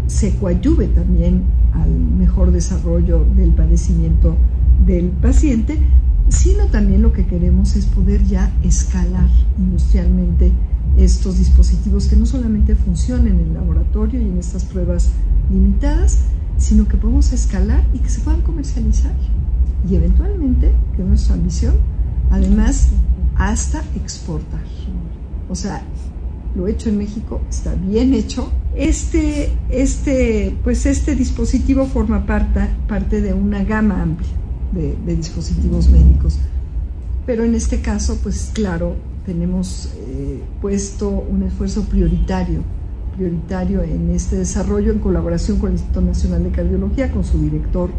se 0.08 0.36
coadyuve 0.36 0.88
también 0.88 1.43
al 1.74 1.89
mejor 1.89 2.51
desarrollo 2.51 3.26
del 3.36 3.51
padecimiento 3.51 4.36
del 4.86 5.10
paciente, 5.10 5.80
sino 6.30 6.66
también 6.68 7.01
lo 7.01 7.12
que 7.12 7.26
queremos 7.26 7.76
es 7.76 7.86
poder 7.86 8.24
ya 8.26 8.51
escalar 8.64 9.30
industrialmente 9.58 10.51
estos 10.97 11.38
dispositivos 11.38 12.08
que 12.08 12.16
no 12.16 12.26
solamente 12.26 12.76
funcionen 12.76 13.39
en 13.39 13.47
el 13.47 13.53
laboratorio 13.53 14.22
y 14.22 14.26
en 14.26 14.38
estas 14.38 14.64
pruebas 14.64 15.12
limitadas, 15.51 16.20
sino 16.58 16.88
que 16.88 16.97
podemos 16.97 17.34
escalar 17.34 17.84
y 17.93 17.99
que 17.99 18.10
se 18.10 18.22
puedan 18.22 18.41
comercializar. 18.41 19.14
Y 19.89 19.95
eventualmente, 19.95 20.74
que 20.95 21.01
es 21.01 21.08
nuestra 21.08 21.36
ambición, 21.36 21.76
además, 22.32 22.89
hasta 23.36 23.84
exportar. 23.95 24.64
O 25.49 25.56
sea, 25.56 25.84
lo 26.56 26.68
hecho 26.68 26.89
en 26.89 26.97
México 26.97 27.41
está 27.49 27.76
bien 27.76 28.14
hecho, 28.14 28.51
Este, 28.76 29.51
este, 29.70 30.56
pues 30.64 30.86
este 30.86 31.16
dispositivo 31.16 31.86
forma 31.86 32.26
parte, 32.26 32.60
parte 32.88 33.22
de 33.22 33.34
una 33.34 33.64
gama 33.64 34.01
amplia 34.01 34.30
de, 34.74 35.16
dispositivos 35.16 35.89
médicos. 35.89 36.39
Pero 37.26 37.43
en 37.43 37.56
este 37.56 37.80
caso, 37.80 38.20
pues 38.22 38.51
claro, 38.53 38.95
tenemos 39.26 39.93
eh, 39.95 40.41
puesto 40.62 41.10
un 41.10 41.43
esfuerzo 41.43 41.84
prioritario, 41.84 42.62
prioritario 43.16 43.82
en 43.82 44.12
este 44.12 44.36
desarrollo 44.36 44.91
en 44.91 44.99
colaboración 44.99 45.58
con 45.58 45.70
el 45.70 45.76
Instituto 45.76 46.01
Nacional 46.01 46.43
de 46.43 46.51
Cardiología, 46.51 47.12
con 47.12 47.24
su 47.24 47.39
director 47.39 47.89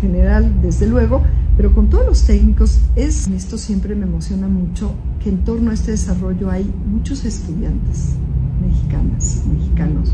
general, 0.00 0.60
desde 0.62 0.86
luego, 0.86 1.22
pero 1.56 1.74
con 1.74 1.88
todos 1.88 2.06
los 2.06 2.22
técnicos. 2.22 2.80
Es, 2.96 3.28
esto 3.28 3.58
siempre 3.58 3.94
me 3.94 4.04
emociona 4.04 4.48
mucho, 4.48 4.92
que 5.22 5.30
en 5.30 5.38
torno 5.44 5.70
a 5.70 5.74
este 5.74 5.92
desarrollo 5.92 6.50
hay 6.50 6.70
muchos 6.86 7.24
estudiantes 7.24 8.16
mexicanas, 8.60 9.42
mexicanos, 9.50 10.12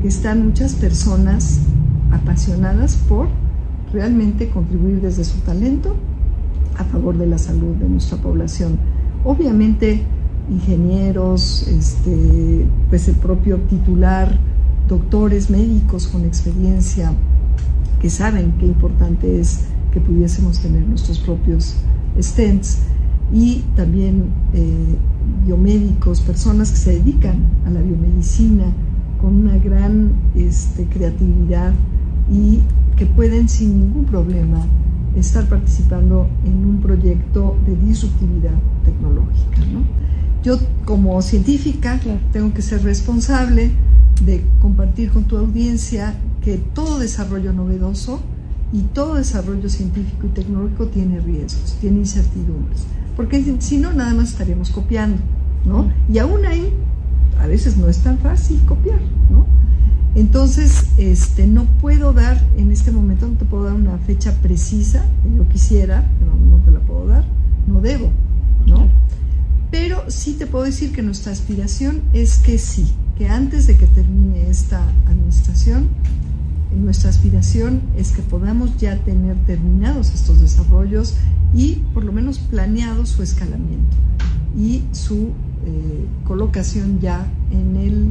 que 0.00 0.08
están 0.08 0.46
muchas 0.46 0.74
personas 0.74 1.60
apasionadas 2.10 2.96
por 2.96 3.28
realmente 3.92 4.48
contribuir 4.50 5.00
desde 5.00 5.24
su 5.24 5.38
talento 5.40 5.96
a 6.78 6.84
favor 6.84 7.16
de 7.18 7.26
la 7.26 7.38
salud 7.38 7.74
de 7.76 7.88
nuestra 7.88 8.18
población. 8.18 8.78
Obviamente, 9.24 10.02
ingenieros, 10.50 11.66
este, 11.68 12.66
pues 12.88 13.08
el 13.08 13.16
propio 13.16 13.58
titular, 13.68 14.38
doctores, 14.88 15.50
médicos 15.50 16.08
con 16.08 16.24
experiencia, 16.24 17.12
que 18.00 18.10
saben 18.10 18.52
qué 18.58 18.66
importante 18.66 19.40
es 19.40 19.66
que 19.92 20.00
pudiésemos 20.00 20.60
tener 20.60 20.82
nuestros 20.86 21.18
propios 21.18 21.76
stents 22.20 22.78
y 23.32 23.62
también 23.76 24.30
eh, 24.54 24.96
biomédicos, 25.44 26.20
personas 26.20 26.70
que 26.70 26.76
se 26.76 26.92
dedican 26.92 27.44
a 27.66 27.70
la 27.70 27.80
biomedicina 27.80 28.64
con 29.20 29.36
una 29.36 29.58
gran 29.58 30.12
este, 30.34 30.86
creatividad 30.86 31.72
y 32.30 32.60
que 32.96 33.06
pueden 33.06 33.48
sin 33.48 33.78
ningún 33.78 34.04
problema 34.04 34.64
estar 35.16 35.48
participando 35.48 36.28
en 36.44 36.64
un 36.64 36.80
proyecto 36.80 37.56
de 37.66 37.76
disruptividad 37.76 38.58
tecnológica. 38.84 39.58
Yo 40.42 40.58
como 40.84 41.20
científica 41.20 42.00
tengo 42.32 42.54
que 42.54 42.62
ser 42.62 42.82
responsable 42.82 43.70
de 44.24 44.44
compartir 44.60 45.10
con 45.10 45.24
tu 45.24 45.36
audiencia 45.36 46.14
que 46.42 46.58
todo 46.58 46.98
desarrollo 46.98 47.52
novedoso 47.52 48.20
y 48.72 48.82
todo 48.82 49.14
desarrollo 49.14 49.68
científico 49.68 50.26
y 50.26 50.30
tecnológico 50.30 50.86
tiene 50.86 51.20
riesgos, 51.20 51.76
tiene 51.80 51.98
incertidumbres, 51.98 52.84
porque 53.16 53.56
si 53.58 53.78
no, 53.78 53.92
nada 53.92 54.14
más 54.14 54.30
estaríamos 54.30 54.70
copiando, 54.70 55.20
¿no? 55.64 55.92
Y 56.12 56.18
aún 56.18 56.46
ahí, 56.46 56.72
a 57.40 57.46
veces 57.46 57.76
no 57.76 57.88
es 57.88 57.98
tan 57.98 58.18
fácil 58.18 58.60
copiar, 58.66 59.00
¿no? 59.30 59.46
Entonces, 60.14 60.86
este, 60.96 61.46
no 61.46 61.64
puedo 61.80 62.12
dar, 62.12 62.40
en 62.56 62.72
este 62.72 62.90
momento 62.90 63.28
no 63.28 63.34
te 63.34 63.44
puedo 63.44 63.64
dar 63.64 63.74
una 63.74 63.98
fecha 63.98 64.32
precisa, 64.40 65.04
que 65.22 65.36
yo 65.36 65.48
quisiera, 65.48 66.08
pero 66.18 66.34
no 66.34 66.58
te 66.64 66.70
la 66.70 66.80
puedo 66.80 67.06
dar, 67.06 67.24
no 67.66 67.80
debo, 67.80 68.10
¿no? 68.66 68.88
Pero 69.70 70.04
sí 70.08 70.34
te 70.34 70.46
puedo 70.46 70.64
decir 70.64 70.92
que 70.92 71.02
nuestra 71.02 71.32
aspiración 71.32 72.02
es 72.12 72.38
que 72.38 72.58
sí, 72.58 72.92
que 73.20 73.28
antes 73.28 73.66
de 73.66 73.76
que 73.76 73.86
termine 73.86 74.48
esta 74.48 74.82
administración, 75.06 75.88
nuestra 76.74 77.10
aspiración 77.10 77.82
es 77.94 78.12
que 78.12 78.22
podamos 78.22 78.78
ya 78.78 78.96
tener 78.96 79.36
terminados 79.44 80.14
estos 80.14 80.40
desarrollos 80.40 81.16
y 81.52 81.82
por 81.92 82.02
lo 82.02 82.12
menos 82.12 82.38
planeado 82.38 83.04
su 83.04 83.22
escalamiento 83.22 83.94
y 84.58 84.84
su 84.92 85.32
eh, 85.66 86.06
colocación 86.24 86.98
ya 87.00 87.26
en 87.50 87.76
el 87.76 88.10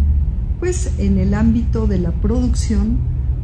pues 0.60 0.92
en 1.00 1.18
el 1.18 1.34
ámbito 1.34 1.88
de 1.88 1.98
la 1.98 2.12
producción 2.12 3.00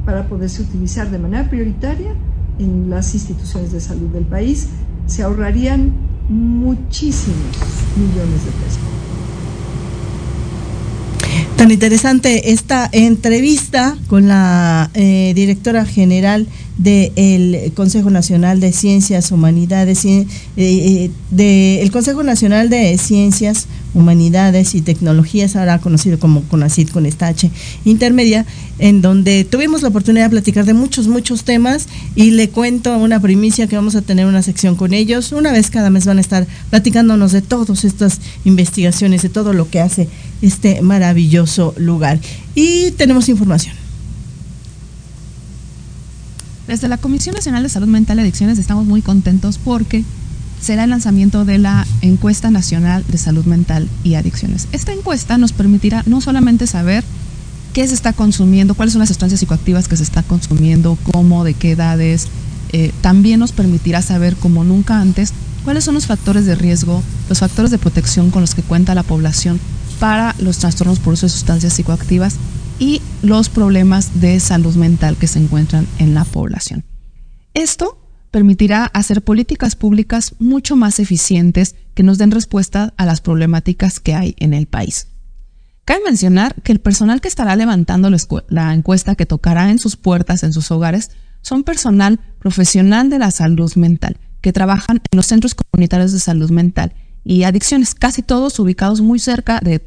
para 0.06 0.30
poderse 0.30 0.62
utilizar 0.62 1.10
de 1.10 1.18
manera 1.18 1.50
prioritaria 1.50 2.14
en 2.60 2.92
las 2.92 3.16
instituciones 3.16 3.72
de 3.72 3.80
salud 3.80 4.10
del 4.10 4.26
país. 4.26 4.68
Se 5.08 5.24
ahorrarían 5.24 5.94
muchísimos 6.30 7.58
millones 7.98 8.46
de 8.46 8.52
pesos. 8.52 8.95
Tan 11.56 11.72
interesante 11.72 12.52
esta 12.52 12.90
entrevista 12.92 13.98
con 14.08 14.28
la 14.28 14.92
eh, 14.94 15.32
directora 15.36 15.86
general 15.86 16.48
del 16.78 17.72
Consejo 17.74 18.10
Nacional 18.10 18.60
de 18.60 18.74
Ciencias 18.74 19.32
Humanidades, 19.32 20.04
eh, 20.04 20.28
eh, 20.58 21.10
del 21.32 21.90
Consejo 21.92 22.24
Nacional 22.24 22.70
de 22.70 22.98
Ciencias 22.98 23.68
Humanidades 23.94 24.76
y 24.76 24.82
Tecnologías, 24.82 25.56
ahora 25.56 25.80
conocido 25.80 26.20
como 26.20 26.44
CONACID 26.44 26.90
con 26.90 27.06
esta 27.06 27.28
H 27.28 27.50
intermedia, 27.86 28.46
en 28.78 29.02
donde 29.02 29.46
tuvimos 29.46 29.82
la 29.82 29.88
oportunidad 29.88 30.26
de 30.26 30.32
platicar 30.32 30.66
de 30.66 30.74
muchos, 30.74 31.08
muchos 31.08 31.46
temas 31.46 31.88
y 32.14 32.32
le 32.32 32.50
cuento 32.50 32.98
una 32.98 33.22
primicia 33.22 33.68
que 33.68 33.78
vamos 33.78 33.96
a 33.96 34.02
tener 34.02 34.26
una 34.26 34.42
sección 34.42 34.76
con 34.76 34.94
ellos. 34.94 35.32
Una 35.32 35.54
vez 35.54 35.70
cada 35.70 35.90
mes 35.90 36.06
van 36.06 36.18
a 36.18 36.22
estar 36.22 36.46
platicándonos 36.70 37.32
de 37.32 37.42
todas 37.42 37.86
estas 37.86 38.20
investigaciones, 38.44 39.22
de 39.22 39.30
todo 39.30 39.54
lo 39.54 39.70
que 39.70 39.80
hace 39.80 40.10
este 40.46 40.82
maravilloso 40.82 41.74
lugar. 41.78 42.20
Y 42.54 42.92
tenemos 42.92 43.30
información. 43.30 43.76
Desde 46.68 46.88
la 46.88 46.98
Comisión 46.98 47.36
Nacional 47.36 47.64
de 47.64 47.70
Salud 47.70 47.88
Mental 47.88 48.18
y 48.18 48.22
Adicciones 48.22 48.58
estamos 48.58 48.86
muy 48.86 49.02
contentos 49.02 49.60
porque 49.64 50.04
será 50.62 50.86
el 50.86 50.90
lanzamiento 50.90 51.46
de 51.46 51.60
la 51.60 51.86
encuesta 52.02 52.50
nacional 52.50 53.04
de 53.08 53.18
salud 53.20 53.46
mental 53.46 53.88
y 54.04 54.16
adicciones. 54.16 54.68
Esta 54.72 54.94
encuesta 54.94 55.38
nos 55.38 55.54
permitirá 55.54 56.02
no 56.08 56.22
solamente 56.22 56.66
saber 56.66 57.04
qué 57.74 57.88
se 57.88 57.94
está 57.94 58.14
consumiendo, 58.14 58.74
cuáles 58.74 58.94
son 58.94 59.02
las 59.02 59.10
sustancias 59.10 59.42
psicoactivas 59.42 59.88
que 59.88 59.98
se 59.98 60.04
está 60.04 60.24
consumiendo, 60.24 60.98
cómo, 61.12 61.44
de 61.44 61.54
qué 61.54 61.72
edades, 61.72 62.30
eh, 62.72 62.92
también 63.02 63.40
nos 63.40 63.52
permitirá 63.52 64.02
saber 64.02 64.36
como 64.36 64.64
nunca 64.64 65.00
antes 65.00 65.34
cuáles 65.64 65.84
son 65.84 65.94
los 65.94 66.08
factores 66.08 66.46
de 66.46 66.56
riesgo, 66.56 67.04
los 67.30 67.40
factores 67.40 67.70
de 67.70 67.78
protección 67.78 68.32
con 68.32 68.42
los 68.42 68.56
que 68.56 68.64
cuenta 68.64 68.96
la 68.96 69.04
población 69.04 69.60
para 69.96 70.36
los 70.40 70.60
trastornos 70.60 71.00
por 71.00 71.14
uso 71.14 71.26
de 71.26 71.32
sustancias 71.32 71.74
psicoactivas 71.74 72.38
y 72.80 73.02
los 73.22 73.50
problemas 73.50 74.22
de 74.22 74.40
salud 74.40 74.76
mental 74.76 75.18
que 75.18 75.28
se 75.28 75.40
encuentran 75.40 75.88
en 76.00 76.14
la 76.14 76.26
población. 76.26 76.84
Esto 77.54 77.98
permitirá 78.32 78.86
hacer 78.86 79.22
políticas 79.22 79.76
públicas 79.76 80.36
mucho 80.40 80.76
más 80.76 81.00
eficientes 81.00 81.76
que 81.94 82.04
nos 82.04 82.18
den 82.18 82.32
respuesta 82.32 82.94
a 82.98 83.06
las 83.06 83.22
problemáticas 83.22 84.00
que 84.00 84.14
hay 84.14 84.36
en 84.40 84.54
el 84.54 84.68
país. 84.68 85.08
Cabe 85.86 86.02
mencionar 86.04 86.62
que 86.62 86.72
el 86.74 86.80
personal 86.80 87.22
que 87.22 87.28
estará 87.28 87.56
levantando 87.56 88.10
la 88.50 88.74
encuesta 88.74 89.16
que 89.16 89.26
tocará 89.26 89.70
en 89.70 89.80
sus 89.80 89.96
puertas, 89.96 90.44
en 90.44 90.52
sus 90.52 90.70
hogares, 90.72 91.12
son 91.42 91.64
personal 91.64 92.20
profesional 92.40 93.10
de 93.10 93.20
la 93.20 93.32
salud 93.32 93.74
mental, 93.76 94.18
que 94.42 94.52
trabajan 94.52 94.98
en 94.98 95.16
los 95.16 95.28
centros 95.28 95.56
comunitarios 95.56 96.12
de 96.12 96.20
salud 96.20 96.50
mental 96.50 96.94
y 97.26 97.44
adicciones, 97.44 97.96
casi 97.96 98.22
todos 98.22 98.58
ubicados 98.60 99.02
muy 99.02 99.20
cerca 99.20 99.60
de, 99.60 99.82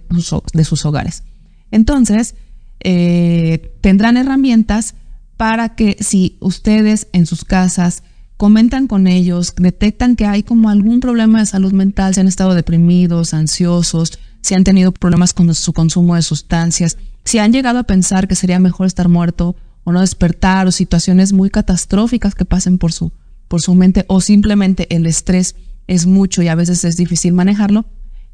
sus 0.64 0.84
hogares. 0.84 1.22
Entonces, 1.70 2.34
eh, 2.80 3.72
tendrán 3.80 4.16
herramientas 4.16 4.94
para 5.36 5.76
que 5.76 5.96
si 6.00 6.36
ustedes 6.40 7.06
en 7.12 7.24
sus 7.24 7.44
casas 7.44 8.02
comentan 8.36 8.88
con 8.88 9.06
ellos, 9.06 9.54
detectan 9.56 10.16
que 10.16 10.26
hay 10.26 10.42
como 10.42 10.68
algún 10.68 10.98
problema 10.98 11.38
de 11.38 11.46
salud 11.46 11.72
mental, 11.72 12.12
si 12.12 12.20
han 12.20 12.28
estado 12.28 12.54
deprimidos, 12.54 13.32
ansiosos, 13.34 14.18
si 14.40 14.54
han 14.54 14.64
tenido 14.64 14.92
problemas 14.92 15.32
con 15.32 15.54
su 15.54 15.72
consumo 15.72 16.16
de 16.16 16.22
sustancias, 16.22 16.98
si 17.24 17.38
han 17.38 17.52
llegado 17.52 17.78
a 17.78 17.84
pensar 17.84 18.26
que 18.26 18.34
sería 18.34 18.58
mejor 18.58 18.86
estar 18.86 19.08
muerto 19.08 19.54
o 19.84 19.92
no 19.92 20.00
despertar, 20.00 20.66
o 20.66 20.72
situaciones 20.72 21.32
muy 21.32 21.50
catastróficas 21.50 22.34
que 22.34 22.44
pasen 22.44 22.78
por 22.78 22.92
su, 22.92 23.12
por 23.46 23.62
su 23.62 23.74
mente, 23.74 24.04
o 24.08 24.20
simplemente 24.20 24.92
el 24.94 25.06
estrés 25.06 25.54
es 25.88 26.06
mucho 26.06 26.42
y 26.42 26.48
a 26.48 26.54
veces 26.54 26.84
es 26.84 26.96
difícil 26.96 27.32
manejarlo, 27.32 27.86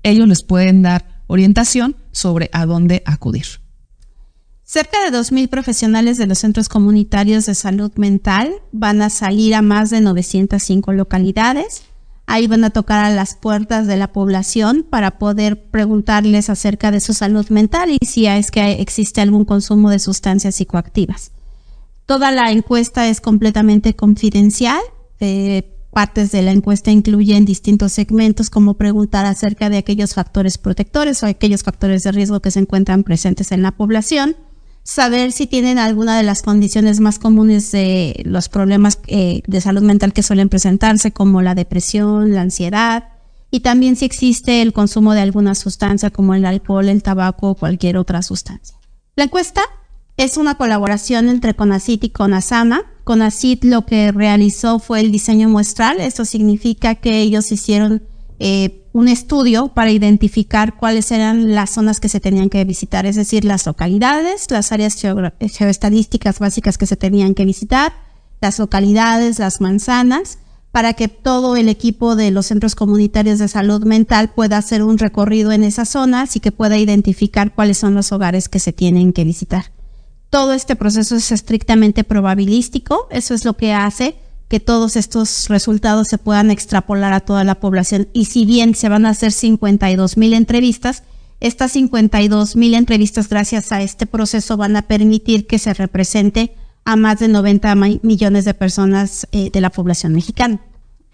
ellos 0.03 0.29
les 0.29 0.43
pueden 0.43 0.83
dar 0.83 1.23
orientación 1.27 1.97
sobre 2.13 2.51
a 2.53 2.67
dónde 2.67 3.03
acudir. 3.07 3.47
Cerca 4.65 4.99
de 5.05 5.17
2.000 5.17 5.49
profesionales 5.49 6.17
de 6.17 6.27
los 6.27 6.39
centros 6.39 6.69
comunitarios 6.69 7.47
de 7.47 7.55
salud 7.55 7.93
mental 7.97 8.53
van 8.73 9.03
a 9.03 9.11
salir 9.11 9.55
a 9.55 9.63
más 9.63 9.91
de 9.91 10.01
905 10.01 10.93
localidades. 10.93 11.83
Ahí 12.27 12.47
van 12.47 12.65
a 12.65 12.71
tocar 12.71 13.05
a 13.05 13.11
las 13.11 13.35
puertas 13.35 13.87
de 13.87 13.99
la 13.99 14.13
población 14.13 14.87
para 14.89 15.19
poder 15.19 15.67
preguntarles 15.67 16.49
acerca 16.49 16.91
de 16.91 17.01
su 17.01 17.13
salud 17.13 17.47
mental 17.51 17.91
y 17.91 18.07
si 18.07 18.27
es 18.27 18.51
que 18.51 18.81
existe 18.81 19.21
algún 19.21 19.45
consumo 19.45 19.91
de 19.91 19.99
sustancias 19.99 20.55
psicoactivas. 20.55 21.33
Toda 22.07 22.31
la 22.31 22.51
encuesta 22.51 23.09
es 23.09 23.21
completamente 23.21 23.95
confidencial. 23.95 24.81
Eh, 25.21 25.74
Partes 25.95 26.33
de 26.33 26.43
la 26.43 26.51
encuesta 26.51 26.91
incluyen 26.91 27.45
distintos 27.45 27.93
segmentos 27.93 28.51
como 28.51 28.75
preguntar 28.75 29.27
acerca 29.27 29.71
de 29.71 29.77
aquellos 29.77 30.15
factores 30.15 30.59
protectores 30.59 31.23
o 31.23 31.27
aquellos 31.27 31.63
factores 31.63 32.03
de 32.03 32.11
riesgo 32.11 32.41
que 32.41 32.51
se 32.51 32.59
encuentran 32.59 33.05
presentes 33.05 33.53
en 33.53 33.63
la 33.63 33.71
población, 33.71 34.35
saber 34.83 35.31
si 35.31 35.47
tienen 35.47 35.79
alguna 35.79 36.17
de 36.17 36.25
las 36.25 36.43
condiciones 36.43 36.99
más 36.99 37.21
comunes 37.21 37.71
de 37.71 38.21
los 38.25 38.49
problemas 38.49 38.99
eh, 39.07 39.43
de 39.47 39.61
salud 39.61 39.83
mental 39.83 40.13
que 40.13 40.25
suelen 40.25 40.49
presentarse, 40.49 41.13
como 41.13 41.43
la 41.43 41.55
depresión, 41.55 42.35
la 42.35 42.41
ansiedad, 42.41 43.05
y 43.53 43.61
también 43.61 43.95
si 43.95 44.05
existe 44.05 44.63
el 44.63 44.73
consumo 44.73 45.15
de 45.15 45.21
alguna 45.21 45.55
sustancia 45.55 46.11
como 46.11 46.35
el 46.35 46.45
alcohol, 46.45 46.89
el 46.89 47.05
tabaco 47.05 47.51
o 47.51 47.55
cualquier 47.55 47.99
otra 47.99 48.21
sustancia. 48.23 48.77
La 49.15 49.25
encuesta 49.25 49.63
Es 50.17 50.37
una 50.37 50.57
colaboración 50.57 51.29
entre 51.29 51.55
CONACIT 51.55 52.05
y 52.05 52.11
CONASAMA. 52.11 52.83
CONACIT 53.05 53.65
lo 53.65 53.87
que 53.87 54.13
realizó 54.13 54.79
fue 54.79 55.01
el 55.01 55.13
diseño 55.13 55.49
muestral. 55.49 56.01
Esto 56.01 56.25
significa 56.25 56.95
que 56.95 57.21
ellos 57.21 57.53
hicieron 57.53 58.03
eh, 58.39 58.85
un 58.93 59.09
estudio 59.09 59.69
para 59.69 59.91
identificar 59.91 60.77
cuáles 60.77 61.11
eran 61.11 61.55
las 61.55 61.71
zonas 61.71 62.01
que 62.01 62.09
se 62.09 62.21
tenían 62.21 62.49
que 62.49 62.65
visitar, 62.65 63.07
es 63.07 63.17
decir, 63.17 63.45
las 63.45 63.67
localidades, 63.67 64.51
las 64.51 64.73
áreas 64.73 64.97
geoestadísticas 65.41 66.39
básicas 66.39 66.79
que 66.79 66.87
se 66.87 66.97
tenían 66.97 67.35
que 67.35 67.45
visitar, 67.45 67.93
las 68.41 68.59
localidades, 68.59 69.39
las 69.39 69.61
manzanas, 69.61 70.39
para 70.71 70.95
que 70.95 71.09
todo 71.09 71.57
el 71.57 71.69
equipo 71.69 72.17
de 72.17 72.31
los 72.31 72.47
centros 72.47 72.75
comunitarios 72.75 73.39
de 73.39 73.49
salud 73.49 73.85
mental 73.85 74.33
pueda 74.33 74.59
hacer 74.59 74.83
un 74.83 74.99
recorrido 74.99 75.53
en 75.53 75.63
esas 75.65 75.89
zonas 75.89 76.35
y 76.37 76.41
que 76.41 76.53
pueda 76.53 76.79
identificar 76.79 77.55
cuáles 77.55 77.79
son 77.79 77.95
los 77.95 78.13
hogares 78.13 78.49
que 78.49 78.59
se 78.59 78.73
tienen 78.73 79.13
que 79.13 79.25
visitar. 79.25 79.74
Todo 80.35 80.53
este 80.53 80.75
proceso 80.75 81.15
es 81.15 81.31
estrictamente 81.31 82.03
probabilístico, 82.03 83.07
eso 83.13 83.35
es 83.35 83.45
lo 83.45 83.57
que 83.57 83.73
hace 83.73 84.17
que 84.49 84.59
todos 84.59 84.97
estos 84.97 85.49
resultados 85.49 86.09
se 86.09 86.19
puedan 86.19 86.51
extrapolar 86.51 87.13
a 87.13 87.21
toda 87.21 87.45
la 87.45 87.55
población. 87.55 88.09
Y 88.13 88.25
si 88.25 88.45
bien 88.45 88.75
se 88.75 88.89
van 88.89 89.07
a 89.07 89.11
hacer 89.11 89.31
52 89.31 90.17
mil 90.17 90.35
entrevistas, 90.35 91.05
estas 91.39 91.71
52 91.71 92.57
mil 92.57 92.75
entrevistas 92.75 93.29
gracias 93.29 93.71
a 93.71 93.83
este 93.83 94.07
proceso 94.07 94.57
van 94.57 94.75
a 94.75 94.83
permitir 94.83 95.47
que 95.47 95.61
se 95.61 95.73
represente 95.73 96.57
a 96.85 96.97
más 96.97 97.21
de 97.21 97.29
90 97.29 97.73
millones 98.03 98.45
de 98.45 98.55
personas 98.55 99.29
eh, 99.31 99.51
de 99.53 99.61
la 99.61 99.71
población 99.71 100.15
mexicana. 100.15 100.61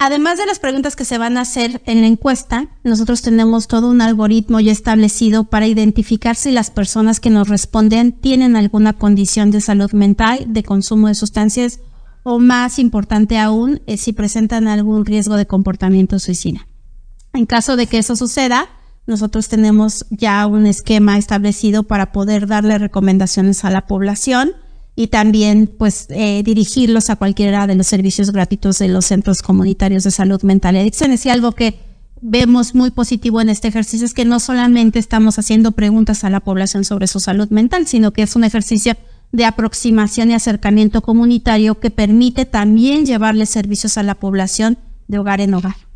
Además 0.03 0.39
de 0.39 0.47
las 0.47 0.59
preguntas 0.59 0.97
que 0.97 1.05
se 1.05 1.19
van 1.19 1.37
a 1.37 1.43
hacer 1.43 1.83
en 1.85 2.01
la 2.01 2.07
encuesta, 2.07 2.69
nosotros 2.85 3.21
tenemos 3.21 3.69
todo 3.69 3.91
un 3.91 4.01
algoritmo 4.01 4.59
ya 4.59 4.73
establecido 4.73 5.45
para 5.45 5.67
identificar 5.67 6.37
si 6.37 6.53
las 6.53 6.71
personas 6.71 7.21
que 7.21 7.29
nos 7.29 7.51
responden 7.51 8.13
tienen 8.13 8.57
alguna 8.57 8.95
condición 8.95 9.51
de 9.51 9.61
salud 9.61 9.93
mental, 9.93 10.47
de 10.49 10.63
consumo 10.63 11.09
de 11.09 11.15
sustancias 11.15 11.81
o 12.23 12.39
más 12.39 12.79
importante 12.79 13.37
aún, 13.37 13.83
es 13.87 14.01
si 14.01 14.15
presentan 14.15 14.69
algún 14.69 15.05
riesgo 15.05 15.37
de 15.37 15.47
comportamiento 15.47 16.19
suicida. 16.19 16.67
En 17.35 17.45
caso 17.45 17.77
de 17.77 17.87
que 17.87 17.99
eso 17.99 18.17
suceda, 18.17 18.71
nosotros 19.07 19.49
tenemos 19.49 20.07
ya 20.09 20.47
un 20.47 20.65
esquema 20.65 21.19
establecido 21.19 21.83
para 21.83 22.11
poder 22.11 22.47
darle 22.47 22.79
recomendaciones 22.79 23.67
a 23.67 23.71
la 23.71 23.87
población 23.87 24.53
y 24.97 25.07
también 25.09 25.67
pues 25.67 26.07
eh, 26.11 26.43
dirigirlos 26.45 27.11
a 27.11 27.17
cualquiera 27.17 27.67
de 27.67 27.75
los 27.75 27.87
servicios 27.87 28.33
gratuitos 28.33 28.79
de 28.79 28.89
los 28.89 29.07
centros 29.07 29.43
comunitarios 29.43 30.05
de 30.05 30.11
salud 30.11 30.43
mental 30.43 30.77
y 30.77 30.81
adicciones. 30.81 31.25
Y 31.27 31.31
algo 31.31 31.53
que 31.53 31.79
vemos 32.21 32.75
muy 32.75 32.91
positivo 32.91 33.41
en 33.41 33.49
este 33.49 33.69
ejercicio 33.69 34.05
es 34.05 34.15
que 34.15 34.25
no 34.25 34.41
solamente 34.41 34.99
estamos 34.99 35.39
haciendo 35.39 35.73
preguntas 35.73 36.25
a 36.25 36.31
la 36.31 36.41
población 36.41 36.85
sobre 36.85 37.07
su 37.07 37.21
salud 37.21 37.49
mental, 37.51 37.87
sino 37.87 38.13
que 38.13 38.23
es 38.23 38.37
un 38.37 38.45
ejercicio 38.45 38.97
de 39.33 39.45
aproximación 39.45 40.31
y 40.31 40.35
acercamiento 40.35 41.03
comunitario 41.03 41.79
que 41.79 41.91
permite 41.91 42.45
también 42.45 43.07
llevarle 43.07 43.47
servicios 43.47 43.97
a 43.97 44.03
la 44.03 44.17
población 44.17 44.77
de 45.09 45.19
hogar 45.19 45.41
en 45.41 45.55
hogar. 45.55 45.90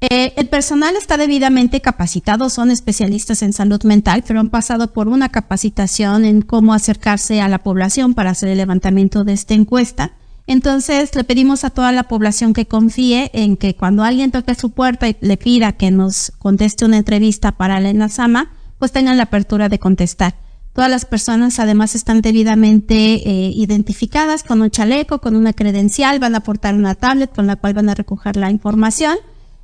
Eh, 0.00 0.32
el 0.36 0.48
personal 0.48 0.94
está 0.94 1.16
debidamente 1.16 1.80
capacitado, 1.80 2.50
son 2.50 2.70
especialistas 2.70 3.42
en 3.42 3.52
salud 3.52 3.82
mental, 3.82 4.22
pero 4.24 4.38
han 4.38 4.48
pasado 4.48 4.92
por 4.92 5.08
una 5.08 5.28
capacitación 5.28 6.24
en 6.24 6.42
cómo 6.42 6.72
acercarse 6.72 7.40
a 7.40 7.48
la 7.48 7.58
población 7.58 8.14
para 8.14 8.30
hacer 8.30 8.50
el 8.50 8.58
levantamiento 8.58 9.24
de 9.24 9.32
esta 9.32 9.54
encuesta. 9.54 10.12
Entonces, 10.46 11.14
le 11.16 11.24
pedimos 11.24 11.64
a 11.64 11.70
toda 11.70 11.90
la 11.90 12.04
población 12.04 12.52
que 12.52 12.66
confíe 12.66 13.30
en 13.34 13.56
que 13.56 13.74
cuando 13.74 14.04
alguien 14.04 14.30
toque 14.30 14.54
su 14.54 14.70
puerta 14.70 15.08
y 15.08 15.16
le 15.20 15.36
pida 15.36 15.72
que 15.72 15.90
nos 15.90 16.32
conteste 16.38 16.84
una 16.84 16.98
entrevista 16.98 17.52
para 17.52 17.80
la 17.80 17.90
ENASAMA, 17.90 18.52
pues 18.78 18.92
tengan 18.92 19.16
la 19.16 19.24
apertura 19.24 19.68
de 19.68 19.80
contestar. 19.80 20.36
Todas 20.74 20.90
las 20.90 21.06
personas 21.06 21.58
además 21.58 21.96
están 21.96 22.20
debidamente 22.20 22.94
eh, 22.94 23.52
identificadas 23.52 24.44
con 24.44 24.62
un 24.62 24.70
chaleco, 24.70 25.18
con 25.18 25.34
una 25.34 25.52
credencial, 25.52 26.20
van 26.20 26.36
a 26.36 26.38
aportar 26.38 26.76
una 26.76 26.94
tablet 26.94 27.34
con 27.34 27.48
la 27.48 27.56
cual 27.56 27.74
van 27.74 27.88
a 27.88 27.94
recoger 27.94 28.36
la 28.36 28.52
información 28.52 29.18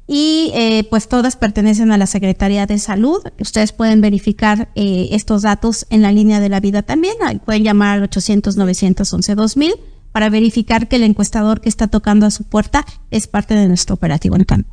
y 0.06 0.50
eh, 0.54 0.86
pues 0.90 1.08
todas 1.08 1.36
pertenecen 1.36 1.90
a 1.90 1.98
la 1.98 2.06
Secretaría 2.06 2.66
de 2.66 2.78
Salud. 2.78 3.22
Ustedes 3.38 3.72
pueden 3.72 4.00
verificar 4.00 4.68
eh, 4.74 5.08
estos 5.12 5.42
datos 5.42 5.86
en 5.90 6.02
la 6.02 6.12
línea 6.12 6.40
de 6.40 6.48
la 6.48 6.60
vida 6.60 6.82
también. 6.82 7.14
Pueden 7.44 7.64
llamar 7.64 7.98
al 7.98 8.10
800-911-2000 8.10 9.74
para 10.12 10.28
verificar 10.28 10.88
que 10.88 10.96
el 10.96 11.02
encuestador 11.04 11.60
que 11.60 11.68
está 11.68 11.88
tocando 11.88 12.26
a 12.26 12.30
su 12.30 12.44
puerta 12.44 12.84
es 13.10 13.26
parte 13.26 13.54
de 13.54 13.66
nuestro 13.66 13.94
operativo 13.94 14.36
en 14.36 14.44
campo. 14.44 14.70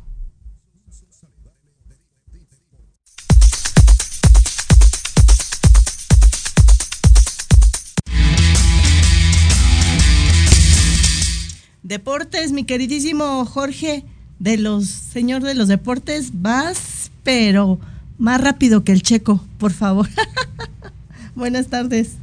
Deportes, 11.82 12.52
mi 12.52 12.64
queridísimo 12.64 13.44
Jorge, 13.44 14.06
de 14.42 14.58
los 14.58 14.86
señor 14.86 15.42
de 15.42 15.54
los 15.54 15.68
deportes, 15.68 16.32
vas, 16.34 17.12
pero 17.22 17.78
más 18.18 18.40
rápido 18.40 18.82
que 18.82 18.90
el 18.90 19.02
checo, 19.02 19.40
por 19.56 19.70
favor. 19.70 20.08
Buenas 21.36 21.68
tardes. 21.68 22.16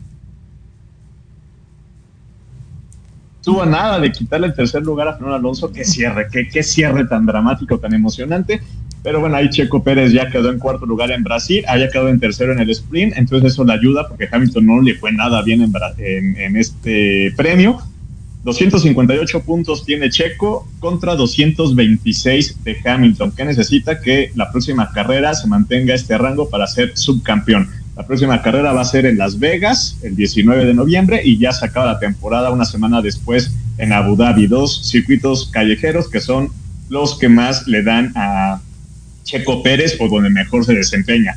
Tuvo 3.41 3.65
nada 3.65 4.01
de 4.01 4.11
quitarle 4.11 4.47
el 4.47 4.53
tercer 4.53 4.83
lugar 4.83 5.07
a 5.07 5.13
Fernando 5.13 5.37
Alonso. 5.37 5.71
Qué 5.71 5.85
cierre, 5.85 6.27
qué, 6.29 6.61
cierre 6.61 7.05
tan 7.05 7.25
dramático, 7.25 7.79
tan 7.79 7.93
emocionante. 7.93 8.61
Pero 9.01 9.21
bueno, 9.21 9.37
ahí 9.37 9.49
Checo 9.49 9.81
Pérez 9.81 10.11
ya 10.11 10.29
quedó 10.29 10.51
en 10.51 10.59
cuarto 10.59 10.85
lugar 10.85 11.11
en 11.11 11.23
Brasil, 11.23 11.63
haya 11.69 11.89
quedado 11.89 12.09
en 12.09 12.19
tercero 12.19 12.51
en 12.51 12.59
el 12.59 12.69
sprint, 12.69 13.13
entonces 13.15 13.53
eso 13.53 13.63
le 13.63 13.71
ayuda 13.71 14.09
porque 14.09 14.27
Hamilton 14.29 14.65
no 14.65 14.81
le 14.81 14.95
fue 14.95 15.13
nada 15.13 15.41
bien 15.41 15.61
en, 15.61 16.35
en 16.35 16.57
este 16.57 17.33
premio 17.37 17.81
258 18.43 19.41
puntos 19.41 19.83
tiene 19.85 20.09
Checo 20.09 20.67
contra 20.79 21.15
226 21.15 22.63
de 22.63 22.77
Hamilton, 22.85 23.31
que 23.33 23.45
necesita 23.45 23.99
que 23.99 24.31
la 24.35 24.49
próxima 24.51 24.91
carrera 24.93 25.33
se 25.33 25.47
mantenga 25.47 25.93
este 25.93 26.17
rango 26.17 26.49
para 26.49 26.65
ser 26.67 26.97
subcampeón. 26.97 27.69
La 27.97 28.07
próxima 28.07 28.41
carrera 28.41 28.71
va 28.71 28.81
a 28.81 28.85
ser 28.85 29.05
en 29.05 29.17
Las 29.17 29.39
Vegas 29.39 29.97
el 30.03 30.15
19 30.15 30.63
de 30.63 30.73
noviembre 30.73 31.21
y 31.21 31.37
ya 31.37 31.51
se 31.51 31.65
acaba 31.65 31.85
la 31.85 31.99
temporada 31.99 32.49
una 32.49 32.63
semana 32.63 33.01
después 33.01 33.51
en 33.77 33.91
Abu 33.91 34.15
Dhabi. 34.15 34.47
Dos 34.47 34.87
circuitos 34.89 35.49
callejeros 35.51 36.07
que 36.09 36.21
son 36.21 36.49
los 36.87 37.19
que 37.19 37.27
más 37.27 37.67
le 37.67 37.83
dan 37.83 38.13
a 38.15 38.61
Checo 39.23 39.61
Pérez 39.61 39.97
o 39.99 40.07
donde 40.07 40.29
mejor 40.29 40.63
se 40.63 40.73
desempeña. 40.75 41.35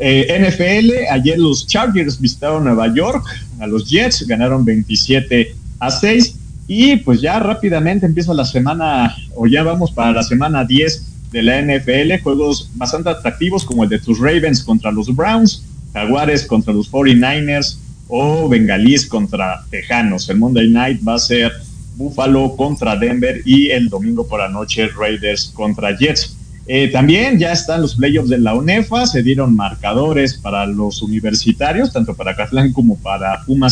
Eh, 0.00 0.34
NFL, 0.40 1.12
ayer 1.12 1.38
los 1.38 1.66
Chargers 1.66 2.18
visitaron 2.18 2.64
Nueva 2.64 2.92
York, 2.94 3.26
a 3.60 3.66
los 3.66 3.90
Jets 3.90 4.26
ganaron 4.26 4.64
27 4.64 5.54
a 5.78 5.90
6 5.90 6.36
y 6.66 6.96
pues 6.96 7.20
ya 7.20 7.38
rápidamente 7.38 8.04
empieza 8.04 8.34
la 8.34 8.44
semana, 8.44 9.16
o 9.34 9.46
ya 9.46 9.62
vamos 9.62 9.90
para 9.90 10.12
la 10.12 10.22
semana 10.22 10.64
10 10.64 11.30
de 11.32 11.42
la 11.42 11.62
NFL, 11.62 12.22
juegos 12.22 12.70
bastante 12.74 13.10
atractivos 13.10 13.64
como 13.64 13.84
el 13.84 13.90
de 13.90 13.98
tus 13.98 14.18
Ravens 14.18 14.62
contra 14.62 14.92
los 14.92 15.14
Browns, 15.14 15.64
Jaguares 15.92 16.46
contra 16.46 16.72
los 16.74 16.90
49ers 16.90 17.78
o 18.08 18.48
Bengalís 18.48 19.06
contra 19.06 19.64
Tejanos. 19.70 20.28
El 20.28 20.38
Monday 20.38 20.68
Night 20.68 21.00
va 21.06 21.14
a 21.14 21.18
ser 21.18 21.52
Buffalo 21.96 22.54
contra 22.56 22.96
Denver 22.96 23.42
y 23.44 23.70
el 23.70 23.88
domingo 23.88 24.26
por 24.26 24.40
la 24.40 24.48
noche 24.48 24.88
Raiders 24.88 25.50
contra 25.54 25.96
Jets. 25.96 26.36
Eh, 26.66 26.88
también 26.88 27.38
ya 27.38 27.52
están 27.52 27.80
los 27.80 27.96
playoffs 27.96 28.28
de 28.28 28.38
la 28.38 28.54
UNEFA, 28.54 29.06
se 29.06 29.22
dieron 29.22 29.56
marcadores 29.56 30.34
para 30.34 30.66
los 30.66 31.00
universitarios, 31.02 31.92
tanto 31.92 32.14
para 32.14 32.36
Catlán 32.36 32.72
como 32.72 32.98
para 32.98 33.42
Puma. 33.44 33.68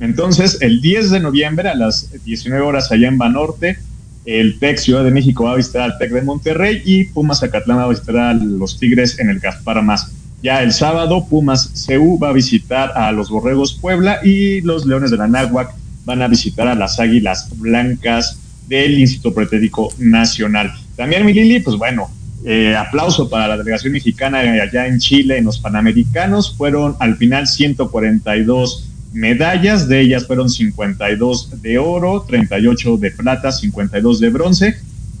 Entonces, 0.00 0.58
el 0.60 0.80
10 0.80 1.10
de 1.10 1.20
noviembre 1.20 1.68
a 1.68 1.74
las 1.74 2.10
19 2.24 2.64
horas 2.64 2.92
allá 2.92 3.08
en 3.08 3.18
Banorte, 3.18 3.78
el 4.24 4.58
TEC 4.58 4.78
Ciudad 4.78 5.04
de 5.04 5.10
México 5.10 5.44
va 5.44 5.52
a 5.52 5.56
visitar 5.56 5.82
al 5.82 5.98
TEC 5.98 6.12
de 6.12 6.22
Monterrey 6.22 6.82
y 6.84 7.04
Pumas 7.04 7.40
Zacatlán 7.40 7.78
va 7.78 7.84
a 7.84 7.88
visitar 7.88 8.16
a 8.16 8.34
los 8.34 8.78
Tigres 8.78 9.18
en 9.18 9.30
el 9.30 9.40
Gaspar 9.40 9.82
Más. 9.82 10.12
Ya 10.42 10.62
el 10.62 10.72
sábado, 10.72 11.26
Pumas 11.28 11.86
CU 11.86 12.18
va 12.18 12.28
a 12.28 12.32
visitar 12.32 12.92
a 12.94 13.10
los 13.10 13.30
Borregos 13.30 13.74
Puebla 13.74 14.20
y 14.22 14.60
los 14.60 14.86
Leones 14.86 15.10
de 15.10 15.16
la 15.16 15.26
Náhuac 15.26 15.74
van 16.04 16.22
a 16.22 16.28
visitar 16.28 16.68
a 16.68 16.74
las 16.74 17.00
Águilas 17.00 17.48
Blancas 17.56 18.38
del 18.68 18.98
Instituto 18.98 19.34
Pretédico 19.34 19.92
Nacional. 19.98 20.72
También, 20.96 21.26
mi 21.26 21.32
Lili, 21.32 21.60
pues 21.60 21.76
bueno, 21.76 22.10
eh, 22.44 22.76
aplauso 22.76 23.28
para 23.28 23.48
la 23.48 23.56
delegación 23.56 23.92
mexicana 23.92 24.40
allá 24.40 24.86
en 24.86 25.00
Chile, 25.00 25.38
en 25.38 25.44
los 25.44 25.58
Panamericanos. 25.58 26.54
Fueron 26.56 26.96
al 27.00 27.16
final 27.16 27.48
142 27.48 28.87
medallas, 29.12 29.88
de 29.88 30.00
ellas 30.00 30.26
fueron 30.26 30.48
52 30.50 31.62
de 31.62 31.78
oro, 31.78 32.24
38 32.26 32.96
de 32.98 33.10
plata, 33.10 33.52
52 33.52 34.20
de 34.20 34.30
bronce, 34.30 34.76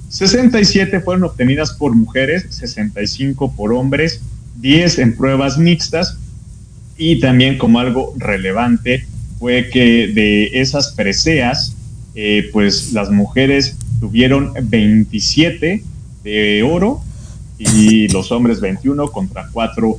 67 0.08 1.00
fueron 1.00 1.24
obtenidas 1.24 1.72
por 1.72 1.94
mujeres, 1.94 2.46
65 2.50 3.54
por 3.54 3.72
hombres, 3.72 4.20
10 4.56 4.98
en 4.98 5.16
pruebas 5.16 5.58
mixtas 5.58 6.18
y 6.96 7.20
también 7.20 7.58
como 7.58 7.78
algo 7.78 8.14
relevante 8.16 9.06
fue 9.38 9.70
que 9.70 10.08
de 10.08 10.60
esas 10.60 10.92
preseas, 10.92 11.74
eh, 12.14 12.48
pues 12.52 12.92
las 12.92 13.10
mujeres 13.10 13.76
tuvieron 14.00 14.52
27 14.60 15.84
de 16.24 16.62
oro 16.62 17.00
y 17.58 18.08
los 18.08 18.32
hombres 18.32 18.60
21 18.60 19.08
contra 19.08 19.48
4 19.52 19.98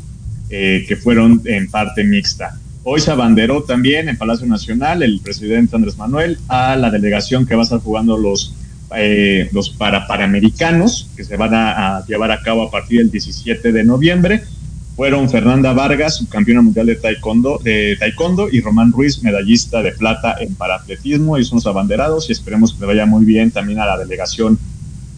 eh, 0.49 0.85
que 0.87 0.95
fueron 0.95 1.41
en 1.45 1.69
parte 1.69 2.03
mixta. 2.03 2.59
Hoy 2.83 3.01
se 3.01 3.11
abanderó 3.11 3.63
también 3.63 4.07
en 4.07 4.17
Palacio 4.17 4.47
Nacional 4.47 5.03
el 5.03 5.19
presidente 5.19 5.75
Andrés 5.75 5.97
Manuel 5.97 6.37
a 6.47 6.77
la 6.77 6.89
delegación 6.89 7.45
que 7.45 7.53
va 7.53 7.61
a 7.61 7.63
estar 7.63 7.79
jugando 7.79 8.17
los, 8.17 8.53
eh, 8.95 9.49
los 9.51 9.69
para, 9.69 10.07
paramericanos 10.07 11.09
que 11.15 11.25
se 11.25 11.35
van 11.35 11.53
a, 11.53 12.05
llevar 12.07 12.31
a 12.31 12.41
cabo 12.41 12.63
a 12.63 12.71
partir 12.71 12.99
del 12.99 13.11
17 13.11 13.73
de 13.73 13.83
noviembre. 13.83 14.43
Fueron 14.95 15.29
Fernanda 15.29 15.73
Vargas, 15.73 16.17
subcampeona 16.17 16.61
mundial 16.61 16.85
de 16.85 16.95
taekwondo, 16.95 17.59
de 17.63 17.95
taekwondo, 17.99 18.49
y 18.49 18.59
Román 18.59 18.91
Ruiz, 18.91 19.23
medallista 19.23 19.81
de 19.81 19.91
plata 19.91 20.35
en 20.39 20.55
paratletismo. 20.55 21.37
Y 21.37 21.45
son 21.45 21.57
los 21.57 21.67
abanderados 21.67 22.29
y 22.29 22.33
esperemos 22.33 22.73
que 22.73 22.81
le 22.81 22.87
vaya 22.87 23.05
muy 23.05 23.23
bien 23.25 23.51
también 23.51 23.79
a 23.79 23.85
la 23.85 23.97
delegación 23.97 24.57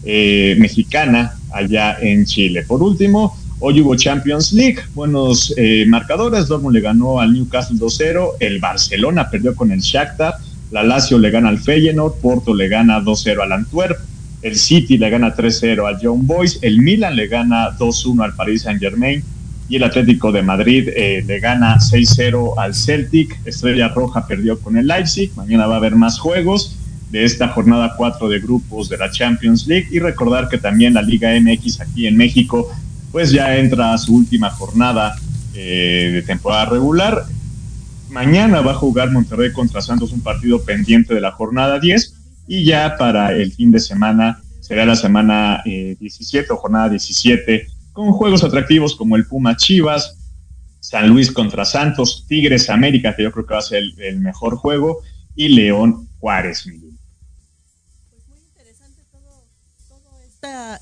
eh, 0.04 0.56
mexicana 0.58 1.36
allá 1.52 1.96
en 2.00 2.26
Chile. 2.26 2.64
Por 2.64 2.82
último, 2.82 3.36
Hoy 3.64 3.80
hubo 3.80 3.94
Champions 3.94 4.52
League, 4.52 4.80
buenos 4.92 5.54
eh, 5.56 5.84
marcadores. 5.86 6.48
Dortmund 6.48 6.74
le 6.74 6.80
ganó 6.80 7.20
al 7.20 7.32
Newcastle 7.32 7.78
2-0, 7.78 8.30
el 8.40 8.58
Barcelona 8.58 9.30
perdió 9.30 9.54
con 9.54 9.70
el 9.70 9.78
Shakhtar, 9.78 10.34
la 10.72 10.82
Lazio 10.82 11.16
le 11.16 11.30
gana 11.30 11.48
al 11.48 11.60
Feyenoord, 11.60 12.14
Porto 12.20 12.56
le 12.56 12.66
gana 12.66 13.00
2-0 13.00 13.40
al 13.40 13.52
Antwerp, 13.52 13.98
el 14.42 14.56
City 14.56 14.98
le 14.98 15.08
gana 15.10 15.36
3-0 15.36 15.86
al 15.86 16.00
Young 16.00 16.26
Boys, 16.26 16.58
el 16.62 16.82
Milan 16.82 17.14
le 17.14 17.28
gana 17.28 17.70
2-1 17.78 18.24
al 18.24 18.34
Paris 18.34 18.62
Saint-Germain. 18.62 19.22
Y 19.68 19.76
el 19.76 19.84
Atlético 19.84 20.32
de 20.32 20.42
Madrid 20.42 20.88
eh, 20.96 21.22
le 21.24 21.38
gana 21.38 21.76
6-0 21.78 22.54
al 22.58 22.74
Celtic. 22.74 23.38
Estrella 23.46 23.86
Roja 23.86 24.26
perdió 24.26 24.58
con 24.58 24.76
el 24.76 24.88
Leipzig. 24.88 25.30
Mañana 25.36 25.68
va 25.68 25.74
a 25.74 25.78
haber 25.78 25.94
más 25.94 26.18
juegos 26.18 26.76
de 27.12 27.22
esta 27.22 27.46
jornada 27.46 27.94
4 27.96 28.28
de 28.28 28.40
grupos 28.40 28.88
de 28.88 28.98
la 28.98 29.12
Champions 29.12 29.68
League. 29.68 29.86
Y 29.92 30.00
recordar 30.00 30.48
que 30.48 30.58
también 30.58 30.94
la 30.94 31.02
Liga 31.02 31.30
MX 31.40 31.80
aquí 31.80 32.08
en 32.08 32.16
México 32.16 32.68
pues 33.12 33.30
ya 33.30 33.56
entra 33.58 33.92
a 33.92 33.98
su 33.98 34.16
última 34.16 34.50
jornada 34.50 35.14
eh, 35.54 36.10
de 36.14 36.22
temporada 36.22 36.64
regular. 36.64 37.24
Mañana 38.10 38.60
va 38.62 38.72
a 38.72 38.74
jugar 38.74 39.10
Monterrey 39.10 39.52
contra 39.52 39.82
Santos 39.82 40.12
un 40.12 40.22
partido 40.22 40.62
pendiente 40.64 41.14
de 41.14 41.20
la 41.20 41.32
jornada 41.32 41.78
10 41.78 42.14
y 42.48 42.64
ya 42.64 42.96
para 42.98 43.32
el 43.32 43.52
fin 43.52 43.70
de 43.70 43.80
semana 43.80 44.42
será 44.60 44.84
la 44.86 44.96
semana 44.96 45.62
17 45.64 46.38
eh, 46.38 46.46
o 46.50 46.56
jornada 46.56 46.88
17 46.88 47.66
con 47.92 48.12
juegos 48.12 48.42
atractivos 48.42 48.96
como 48.96 49.16
el 49.16 49.26
Puma 49.26 49.56
Chivas, 49.56 50.16
San 50.80 51.08
Luis 51.08 51.30
contra 51.30 51.64
Santos, 51.64 52.24
Tigres 52.26 52.70
América, 52.70 53.14
que 53.14 53.22
yo 53.22 53.32
creo 53.32 53.46
que 53.46 53.54
va 53.54 53.60
a 53.60 53.62
ser 53.62 53.82
el, 53.98 54.20
mejor 54.20 54.56
juego, 54.56 55.00
y 55.36 55.48
León 55.48 56.08
Juárez 56.18 56.66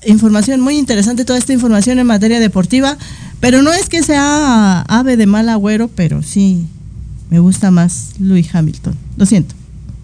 información 0.05 0.59
muy 0.59 0.77
interesante, 0.77 1.23
toda 1.23 1.37
esta 1.37 1.53
información 1.53 1.99
en 1.99 2.07
materia 2.07 2.39
deportiva, 2.39 2.97
pero 3.39 3.61
no 3.61 3.71
es 3.71 3.89
que 3.89 4.01
sea 4.01 4.81
ave 4.81 5.17
de 5.17 5.27
mal 5.27 5.49
agüero, 5.49 5.87
pero 5.87 6.23
sí 6.23 6.65
me 7.29 7.39
gusta 7.39 7.69
más 7.69 8.13
Luis 8.19 8.53
Hamilton. 8.53 8.95
Lo 9.17 9.25
siento, 9.27 9.53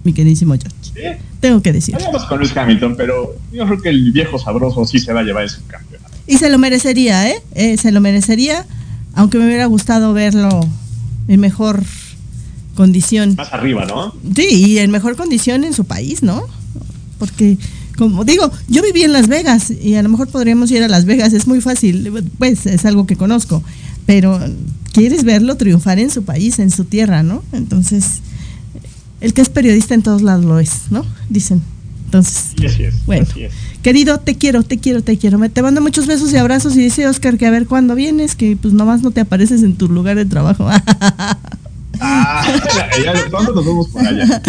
mi 0.03 0.13
queridísimo 0.13 0.53
George. 0.53 1.19
Tengo 1.39 1.61
que 1.63 1.73
decir. 1.73 1.95
Vamos 2.05 2.25
con 2.25 2.37
Luis 2.37 2.55
Hamilton, 2.55 2.95
pero 2.97 3.35
yo 3.51 3.65
creo 3.65 3.81
que 3.81 3.89
el 3.89 4.11
viejo 4.11 4.37
sabroso 4.37 4.85
sí 4.85 4.99
se 4.99 5.11
va 5.11 5.21
a 5.21 5.23
llevar 5.23 5.45
ese 5.45 5.57
campeonato. 5.67 6.13
Y 6.27 6.37
se 6.37 6.49
lo 6.49 6.59
merecería, 6.59 7.27
¿eh? 7.27 7.41
¿eh? 7.55 7.77
Se 7.77 7.91
lo 7.91 7.99
merecería, 7.99 8.65
aunque 9.15 9.39
me 9.39 9.45
hubiera 9.45 9.65
gustado 9.65 10.13
verlo 10.13 10.49
en 11.27 11.39
mejor 11.39 11.83
condición. 12.75 13.33
Más 13.35 13.51
arriba, 13.53 13.85
¿no? 13.85 14.13
Sí, 14.35 14.47
y 14.49 14.77
en 14.77 14.91
mejor 14.91 15.15
condición 15.15 15.63
en 15.63 15.73
su 15.73 15.85
país, 15.85 16.21
¿no? 16.21 16.43
Porque 17.17 17.57
como 17.97 18.23
digo, 18.23 18.49
yo 18.67 18.81
viví 18.83 19.03
en 19.03 19.13
Las 19.13 19.27
Vegas 19.27 19.71
y 19.71 19.95
a 19.95 20.03
lo 20.03 20.09
mejor 20.09 20.29
podríamos 20.29 20.71
ir 20.71 20.83
a 20.83 20.87
Las 20.87 21.05
Vegas, 21.05 21.33
es 21.33 21.47
muy 21.47 21.61
fácil, 21.61 22.11
pues 22.37 22.65
es 22.65 22.85
algo 22.85 23.07
que 23.07 23.15
conozco, 23.15 23.63
pero 24.05 24.39
quieres 24.93 25.23
verlo 25.23 25.57
triunfar 25.57 25.99
en 25.99 26.09
su 26.09 26.23
país, 26.23 26.59
en 26.59 26.71
su 26.71 26.85
tierra, 26.85 27.23
¿no? 27.23 27.43
Entonces, 27.51 28.21
el 29.19 29.33
que 29.33 29.41
es 29.41 29.49
periodista 29.49 29.95
en 29.95 30.03
todos 30.03 30.21
lados 30.21 30.45
lo 30.45 30.59
es, 30.59 30.91
¿no? 30.91 31.05
Dicen. 31.29 31.61
Entonces, 32.05 32.53
bueno, 33.05 33.27
querido, 33.81 34.17
te 34.21 34.35
quiero, 34.35 34.63
te 34.63 34.77
quiero, 34.77 35.03
te 35.03 35.17
quiero. 35.17 35.37
Me 35.37 35.49
te 35.49 35.61
mando 35.61 35.81
muchos 35.81 36.07
besos 36.07 36.31
y 36.31 36.37
abrazos 36.37 36.73
y 36.77 36.79
dice 36.79 37.05
Oscar 37.05 37.37
que 37.37 37.45
a 37.45 37.51
ver 37.51 37.67
cuándo 37.67 37.95
vienes, 37.95 38.35
que 38.35 38.55
pues 38.55 38.73
nomás 38.73 39.01
no 39.01 39.11
te 39.11 39.19
apareces 39.19 39.61
en 39.61 39.75
tu 39.75 39.89
lugar 39.89 40.15
de 40.15 40.25
trabajo. 40.25 40.69
Ah, 41.99 42.45
ya, 43.03 43.13
pronto 43.29 43.53
nos 43.53 43.65
vemos 43.65 43.87
por 43.87 44.05
allá. 44.05 44.41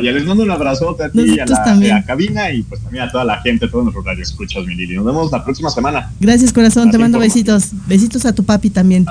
Les 0.00 0.24
mando 0.24 0.42
un 0.42 0.50
abrazote 0.50 1.04
a 1.04 1.10
ti 1.10 1.38
a 1.40 1.46
la, 1.46 2.04
cabina 2.04 2.50
y 2.52 2.62
pues 2.62 2.80
también 2.82 3.04
a 3.04 3.10
toda 3.10 3.24
la 3.24 3.40
gente, 3.42 3.68
todos 3.68 3.84
nuestros 3.84 4.04
radioescuchas, 4.04 4.64
mi 4.66 4.74
Lili. 4.74 4.96
Nos 4.96 5.04
vemos 5.04 5.32
la 5.32 5.44
próxima 5.44 5.70
semana. 5.70 6.10
Gracias, 6.20 6.52
corazón. 6.52 6.90
te 6.90 6.98
mando 6.98 7.18
besitos. 7.18 7.70
Besitos 7.86 8.24
a 8.26 8.32
tu 8.32 8.44
papi 8.44 8.70
también. 8.70 9.06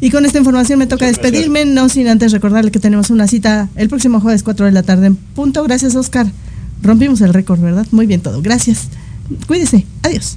Y 0.00 0.10
con 0.10 0.24
esta 0.26 0.38
información 0.38 0.78
me 0.78 0.86
toca 0.86 1.06
despedirme, 1.06 1.64
no 1.64 1.88
sin 1.88 2.08
antes 2.08 2.32
recordarle 2.32 2.70
que 2.70 2.80
tenemos 2.80 3.10
una 3.10 3.26
cita 3.26 3.68
el 3.76 3.88
próximo 3.88 4.20
jueves 4.20 4.42
4 4.42 4.66
de 4.66 4.72
la 4.72 4.82
tarde 4.82 5.06
en 5.06 5.16
punto. 5.16 5.62
Gracias, 5.62 5.96
Oscar. 5.96 6.26
Rompimos 6.82 7.20
el 7.20 7.32
récord, 7.32 7.60
¿verdad? 7.60 7.86
Muy 7.90 8.06
bien 8.06 8.20
todo. 8.20 8.42
Gracias. 8.42 8.88
Cuídese. 9.46 9.86
Adiós. 10.02 10.36